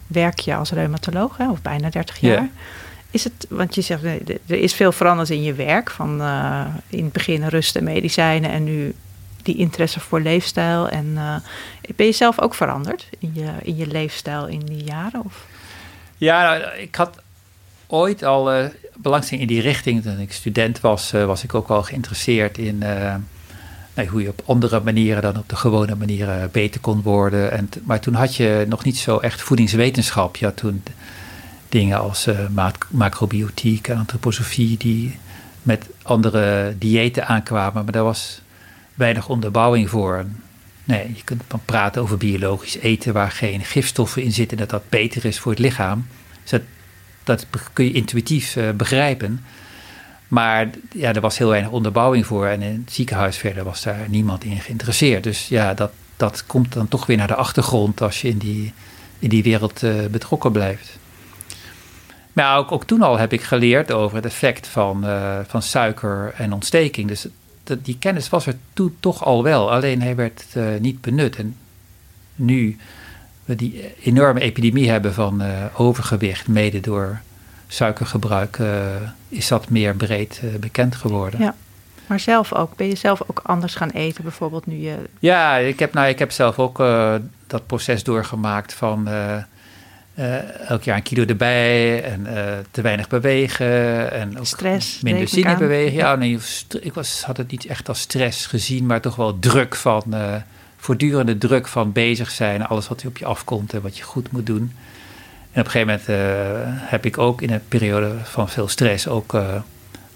werk 0.07 0.39
je 0.39 0.55
als 0.55 0.71
reumatoloog, 0.71 1.37
hè, 1.37 1.51
of 1.51 1.63
bijna 1.63 1.91
30 1.91 2.21
jaar. 2.21 2.43
Ja. 2.43 2.49
Is 3.11 3.25
het, 3.25 3.47
want 3.49 3.75
je 3.75 3.81
zegt, 3.81 4.03
er 4.05 4.39
is 4.47 4.75
veel 4.75 4.93
veranderd 4.93 5.31
in 5.31 5.43
je 5.43 5.55
werk. 5.55 5.91
Van 5.91 6.23
in 6.89 7.05
het 7.05 7.13
begin 7.13 7.47
rust 7.47 7.77
en 7.77 7.85
medicijnen 7.85 8.51
en 8.51 8.65
nu 8.65 8.95
die 9.43 9.57
interesse 9.57 10.01
voor 10.01 10.21
leefstijl. 10.21 10.89
En 10.89 11.15
ben 11.97 12.07
je 12.07 12.13
zelf 12.13 12.41
ook 12.41 12.55
veranderd 12.55 13.09
in 13.19 13.31
je, 13.35 13.51
in 13.63 13.77
je 13.77 13.87
leefstijl 13.87 14.47
in 14.47 14.61
die 14.61 14.85
jaren? 14.85 15.25
Of? 15.25 15.47
Ja, 16.17 16.43
nou, 16.43 16.77
ik 16.77 16.95
had 16.95 17.19
ooit 17.87 18.25
al 18.25 18.55
uh, 18.55 18.65
belangstelling 18.97 19.49
in 19.49 19.55
die 19.55 19.63
richting. 19.63 20.03
Toen 20.03 20.19
ik 20.19 20.33
student 20.33 20.81
was, 20.81 21.13
uh, 21.13 21.25
was 21.25 21.45
ik 21.45 21.55
ook 21.55 21.69
al 21.69 21.83
geïnteresseerd 21.83 22.59
in 22.59 22.81
uh, 22.83 23.15
nou, 23.95 24.09
hoe 24.09 24.23
je 24.23 24.29
op 24.29 24.43
andere 24.45 24.81
manieren 24.81 25.23
dan 25.23 25.39
op 25.39 25.49
de 25.49 25.57
gewone 25.57 25.95
manieren 25.95 26.51
beter 26.53 26.81
kon 26.81 27.03
worden. 27.03 27.51
En 27.51 27.69
maar 27.85 28.01
toen 28.01 28.15
had 28.15 28.37
je 28.37 28.65
nog 28.69 28.85
niet 28.85 28.99
zo 28.99 29.19
echt 29.19 29.43
voedingswetenschap. 29.43 30.37
Je 30.37 30.45
had 30.45 30.57
toen 30.57 30.83
dingen 31.69 31.99
als 31.99 32.29
macrobiotiek 32.91 33.89
en 33.89 33.99
antroposofie 33.99 34.77
die 34.79 35.19
met 35.63 35.87
andere 36.03 36.75
diëten 36.79 37.27
aankwamen. 37.27 37.85
Maar 37.85 37.93
daar 37.93 38.03
was 38.05 38.41
weinig 38.95 39.29
onderbouwing 39.29 39.91
voor. 39.91 40.25
Nee, 40.85 41.13
je 41.15 41.25
kunt 41.25 41.43
praten 41.65 42.03
over 42.03 42.17
biologisch 42.17 42.77
eten 42.77 43.13
waar 43.13 43.31
geen 43.31 43.65
gifstoffen 43.65 44.23
in 44.23 44.33
zitten, 44.33 44.57
dat 44.57 44.71
dat 44.71 44.89
beter 44.89 45.25
is 45.25 45.39
voor 45.39 45.53
het 45.53 45.61
lichaam. 45.61 46.07
Dus 46.43 46.51
dat, 46.51 46.63
dat 47.25 47.47
kun 47.73 47.85
je 47.85 47.93
intuïtief 47.93 48.57
uh, 48.57 48.71
begrijpen. 48.71 49.45
Maar 50.29 50.71
ja, 50.93 51.13
er 51.13 51.21
was 51.21 51.39
heel 51.39 51.49
weinig 51.49 51.71
onderbouwing 51.71 52.27
voor 52.27 52.47
en 52.47 52.63
in 52.63 52.83
het 52.85 52.93
ziekenhuis 52.93 53.37
verder 53.37 53.65
was 53.65 53.83
daar 53.83 54.07
niemand 54.09 54.45
in 54.45 54.61
geïnteresseerd. 54.61 55.23
Dus 55.23 55.49
ja, 55.49 55.75
dat, 55.75 55.91
dat 56.17 56.47
komt 56.47 56.73
dan 56.73 56.89
toch 56.89 57.07
weer 57.07 57.17
naar 57.17 57.27
de 57.27 57.35
achtergrond 57.35 58.01
als 58.01 58.21
je 58.21 58.29
in 58.29 58.39
die, 58.39 58.73
in 59.19 59.29
die 59.29 59.43
wereld 59.43 59.83
uh, 59.83 60.07
betrokken 60.07 60.53
blijft. 60.53 60.99
Maar 62.33 62.59
ook, 62.59 62.73
ook 62.73 62.85
toen 62.85 63.03
al 63.03 63.19
heb 63.19 63.33
ik 63.33 63.43
geleerd 63.43 63.93
over 63.93 64.17
het 64.17 64.25
effect 64.25 64.67
van, 64.67 65.05
uh, 65.05 65.39
van 65.47 65.63
suiker 65.63 66.35
en 66.37 66.53
ontsteking. 66.53 67.09
Dus 67.09 67.27
dat, 67.65 67.85
die 67.85 67.99
kennis 67.99 68.29
was 68.29 68.47
er 68.47 68.57
toen 68.73 68.97
toch 69.01 69.25
al 69.25 69.43
wel, 69.43 69.73
alleen 69.73 70.03
hij 70.03 70.17
werd 70.17 70.45
uh, 70.57 70.65
niet 70.81 71.01
benut. 71.01 71.37
En 71.37 71.57
nu 72.35 72.77
we 73.45 73.55
die 73.55 73.95
enorme 74.03 74.41
epidemie 74.41 74.91
hebben 74.91 75.15
van 75.15 75.43
uh, 75.43 75.65
overgewicht, 75.77 76.49
mede 76.49 76.81
door 76.81 77.21
suikergebruik, 77.69 78.59
uh, 78.59 78.87
is 79.29 79.49
dat 79.49 79.69
meer 79.69 79.95
breed 79.95 80.41
bekend 80.61 80.97
geworden. 80.97 81.41
Ja. 81.41 81.55
Maar 82.07 82.21
zelf 82.21 82.53
ook, 82.53 82.77
ben 82.77 82.87
je 82.87 82.95
zelf 82.95 83.23
ook 83.27 83.41
anders 83.43 83.75
gaan 83.75 83.91
eten 83.91 84.23
bijvoorbeeld 84.23 84.67
nu 84.67 84.77
je... 84.77 84.97
Ja, 85.19 85.57
ik 85.57 85.79
heb, 85.79 85.93
nou, 85.93 86.09
ik 86.09 86.19
heb 86.19 86.31
zelf 86.31 86.59
ook 86.59 86.79
dat 87.47 87.67
proces 87.67 88.05
doorgemaakt 88.05 88.75
van 88.75 89.09
uh, 90.19 90.69
elk 90.71 90.83
jaar 90.83 90.97
een 90.97 91.03
kilo 91.03 91.25
erbij 91.25 92.03
en 92.05 92.27
uh, 92.27 92.43
te 92.71 92.83
weinig 92.83 93.09
bewegen. 93.09 94.13
En 94.13 94.39
ook 94.39 94.47
stress. 94.47 95.01
Minder 95.01 95.29
zin 95.29 95.45
in 95.45 95.59
bewegen. 95.59 95.97
Ja, 95.97 96.15
nee, 96.15 96.39
ik 96.81 96.95
was, 96.95 97.23
had 97.23 97.37
het 97.37 97.51
niet 97.51 97.67
echt 97.67 97.89
als 97.89 98.01
stress 98.01 98.47
gezien, 98.47 98.87
maar 98.87 99.01
toch 99.01 99.17
wel 99.17 99.39
druk 99.39 99.75
van, 99.75 100.03
uh, 100.09 100.35
voortdurende 100.77 101.39
druk 101.39 101.67
van 101.67 101.93
bezig 101.93 102.31
zijn. 102.31 102.67
Alles 102.67 102.89
wat 102.89 103.05
op 103.07 103.19
je 103.19 103.25
afkomt 103.25 103.73
en 103.73 103.83
wat 103.83 103.97
je 103.97 104.03
goed 104.03 104.33
moet 104.33 104.47
doen. 104.47 104.73
En 105.53 105.61
op 105.61 105.67
een 105.67 105.71
gegeven 105.71 106.01
moment 106.07 106.91
heb 106.91 107.05
ik 107.05 107.19
ook 107.19 107.43
in 107.43 107.51
een 107.51 107.69
periode 107.69 108.15
van 108.23 108.49
veel 108.49 108.69
stress 108.69 109.09
ook 109.09 109.37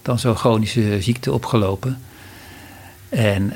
dan 0.03 0.19
zo'n 0.19 0.37
chronische 0.37 1.03
ziekte 1.03 1.33
opgelopen. 1.33 2.03
En 3.09 3.53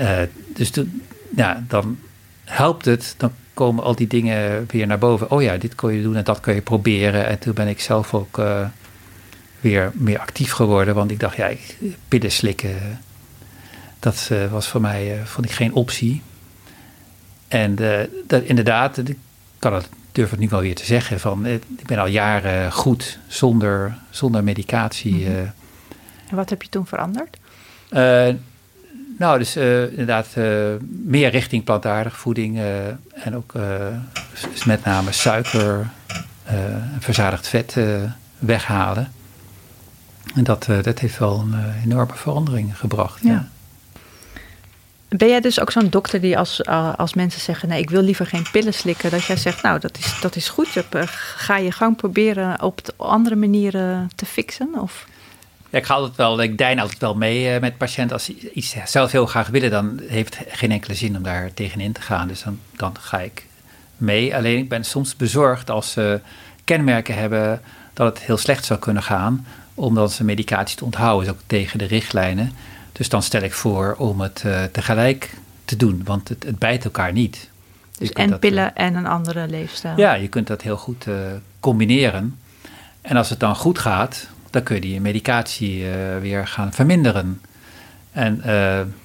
dus 0.54 0.70
toen, 0.70 1.02
ja, 1.36 1.64
dan 1.68 1.98
helpt 2.44 2.84
het, 2.84 3.14
dan 3.16 3.32
komen 3.54 3.84
al 3.84 3.94
die 3.94 4.06
dingen 4.06 4.66
weer 4.70 4.86
naar 4.86 4.98
boven. 4.98 5.30
Oh 5.30 5.42
ja, 5.42 5.56
dit 5.56 5.74
kon 5.74 5.92
je 5.92 6.02
doen 6.02 6.16
en 6.16 6.24
dat 6.24 6.40
kun 6.40 6.54
je 6.54 6.60
proberen. 6.60 7.26
En 7.26 7.38
toen 7.38 7.54
ben 7.54 7.68
ik 7.68 7.80
zelf 7.80 8.14
ook 8.14 8.40
weer 9.60 9.90
meer 9.94 10.18
actief 10.18 10.52
geworden. 10.52 10.94
Want 10.94 11.10
ik 11.10 11.20
dacht, 11.20 11.36
ja, 11.36 11.50
pillen 12.08 12.32
slikken, 12.32 13.00
dat 13.98 14.30
was 14.50 14.68
voor 14.68 14.80
mij 14.80 15.20
vond 15.24 15.46
ik 15.46 15.52
geen 15.52 15.72
optie. 15.74 16.22
En 17.48 17.74
dat, 18.26 18.42
inderdaad, 18.42 18.98
ik 18.98 19.16
kan 19.58 19.74
het, 19.74 19.88
durf 20.12 20.30
het 20.30 20.38
nu 20.38 20.48
wel 20.48 20.60
weer 20.60 20.74
te 20.74 20.84
zeggen, 20.84 21.20
van 21.20 21.46
ik 21.46 21.86
ben 21.86 21.98
al 21.98 22.06
jaren 22.06 22.72
goed 22.72 23.18
zonder, 23.26 23.98
zonder 24.10 24.44
medicatie. 24.44 25.14
Mhm. 25.14 25.46
En 26.28 26.36
wat 26.36 26.50
heb 26.50 26.62
je 26.62 26.68
toen 26.68 26.86
veranderd? 26.86 27.38
Nou, 29.18 29.38
dus 29.38 29.56
inderdaad 29.56 30.28
meer 30.88 31.30
richting 31.30 31.64
plantaardige 31.64 32.16
voeding 32.16 32.60
en 33.12 33.36
ook 33.36 33.52
met 34.64 34.84
name 34.84 35.12
suiker, 35.12 35.90
verzadigd 36.98 37.48
vet 37.48 37.76
weghalen. 38.38 39.12
En 40.34 40.44
dat, 40.44 40.68
dat 40.82 40.98
heeft 40.98 41.18
wel 41.18 41.38
een 41.38 41.54
enorme 41.84 42.14
verandering 42.14 42.78
gebracht. 42.78 43.22
Ja. 43.22 43.48
Ben 45.16 45.28
jij 45.28 45.40
dus 45.40 45.60
ook 45.60 45.70
zo'n 45.70 45.88
dokter 45.88 46.20
die 46.20 46.38
als, 46.38 46.64
als 46.96 47.14
mensen 47.14 47.40
zeggen: 47.40 47.68
Nee, 47.68 47.80
ik 47.80 47.90
wil 47.90 48.02
liever 48.02 48.26
geen 48.26 48.46
pillen 48.52 48.74
slikken, 48.74 49.10
dat 49.10 49.24
jij 49.24 49.36
zegt: 49.36 49.62
Nou, 49.62 49.80
dat 49.80 49.98
is, 49.98 50.20
dat 50.20 50.36
is 50.36 50.48
goed. 50.48 50.84
ga 51.06 51.56
je 51.56 51.72
gang 51.72 51.96
proberen 51.96 52.62
op 52.62 52.80
andere 52.96 53.36
manieren 53.36 54.10
te 54.14 54.26
fixen? 54.26 54.68
Of? 54.80 55.06
Ja, 55.72 55.78
ik 55.78 55.84
ga 55.84 55.94
altijd 55.94 56.16
wel, 56.16 56.42
ik 56.42 56.58
dein 56.58 56.78
altijd 56.78 57.00
wel 57.00 57.14
mee 57.14 57.60
met 57.60 57.76
patiënten. 57.76 58.16
Als 58.16 58.24
ze 58.24 58.52
iets 58.52 58.74
zelf 58.84 59.12
heel 59.12 59.26
graag 59.26 59.48
willen, 59.48 59.70
dan 59.70 60.00
heeft 60.06 60.38
het 60.38 60.48
geen 60.50 60.70
enkele 60.70 60.94
zin 60.94 61.16
om 61.16 61.22
daar 61.22 61.54
tegenin 61.54 61.92
te 61.92 62.00
gaan. 62.00 62.28
Dus 62.28 62.42
dan, 62.42 62.58
dan 62.76 62.96
ga 63.00 63.20
ik 63.20 63.46
mee. 63.96 64.36
Alleen 64.36 64.58
ik 64.58 64.68
ben 64.68 64.84
soms 64.84 65.16
bezorgd 65.16 65.70
als 65.70 65.92
ze 65.92 66.20
kenmerken 66.64 67.14
hebben 67.14 67.60
dat 67.92 68.14
het 68.14 68.24
heel 68.24 68.36
slecht 68.36 68.64
zou 68.64 68.78
kunnen 68.78 69.02
gaan 69.02 69.46
om 69.74 69.94
dan 69.94 70.08
zijn 70.08 70.26
medicatie 70.26 70.76
te 70.76 70.84
onthouden, 70.84 71.28
is 71.28 71.34
ook 71.34 71.40
tegen 71.46 71.78
de 71.78 71.84
richtlijnen. 71.84 72.52
Dus 72.92 73.08
dan 73.08 73.22
stel 73.22 73.42
ik 73.42 73.52
voor 73.52 73.94
om 73.98 74.20
het 74.20 74.42
uh, 74.46 74.62
tegelijk 74.64 75.34
te 75.64 75.76
doen, 75.76 76.02
want 76.04 76.28
het, 76.28 76.44
het 76.44 76.58
bijt 76.58 76.84
elkaar 76.84 77.12
niet. 77.12 77.50
Dus 77.98 78.10
en 78.10 78.38
pillen 78.38 78.74
eh, 78.74 78.86
en 78.86 78.94
een 78.94 79.06
andere 79.06 79.48
leefstijl. 79.48 79.96
Ja, 79.96 80.14
je 80.14 80.28
kunt 80.28 80.46
dat 80.46 80.62
heel 80.62 80.76
goed 80.76 81.06
uh, 81.06 81.14
combineren. 81.60 82.38
En 83.00 83.16
als 83.16 83.30
het 83.30 83.40
dan 83.40 83.56
goed 83.56 83.78
gaat, 83.78 84.26
dan 84.52 84.62
kun 84.62 84.74
je 84.74 84.80
die 84.80 85.00
medicatie 85.00 85.84
weer 86.20 86.46
gaan 86.46 86.72
verminderen. 86.72 87.40
En 88.12 88.40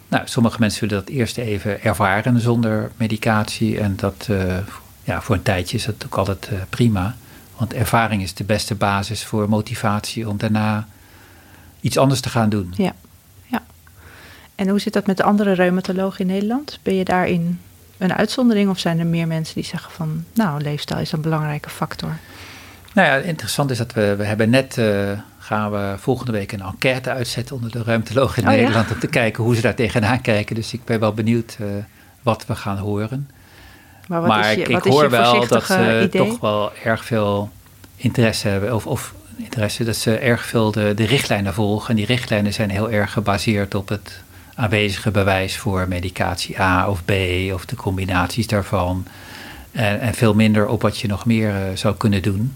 nou, 0.08 0.24
sommige 0.26 0.58
mensen 0.60 0.88
willen 0.88 1.04
dat 1.06 1.14
eerst 1.14 1.38
even 1.38 1.84
ervaren 1.84 2.40
zonder 2.40 2.92
medicatie. 2.98 3.80
En 3.80 3.96
dat, 3.96 4.28
ja, 5.04 5.22
voor 5.22 5.36
een 5.36 5.42
tijdje 5.42 5.78
is 5.78 5.86
dat 5.86 6.06
ook 6.06 6.16
altijd 6.16 6.50
prima. 6.70 7.16
Want 7.58 7.74
ervaring 7.74 8.22
is 8.22 8.34
de 8.34 8.44
beste 8.44 8.76
basis 8.76 9.24
voor 9.24 9.50
motivatie 9.50 10.30
om 10.30 10.38
daarna 10.38 10.88
iets 11.82 11.98
anders 11.98 12.20
te 12.20 12.30
gaan 12.30 12.50
doen. 12.50 12.74
Ja, 12.76 12.94
ja. 13.46 13.64
En 14.56 14.68
hoe 14.68 14.80
zit 14.80 14.94
dat 14.94 15.06
met 15.06 15.18
de 15.18 15.24
andere 15.24 15.52
reumatologen 15.52 16.20
in 16.20 16.28
Nederland? 16.28 16.80
Ben 16.84 16.96
je 16.96 17.04
daarin 17.04 17.60
een 17.98 18.14
uitzondering 18.14 18.70
of 18.70 18.80
zijn 18.80 19.00
er 19.00 19.06
meer 19.06 19.28
mensen 19.28 19.56
die 19.56 19.64
zeggen 19.64 19.92
van, 19.92 20.24
nou, 20.34 20.62
leefstijl 20.62 21.00
is 21.00 21.12
een 21.12 21.22
belangrijke 21.22 21.70
factor? 21.70 22.18
Nou 22.94 23.08
ja, 23.08 23.16
interessant 23.16 23.72
is 23.72 23.78
dat 23.78 23.94
we, 23.94 24.16
we 24.16 24.24
hebben 24.24 24.50
net, 24.50 24.78
uh, 24.78 25.12
gaan 25.48 25.72
we 25.72 25.96
volgende 25.98 26.32
week 26.32 26.52
een 26.52 26.62
enquête 26.62 27.10
uitzetten 27.10 27.56
onder 27.56 27.72
de 27.72 27.84
reumatologen 27.84 28.44
in 28.44 28.50
oh, 28.50 28.56
Nederland 28.56 28.92
om 28.92 29.00
te 29.00 29.08
kijken 29.08 29.44
hoe 29.44 29.56
ze 29.56 29.62
daar 29.62 29.76
tegenaan 29.76 30.22
kijken. 30.22 30.56
Dus 30.56 30.74
ik 30.74 30.84
ben 30.84 31.00
wel 31.00 31.14
benieuwd 31.14 31.58
uh, 31.62 31.68
wat 32.22 32.46
we 32.46 32.56
gaan 32.56 32.78
horen. 32.78 33.30
Maar, 34.08 34.22
maar 34.22 34.58
je, 34.58 34.64
ik, 34.64 34.84
hoor 34.84 35.10
wel 35.10 35.48
dat 35.48 35.66
ze 35.66 36.08
toch 36.12 36.40
wel 36.40 36.72
erg 36.84 37.06
veel 37.06 37.52
interesse 37.96 38.48
hebben. 38.48 38.76
Of, 38.76 38.88
of 38.88 39.14
interesse 39.36 39.84
dat 39.84 39.96
ze 39.96 40.18
erg 40.18 40.46
veel 40.46 40.72
de, 40.72 40.94
de 40.96 41.06
richtlijnen 41.06 41.54
volgen. 41.54 41.90
En 41.90 41.96
die 41.96 42.06
richtlijnen 42.06 42.54
zijn 42.54 42.70
heel 42.70 42.92
erg 42.92 43.12
gebaseerd 43.12 43.76
op 43.76 43.90
het 43.90 44.22
aanwezige 44.56 45.12
bewijs 45.12 45.58
voor 45.58 45.88
medicatie 45.88 46.62
A 46.62 46.90
of 46.90 47.06
B 47.06 47.12
of 47.54 47.66
de 47.66 47.76
combinaties 47.76 48.48
daarvan. 48.48 49.06
En, 49.72 50.00
en 50.00 50.14
veel 50.14 50.34
minder 50.34 50.68
op 50.68 50.82
wat 50.82 50.98
je 50.98 51.08
nog 51.08 51.26
meer 51.26 51.50
uh, 51.50 51.62
zou 51.76 51.96
kunnen 51.96 52.22
doen. 52.22 52.56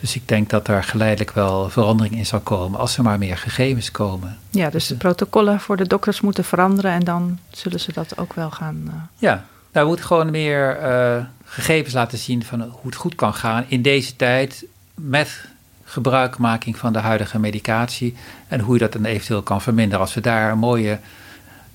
Dus 0.00 0.16
ik 0.16 0.28
denk 0.28 0.50
dat 0.50 0.66
daar 0.66 0.84
geleidelijk 0.84 1.30
wel 1.30 1.70
verandering 1.70 2.16
in 2.16 2.26
zal 2.26 2.40
komen 2.40 2.80
als 2.80 2.96
er 2.96 3.02
maar 3.02 3.18
meer 3.18 3.36
gegevens 3.36 3.90
komen. 3.90 4.38
Ja, 4.50 4.64
dus, 4.64 4.72
dus 4.72 4.86
de 4.86 4.94
protocollen 4.94 5.60
voor 5.60 5.76
de 5.76 5.86
dokters 5.86 6.20
moeten 6.20 6.44
veranderen 6.44 6.90
en 6.90 7.04
dan 7.04 7.38
zullen 7.50 7.80
ze 7.80 7.92
dat 7.92 8.18
ook 8.18 8.32
wel 8.32 8.50
gaan. 8.50 8.82
Uh... 8.86 8.92
Ja, 9.18 9.44
we 9.72 9.84
moeten 9.84 10.04
gewoon 10.04 10.30
meer 10.30 10.80
uh, 10.82 11.24
gegevens 11.44 11.94
laten 11.94 12.18
zien 12.18 12.44
van 12.44 12.60
hoe 12.60 12.80
het 12.82 12.94
goed 12.94 13.14
kan 13.14 13.34
gaan 13.34 13.64
in 13.68 13.82
deze 13.82 14.16
tijd 14.16 14.64
met 14.94 15.48
gebruikmaking 15.84 16.76
van 16.76 16.92
de 16.92 16.98
huidige 16.98 17.38
medicatie 17.38 18.14
en 18.48 18.60
hoe 18.60 18.74
je 18.74 18.80
dat 18.80 18.92
dan 18.92 19.04
eventueel 19.04 19.42
kan 19.42 19.62
verminderen. 19.62 20.00
Als 20.00 20.14
we 20.14 20.20
daar 20.20 20.58
mooie 20.58 20.98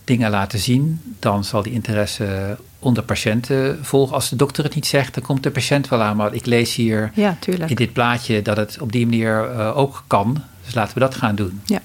dingen 0.04 0.30
laten 0.30 0.60
zien, 0.60 1.02
dan 1.20 1.44
zal 1.44 1.64
die 1.64 1.74
interesse 1.74 2.58
onder 2.82 3.04
patiënten 3.04 3.86
volgen. 3.86 4.16
Als 4.16 4.30
de 4.30 4.36
dokter 4.36 4.64
het 4.64 4.76
niet 4.76 4.86
zegt, 4.86 5.14
dan 5.14 5.24
komt 5.24 5.44
de 5.44 5.52
patiënt 5.52 5.88
wel 5.88 6.02
aan. 6.02 6.16
Maar 6.16 6.34
ik 6.34 6.46
lees 6.46 6.76
hier 6.76 7.12
ja, 7.14 7.38
in 7.68 7.76
dit 7.76 7.94
plaatje 7.94 8.42
dat 8.42 8.58
het 8.58 8.78
op 8.82 8.92
die 8.92 9.06
manier 9.06 9.52
uh, 9.52 9.78
ook 9.78 10.04
kan. 10.08 10.44
Dus 10.66 10.74
laten 10.74 10.94
we 10.94 11.00
dat 11.00 11.16
gaan 11.16 11.36
doen. 11.36 11.62
Ja. 11.66 11.80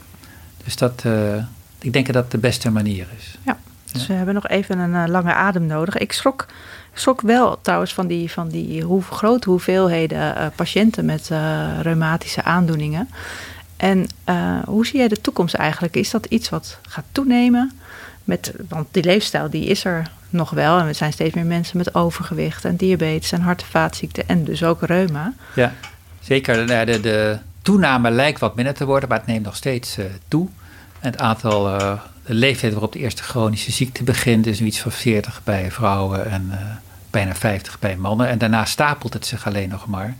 Dus 0.65 0.77
dat, 0.77 1.03
uh, 1.07 1.37
ik 1.79 1.93
denk 1.93 2.07
dat 2.07 2.15
dat 2.15 2.31
de 2.31 2.39
beste 2.39 2.71
manier 2.71 3.07
is. 3.19 3.39
Ja. 3.43 3.59
Dus 3.93 4.07
we 4.07 4.13
hebben 4.13 4.35
nog 4.35 4.49
even 4.49 4.79
een 4.79 4.91
uh, 4.91 5.05
lange 5.07 5.33
adem 5.33 5.67
nodig. 5.67 5.97
Ik 5.97 6.13
schrok, 6.13 6.47
schrok 6.93 7.21
wel 7.21 7.59
trouwens 7.63 7.95
van 7.95 8.07
die, 8.07 8.31
van 8.31 8.49
die 8.49 8.83
hoe, 8.83 9.03
grote 9.03 9.51
hoeveelheden 9.51 10.53
patiënten 10.57 11.05
met 11.05 11.31
reumatische 11.83 12.43
aandoeningen. 12.43 13.09
En 13.77 14.07
hoe 14.65 14.87
zie 14.87 14.99
jij 14.99 15.09
de 15.09 15.21
toekomst 15.21 15.55
eigenlijk? 15.55 15.97
Is 15.97 16.11
dat 16.11 16.27
iets 16.27 16.49
wat 16.49 16.79
gaat 16.83 17.05
toenemen? 17.13 17.73
Met, 18.25 18.53
want 18.69 18.87
die 18.91 19.05
leefstijl 19.05 19.51
die 19.51 19.65
is 19.65 19.85
er 19.85 20.11
nog 20.31 20.51
wel. 20.51 20.79
En 20.79 20.87
er 20.87 20.95
zijn 20.95 21.13
steeds 21.13 21.35
meer 21.35 21.47
mensen 21.47 21.77
met 21.77 21.95
overgewicht 21.95 22.65
en 22.65 22.77
diabetes 22.77 23.33
en 23.33 23.41
hart- 23.41 23.63
en 23.63 23.69
vaatziekten 23.69 24.29
en 24.29 24.45
dus 24.45 24.65
ook 24.65 24.83
reuma. 24.83 25.33
Ja, 25.55 25.73
zeker. 26.21 26.67
De, 26.67 26.85
de, 26.85 27.01
de 27.01 27.39
toename 27.63 28.11
lijkt 28.11 28.41
wat 28.41 28.55
minder 28.55 28.75
te 28.75 28.85
worden, 28.85 29.09
maar 29.09 29.19
het 29.19 29.27
neemt 29.27 29.45
nog 29.45 29.57
steeds 29.57 29.99
toe. 30.29 30.49
En 31.01 31.11
het 31.11 31.21
aantal 31.21 31.79
de 32.27 32.35
leeftijd 32.35 32.73
waarop 32.73 32.93
de 32.93 32.99
eerste 32.99 33.23
chronische 33.23 33.73
ziekte 33.73 34.03
begint 34.03 34.47
is 34.47 34.61
nu 34.61 34.67
iets 34.67 34.81
van 34.81 34.93
40 34.93 35.41
bij 35.45 35.71
vrouwen 35.71 36.31
en 36.31 36.49
uh, 36.51 36.57
bijna 37.11 37.35
50 37.35 37.79
bij 37.79 37.97
mannen. 37.97 38.29
En 38.29 38.39
daarna 38.39 38.65
stapelt 38.65 39.13
het 39.13 39.27
zich 39.27 39.47
alleen 39.47 39.69
nog 39.69 39.87
maar. 39.87 40.17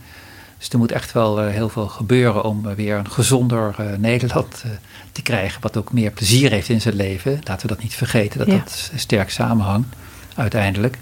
Dus 0.57 0.69
er 0.69 0.77
moet 0.77 0.91
echt 0.91 1.11
wel 1.11 1.43
uh, 1.43 1.49
heel 1.49 1.69
veel 1.69 1.87
gebeuren 1.87 2.43
om 2.43 2.65
uh, 2.65 2.73
weer 2.73 2.97
een 2.97 3.11
gezonder 3.11 3.75
Nederland 3.97 4.63
te 5.11 5.21
krijgen. 5.21 5.61
Wat 5.61 5.77
ook 5.77 5.93
meer 5.93 6.11
plezier 6.11 6.51
heeft 6.51 6.69
in 6.69 6.81
zijn 6.81 6.95
leven. 6.95 7.39
Laten 7.43 7.67
we 7.67 7.73
dat 7.73 7.83
niet 7.83 7.95
vergeten, 7.95 8.37
dat 8.39 8.47
ja. 8.47 8.57
dat 8.57 8.91
sterk 8.95 9.29
samenhangt 9.29 9.95
uiteindelijk. 10.35 10.97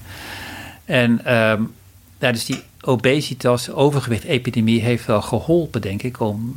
En 0.86 1.34
um, 1.34 1.74
ja, 2.20 2.32
dus 2.32 2.46
die 2.46 2.64
obesitas, 2.82 3.70
overgewicht-epidemie 3.70 4.82
heeft 4.82 5.06
wel 5.06 5.22
geholpen, 5.22 5.82
denk 5.82 6.04
ik, 6.04 6.20
om 6.20 6.56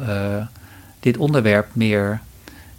dit 1.01 1.17
onderwerp 1.17 1.67
meer 1.73 2.21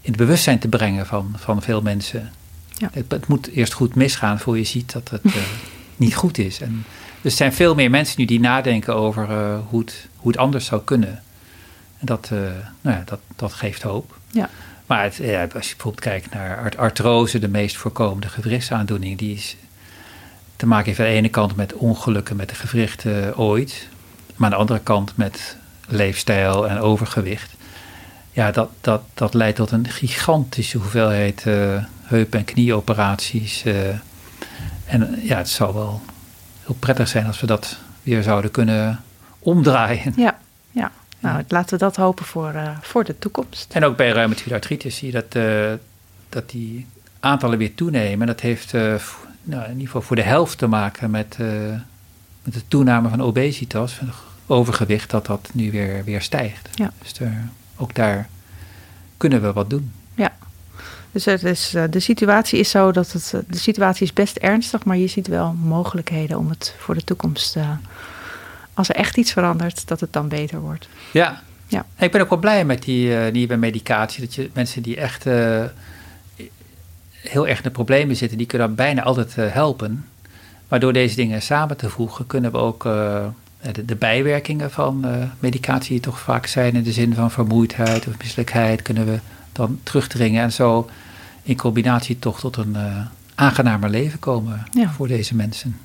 in 0.02 0.12
het 0.12 0.16
bewustzijn 0.16 0.60
te 0.60 0.68
brengen 0.68 1.06
van, 1.06 1.34
van 1.38 1.62
veel 1.62 1.82
mensen. 1.82 2.32
Ja. 2.78 2.90
Het, 2.94 3.06
het, 3.08 3.28
moet 3.28 3.52
eerst 3.52 3.74
goed 3.74 3.96
misgaan 3.96 4.40
voor 4.40 4.58
je 4.58 4.64
ziet 4.64 4.94
dat 4.94 5.10
het 5.10 5.26
uh, 5.26 5.34
niet 5.96 6.16
goed 6.16 6.38
is. 6.38 6.62
En 6.62 6.86
er 7.22 7.32
zijn 7.32 7.54
veel 7.54 7.76
meer 7.76 7.90
mensen 7.90 8.20
nu 8.20 8.26
die 8.26 8.40
nadenken 8.40 8.96
over 8.96 9.30
uh, 9.30 9.58
hoe, 9.70 9.80
het, 9.80 10.08
hoe 10.20 10.32
het 10.32 10.40
anders 10.40 10.66
zou 10.66 10.82
kunnen. 10.84 11.24
En 11.98 12.06
dat, 12.06 12.30
uh, 12.34 12.40
nou 12.82 12.98
ja, 12.98 13.04
dat, 13.06 13.20
dat 13.36 13.54
geeft 13.54 13.82
hoop. 13.82 14.18
Ja. 14.32 14.50
Maar 14.86 15.04
het, 15.04 15.16
ja, 15.16 15.42
als 15.42 15.70
je 15.70 15.76
bijvoorbeeld 15.76 16.04
kijkt 16.04 16.34
naar 16.34 16.78
artrose, 16.78 17.40
de 17.40 17.48
meest 17.48 17.78
voorkomende 17.78 18.30
gewrichtsaandoening, 18.30 19.18
die 19.18 19.36
is 19.36 19.56
te 20.56 20.68
maken 20.68 20.86
heeft 20.86 21.00
aan 21.00 21.06
de 21.06 21.12
ene 21.12 21.30
kant 21.30 21.56
met 21.56 21.74
ongelukken 21.74 22.36
met 22.36 22.50
de 22.50 22.56
gewrichten 22.56 23.38
ooit, 23.38 23.88
maar 24.36 24.46
aan 24.46 24.54
de 24.54 24.62
andere 24.62 24.80
kant 24.80 25.18
met 25.18 25.58
leefstijl 25.88 26.68
en 26.68 26.80
overgewicht 26.80 27.58
ja, 28.40 28.52
dat, 28.52 28.70
dat, 28.82 29.02
dat 29.14 29.34
leidt 29.34 29.56
tot 29.56 29.72
een 29.72 29.90
gigantische 29.90 30.78
hoeveelheid 30.78 31.44
uh, 31.48 31.84
heup- 32.02 32.36
en 32.36 32.46
knieoperaties. 32.46 33.66
Uh, 33.66 33.88
en 34.86 35.20
ja, 35.24 35.38
het 35.38 35.50
zou 35.50 35.74
wel 35.74 36.02
heel 36.66 36.76
prettig 36.80 37.08
zijn 37.08 37.26
als 37.26 37.40
we 37.40 37.48
dat 37.48 37.78
weer 38.04 38.24
zouden 38.24 38.52
kunnen 38.52 39.04
omdraaien. 39.40 40.14
Ja, 40.16 40.40
ja. 40.72 40.92
nou 41.20 41.44
laten 41.48 41.70
we 41.70 41.78
dat 41.78 41.96
hopen 41.96 42.26
voor, 42.26 42.54
uh, 42.54 42.78
voor 42.82 43.04
de 43.04 43.20
toekomst. 43.20 43.74
En 43.74 43.84
ook 43.84 43.98
bij 43.98 44.12
reumatoïde 44.12 44.54
artritis 44.54 44.98
zie 44.98 45.12
je 45.12 45.24
dat, 45.30 45.44
dat 46.30 46.50
die 46.50 46.88
aantallen 47.20 47.58
weer 47.58 47.76
toenemen. 47.76 48.28
Dat 48.28 48.40
heeft 48.40 48.72
nou, 48.72 49.64
in 49.64 49.72
ieder 49.72 49.86
geval 49.86 50.02
voor 50.02 50.16
de 50.16 50.22
helft 50.22 50.58
te 50.58 50.68
maken 50.68 51.12
met, 51.12 51.38
met 52.44 52.54
de 52.54 52.68
toename 52.68 53.10
van 53.10 53.22
obesitas, 53.22 53.94
van 53.94 54.10
overgewicht, 54.48 55.10
dat 55.10 55.26
dat 55.26 55.50
nu 55.54 55.72
weer, 55.72 56.04
weer 56.04 56.22
stijgt. 56.22 56.70
Ja. 56.74 56.92
Dus 57.02 57.14
ook 57.78 57.96
daar 57.96 58.30
kunnen 59.18 59.42
we 59.42 59.54
wat 59.54 59.70
doen. 59.70 59.92
Ja. 60.16 60.32
Dus 61.12 61.26
het 61.26 61.44
is, 61.44 61.74
eh, 61.74 61.84
de 61.90 62.00
situatie 62.00 62.60
is 62.60 62.70
zo 62.70 62.92
dat 62.92 63.12
het, 63.12 63.34
eh, 63.34 63.40
de 63.48 63.58
situatie 63.58 64.04
is 64.04 64.14
best 64.14 64.38
ernstig, 64.38 64.84
maar 64.86 64.98
je 64.98 65.08
ziet 65.08 65.28
wel 65.28 65.54
mogelijkheden 65.54 66.38
om 66.38 66.50
het 66.50 66.76
voor 66.78 66.96
de 66.96 67.04
toekomst, 67.04 67.56
eh, 67.56 67.70
als 68.80 68.90
er 68.90 68.96
echt 68.96 69.18
iets 69.18 69.32
verandert, 69.32 69.88
dat 69.88 70.00
het 70.00 70.14
dan 70.14 70.28
beter 70.28 70.60
wordt. 70.60 70.90
Ja. 71.12 71.42
Ja. 71.68 71.86
Ik 71.98 72.12
ben 72.12 72.22
ook 72.22 72.30
wel 72.30 72.40
blij 72.40 72.66
met 72.66 72.84
die 72.84 73.18
eh, 73.18 73.32
nieuwe 73.32 73.56
medicatie. 73.56 74.22
Dat 74.22 74.36
je 74.36 74.50
mensen 74.54 74.82
die 74.82 74.98
echt 74.98 75.26
eh, 75.26 75.64
heel 77.12 77.48
erg 77.48 77.58
in 77.58 77.64
de 77.64 77.70
problemen 77.70 78.16
zitten, 78.16 78.38
die 78.38 78.48
kunnen 78.48 78.76
bijna 78.76 79.04
altijd 79.04 79.38
eh, 79.38 79.52
helpen. 79.52 80.06
Maar 80.68 80.80
door 80.80 80.94
deze 80.94 81.16
dingen 81.16 81.42
samen 81.42 81.78
te 81.78 81.90
voegen, 81.90 82.28
kunnen 82.28 82.52
we 82.52 82.58
ook 82.58 82.84
de, 82.84 83.86
de 83.86 83.96
bijwerkingen 83.96 84.72
van 84.72 85.06
medicatie 85.40 85.90
die 85.90 86.00
toch 86.00 86.20
vaak 86.20 86.46
zijn 86.46 86.76
in 86.76 86.84
de 86.84 86.92
zin 86.92 87.14
van 87.14 87.32
vermoeidheid 87.32 88.08
of 88.08 88.18
misselijkheid, 88.18 88.82
kunnen 88.82 89.06
we 89.06 89.20
dan 89.52 89.80
terugdringen 89.84 90.44
en 90.44 90.52
zo 90.52 90.90
in 91.44 91.58
combinatie 91.58 92.20
toch 92.20 92.40
tot 92.40 92.58
een 92.58 92.78
aangenamer 93.36 93.90
leven 93.90 94.20
komen 94.20 94.64
Ja. 94.72 94.90
voor 94.92 95.08
deze 95.08 95.36
mensen. 95.36 95.80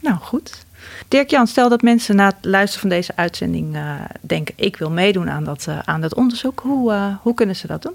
Nou, 0.00 0.16
goed. 0.16 0.64
Dirk-Jan, 1.08 1.46
stel 1.46 1.68
dat 1.68 1.82
mensen 1.82 2.16
na 2.16 2.26
het 2.26 2.36
luisteren 2.40 2.80
van 2.80 2.88
deze 2.88 3.12
uitzending 3.16 3.76
eh, 3.76 3.94
denken... 4.20 4.54
ik 4.56 4.76
wil 4.76 4.90
meedoen 4.90 5.30
aan 5.30 5.44
dat, 5.44 5.66
eh, 5.68 5.78
aan 5.84 6.00
dat 6.00 6.14
onderzoek. 6.14 6.60
Hoe, 6.60 6.92
eh, 6.92 7.06
hoe 7.22 7.34
kunnen 7.34 7.56
ze 7.56 7.66
dat 7.66 7.82
doen? 7.82 7.94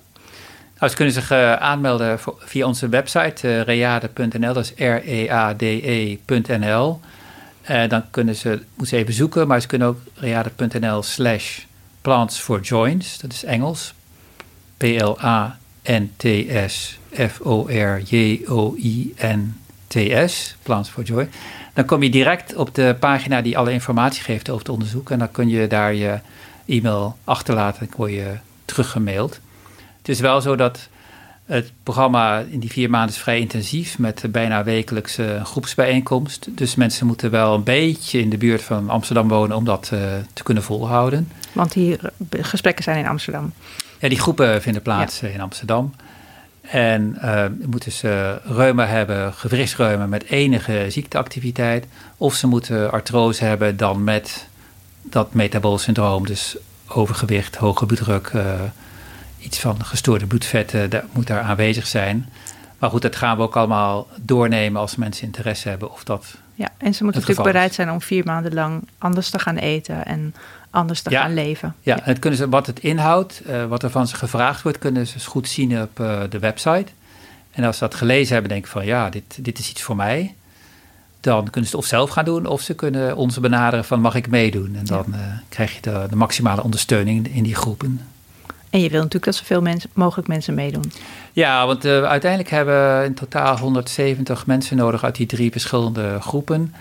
Nou, 0.78 0.90
ze 0.90 0.96
kunnen 0.96 1.14
zich 1.14 1.32
aanmelden 1.32 2.20
via 2.38 2.66
onze 2.66 2.90
website 2.90 3.62
reade.nl, 3.62 4.54
dat 4.54 4.64
is 4.64 4.74
R-E-A-D-E.nl. 4.86 6.20
Dan 7.88 8.04
kunnen 8.12 8.36
ze, 8.36 8.50
moeten 8.50 8.88
ze 8.88 8.96
even 8.96 9.14
zoeken, 9.14 9.48
maar 9.48 9.62
ze 9.62 9.68
kunnen 9.68 9.88
ook 9.88 9.98
reade.nl 10.14 11.04
slash 11.04 11.60
plants 12.02 12.40
for 12.40 12.60
joints, 12.62 13.20
dat 13.20 13.32
is 13.32 13.44
Engels. 13.44 13.94
P-L-A-N-T-S 14.78 15.58
F-O-R-J-O-I-N-T-S, 17.18 17.96
plants 20.64 20.90
for 20.90 21.04
joy. 21.04 21.28
Dan 21.78 21.86
kom 21.86 22.03
je 22.03 22.09
direct 22.09 22.55
op 22.55 22.75
de 22.75 22.95
pagina 22.99 23.41
die 23.41 23.57
alle 23.57 23.71
informatie 23.71 24.23
geeft 24.23 24.49
over 24.49 24.61
het 24.61 24.73
onderzoek. 24.73 25.09
En 25.09 25.19
dan 25.19 25.32
kun 25.32 25.49
je 25.49 25.67
daar 25.67 25.93
je 25.93 26.19
e-mail 26.65 27.17
achterlaten 27.23 27.82
en 27.82 27.93
word 27.95 28.11
je 28.11 28.38
teruggemaild. 28.65 29.39
Het 29.97 30.09
is 30.09 30.19
wel 30.19 30.41
zo 30.41 30.55
dat 30.55 30.89
het 31.45 31.71
programma 31.84 32.39
in 32.39 32.59
die 32.59 32.71
vier 32.71 32.89
maanden 32.89 33.15
is 33.15 33.21
vrij 33.21 33.39
intensief 33.39 33.99
met 33.99 34.23
bijna 34.30 34.63
wekelijks 34.63 35.17
een 35.17 35.45
groepsbijeenkomst. 35.45 36.47
Dus 36.57 36.75
mensen 36.75 37.07
moeten 37.07 37.32
wel 37.32 37.53
een 37.53 37.63
beetje 37.63 38.19
in 38.19 38.30
de 38.30 38.38
buurt 38.38 38.61
van 38.61 38.89
Amsterdam 38.89 39.28
wonen 39.28 39.57
om 39.57 39.65
dat 39.65 39.89
eh, 39.93 39.99
te 40.34 40.43
kunnen 40.43 40.63
volhouden. 40.63 41.32
Want 41.51 41.73
die 41.73 41.97
eh, 41.97 42.43
gesprekken 42.43 42.84
zijn 42.84 42.97
in 42.97 43.07
Amsterdam. 43.07 43.53
Ja, 43.99 44.09
die 44.09 44.19
groepen 44.19 44.61
vinden 44.61 44.82
plaats 44.82 45.21
eh, 45.21 45.34
in 45.34 45.41
Amsterdam. 45.41 45.93
En 46.72 47.18
eh 47.22 47.45
moeten 47.65 47.91
ze 47.91 48.39
reuma 48.43 48.86
hebben, 48.86 49.34
gewrichtsreuma 49.34 50.05
met 50.05 50.24
enige 50.24 50.86
ziekteactiviteit. 50.89 51.86
Of 52.18 52.34
ze 52.34 52.47
moeten 52.47 52.91
artrose 52.91 53.45
hebben 53.45 53.78
dan 53.78 54.03
met 54.03 54.47
dat 55.01 55.34
metabool 55.34 55.78
syndroom. 55.78 56.26
Dus 56.26 56.57
overgewicht, 56.88 57.55
hoge 57.55 57.86
bloeddruk, 57.86 58.28
eh, 58.28 58.61
iets 59.39 59.59
van 59.59 59.86
gestoorde 59.86 60.26
bloedvetten, 60.26 60.89
dat 60.89 61.03
moet 61.11 61.28
daar 61.28 61.41
aanwezig 61.41 61.88
zijn. 61.88 62.30
Maar 62.80 62.89
goed, 62.89 63.01
dat 63.01 63.15
gaan 63.15 63.38
we 63.38 63.43
ook 63.43 63.55
allemaal 63.55 64.07
doornemen 64.22 64.82
als 64.82 64.95
mensen 64.95 65.26
interesse 65.26 65.70
hebben 65.70 65.91
of 65.91 66.03
dat 66.03 66.36
Ja, 66.53 66.70
en 66.78 66.93
ze 66.93 67.03
moeten 67.03 67.22
natuurlijk 67.22 67.51
bereid 67.51 67.74
zijn 67.74 67.91
om 67.91 68.01
vier 68.01 68.26
maanden 68.26 68.53
lang 68.53 68.88
anders 68.97 69.30
te 69.30 69.39
gaan 69.39 69.57
eten 69.57 70.05
en 70.05 70.36
anders 70.78 71.01
te 71.01 71.09
Ja. 71.09 71.21
gaan 71.21 71.34
leven. 71.34 71.75
Ja, 71.82 71.95
en 71.95 72.01
het 72.03 72.19
kunnen 72.19 72.39
ze, 72.39 72.49
wat 72.49 72.65
het 72.67 72.80
inhoudt, 72.80 73.41
eh, 73.45 73.65
wat 73.65 73.84
er 73.84 73.89
van 73.89 74.07
ze 74.07 74.15
gevraagd 74.15 74.61
wordt, 74.61 74.78
kunnen 74.78 75.07
ze 75.07 75.19
goed 75.25 75.47
zien 75.47 75.82
op 75.82 75.99
eh, 75.99 76.19
de 76.30 76.39
website. 76.39 76.86
En 77.51 77.63
als 77.63 77.78
ze 77.78 77.84
dat 77.84 77.95
gelezen 77.95 78.34
hebben, 78.34 78.51
denken 78.51 78.71
van 78.71 78.86
ja, 78.86 79.09
dit, 79.09 79.23
dit 79.45 79.59
is 79.59 79.69
iets 79.69 79.82
voor 79.82 79.95
mij. 79.95 80.36
Dan 81.21 81.43
kunnen 81.49 81.69
ze 81.69 81.75
het 81.75 81.86
of 81.86 81.89
zelf 81.89 82.09
gaan 82.09 82.25
doen, 82.25 82.45
of 82.45 82.61
ze 82.61 82.73
kunnen 82.73 83.15
ons 83.15 83.39
benaderen 83.39 83.86
van 83.86 84.01
mag 84.01 84.15
ik 84.15 84.28
meedoen. 84.30 84.75
En 84.75 84.86
dan 84.86 85.05
eh, 85.13 85.19
krijg 85.49 85.73
je 85.75 85.82
de, 85.82 86.05
de 86.09 86.15
maximale 86.15 86.63
ondersteuning 86.63 87.28
in 87.36 87.43
die 87.43 87.55
groepen. 87.55 88.01
En 88.69 88.80
je 88.82 88.89
wil 88.89 88.97
natuurlijk 88.97 89.25
dat 89.25 89.36
zoveel 89.36 89.61
mensen, 89.61 89.89
mogelijk 89.93 90.28
mensen 90.28 90.53
meedoen. 90.53 90.91
Ja, 91.34 91.65
want 91.65 91.86
uiteindelijk 91.86 92.49
hebben 92.51 92.99
we 92.99 93.05
in 93.05 93.13
totaal 93.13 93.57
170 93.57 94.45
mensen 94.45 94.78
nodig 94.78 95.03
uit 95.03 95.15
die 95.15 95.25
drie 95.25 95.51
verschillende 95.51 96.17
groepen. 96.21 96.73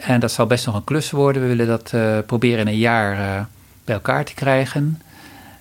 En 0.00 0.20
dat 0.20 0.32
zal 0.32 0.46
best 0.46 0.66
nog 0.66 0.74
een 0.74 0.84
klus 0.84 1.10
worden. 1.10 1.42
We 1.42 1.48
willen 1.48 1.66
dat 1.66 1.92
eh, 1.92 2.18
proberen 2.26 2.58
in 2.58 2.66
een 2.66 2.78
jaar 2.78 3.12
eh, 3.12 3.44
bij 3.84 3.94
elkaar 3.94 4.24
te 4.24 4.34
krijgen. 4.34 5.02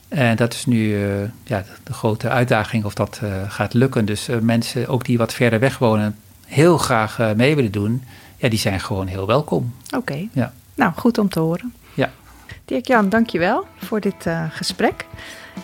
En 0.08 0.36
dat 0.36 0.54
is 0.54 0.66
nu 0.66 0.96
eh, 0.96 1.22
ja, 1.44 1.64
de, 1.84 1.94
grote 1.94 2.30
uitdaging 2.30 2.86
of 2.86 2.94
dat 2.94 3.22
gaat 3.48 3.74
lukken. 3.74 4.06
Dus 4.06 4.28
mensen, 4.42 4.88
ook 4.88 5.06
die 5.06 5.18
wat 5.18 5.34
verder 5.34 5.60
weg 5.60 5.78
wonen, 5.78 6.16
heel 6.46 6.78
graag 6.78 7.20
mee 7.36 7.56
willen 7.56 7.72
doen. 7.72 8.04
Ja, 8.38 8.50
die 8.50 8.60
zijn 8.60 8.80
gewoon 8.80 9.08
heel 9.08 9.28
welkom. 9.28 9.74
Oké, 9.96 10.28
Ja. 10.32 10.54
nou 10.76 10.92
goed 10.96 11.18
om 11.18 11.30
te 11.30 11.40
horen. 11.40 11.74
Ja. 11.94 12.12
Dirk-Jan, 12.66 13.10
dankjewel 13.10 13.66
voor 13.78 14.00
dit 14.00 14.26
gesprek. 14.50 15.06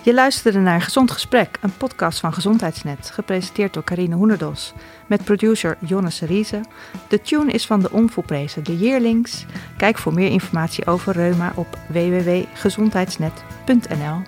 Je 0.01 0.13
luisterde 0.13 0.59
naar 0.59 0.81
Gezond 0.81 1.11
Gesprek, 1.11 1.57
een 1.61 1.77
podcast 1.77 2.19
van 2.19 2.33
Gezondheidsnet, 2.33 3.09
gepresenteerd 3.13 3.73
door 3.73 3.83
Carine 3.83 4.15
Hoenderdos, 4.15 4.73
met 5.07 5.23
producer 5.23 5.77
Jonne 5.79 6.09
Serize. 6.09 6.61
De 7.07 7.21
tune 7.21 7.51
is 7.51 7.65
van 7.65 7.79
de 7.79 7.91
onvolprezen 7.91 8.63
De 8.63 8.77
Yearlings. 8.77 9.45
Kijk 9.77 9.97
voor 9.97 10.13
meer 10.13 10.29
informatie 10.29 10.85
over 10.85 11.13
reuma 11.13 11.51
op 11.55 11.77
www.gezondheidsnet.nl. 11.87 14.21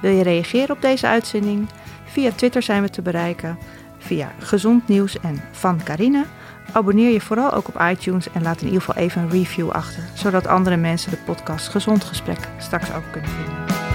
Wil 0.00 0.12
je 0.12 0.22
reageren 0.22 0.76
op 0.76 0.82
deze 0.82 1.06
uitzending? 1.06 1.68
Via 2.04 2.30
Twitter 2.30 2.62
zijn 2.62 2.82
we 2.82 2.90
te 2.90 3.02
bereiken, 3.02 3.58
via 3.98 4.32
Gezond 4.38 4.88
Nieuws 4.88 5.20
en 5.20 5.42
Van 5.50 5.80
Carine. 5.84 6.24
Abonneer 6.72 7.12
je 7.12 7.20
vooral 7.20 7.52
ook 7.52 7.68
op 7.68 7.80
iTunes 7.80 8.30
en 8.32 8.42
laat 8.42 8.60
in 8.60 8.66
ieder 8.66 8.82
geval 8.82 9.02
even 9.02 9.22
een 9.22 9.30
review 9.30 9.70
achter, 9.70 10.02
zodat 10.14 10.46
andere 10.46 10.76
mensen 10.76 11.10
de 11.10 11.16
podcast 11.16 11.68
Gezond 11.68 12.04
Gesprek 12.04 12.48
straks 12.58 12.92
ook 12.92 13.12
kunnen 13.12 13.30
vinden. 13.30 13.91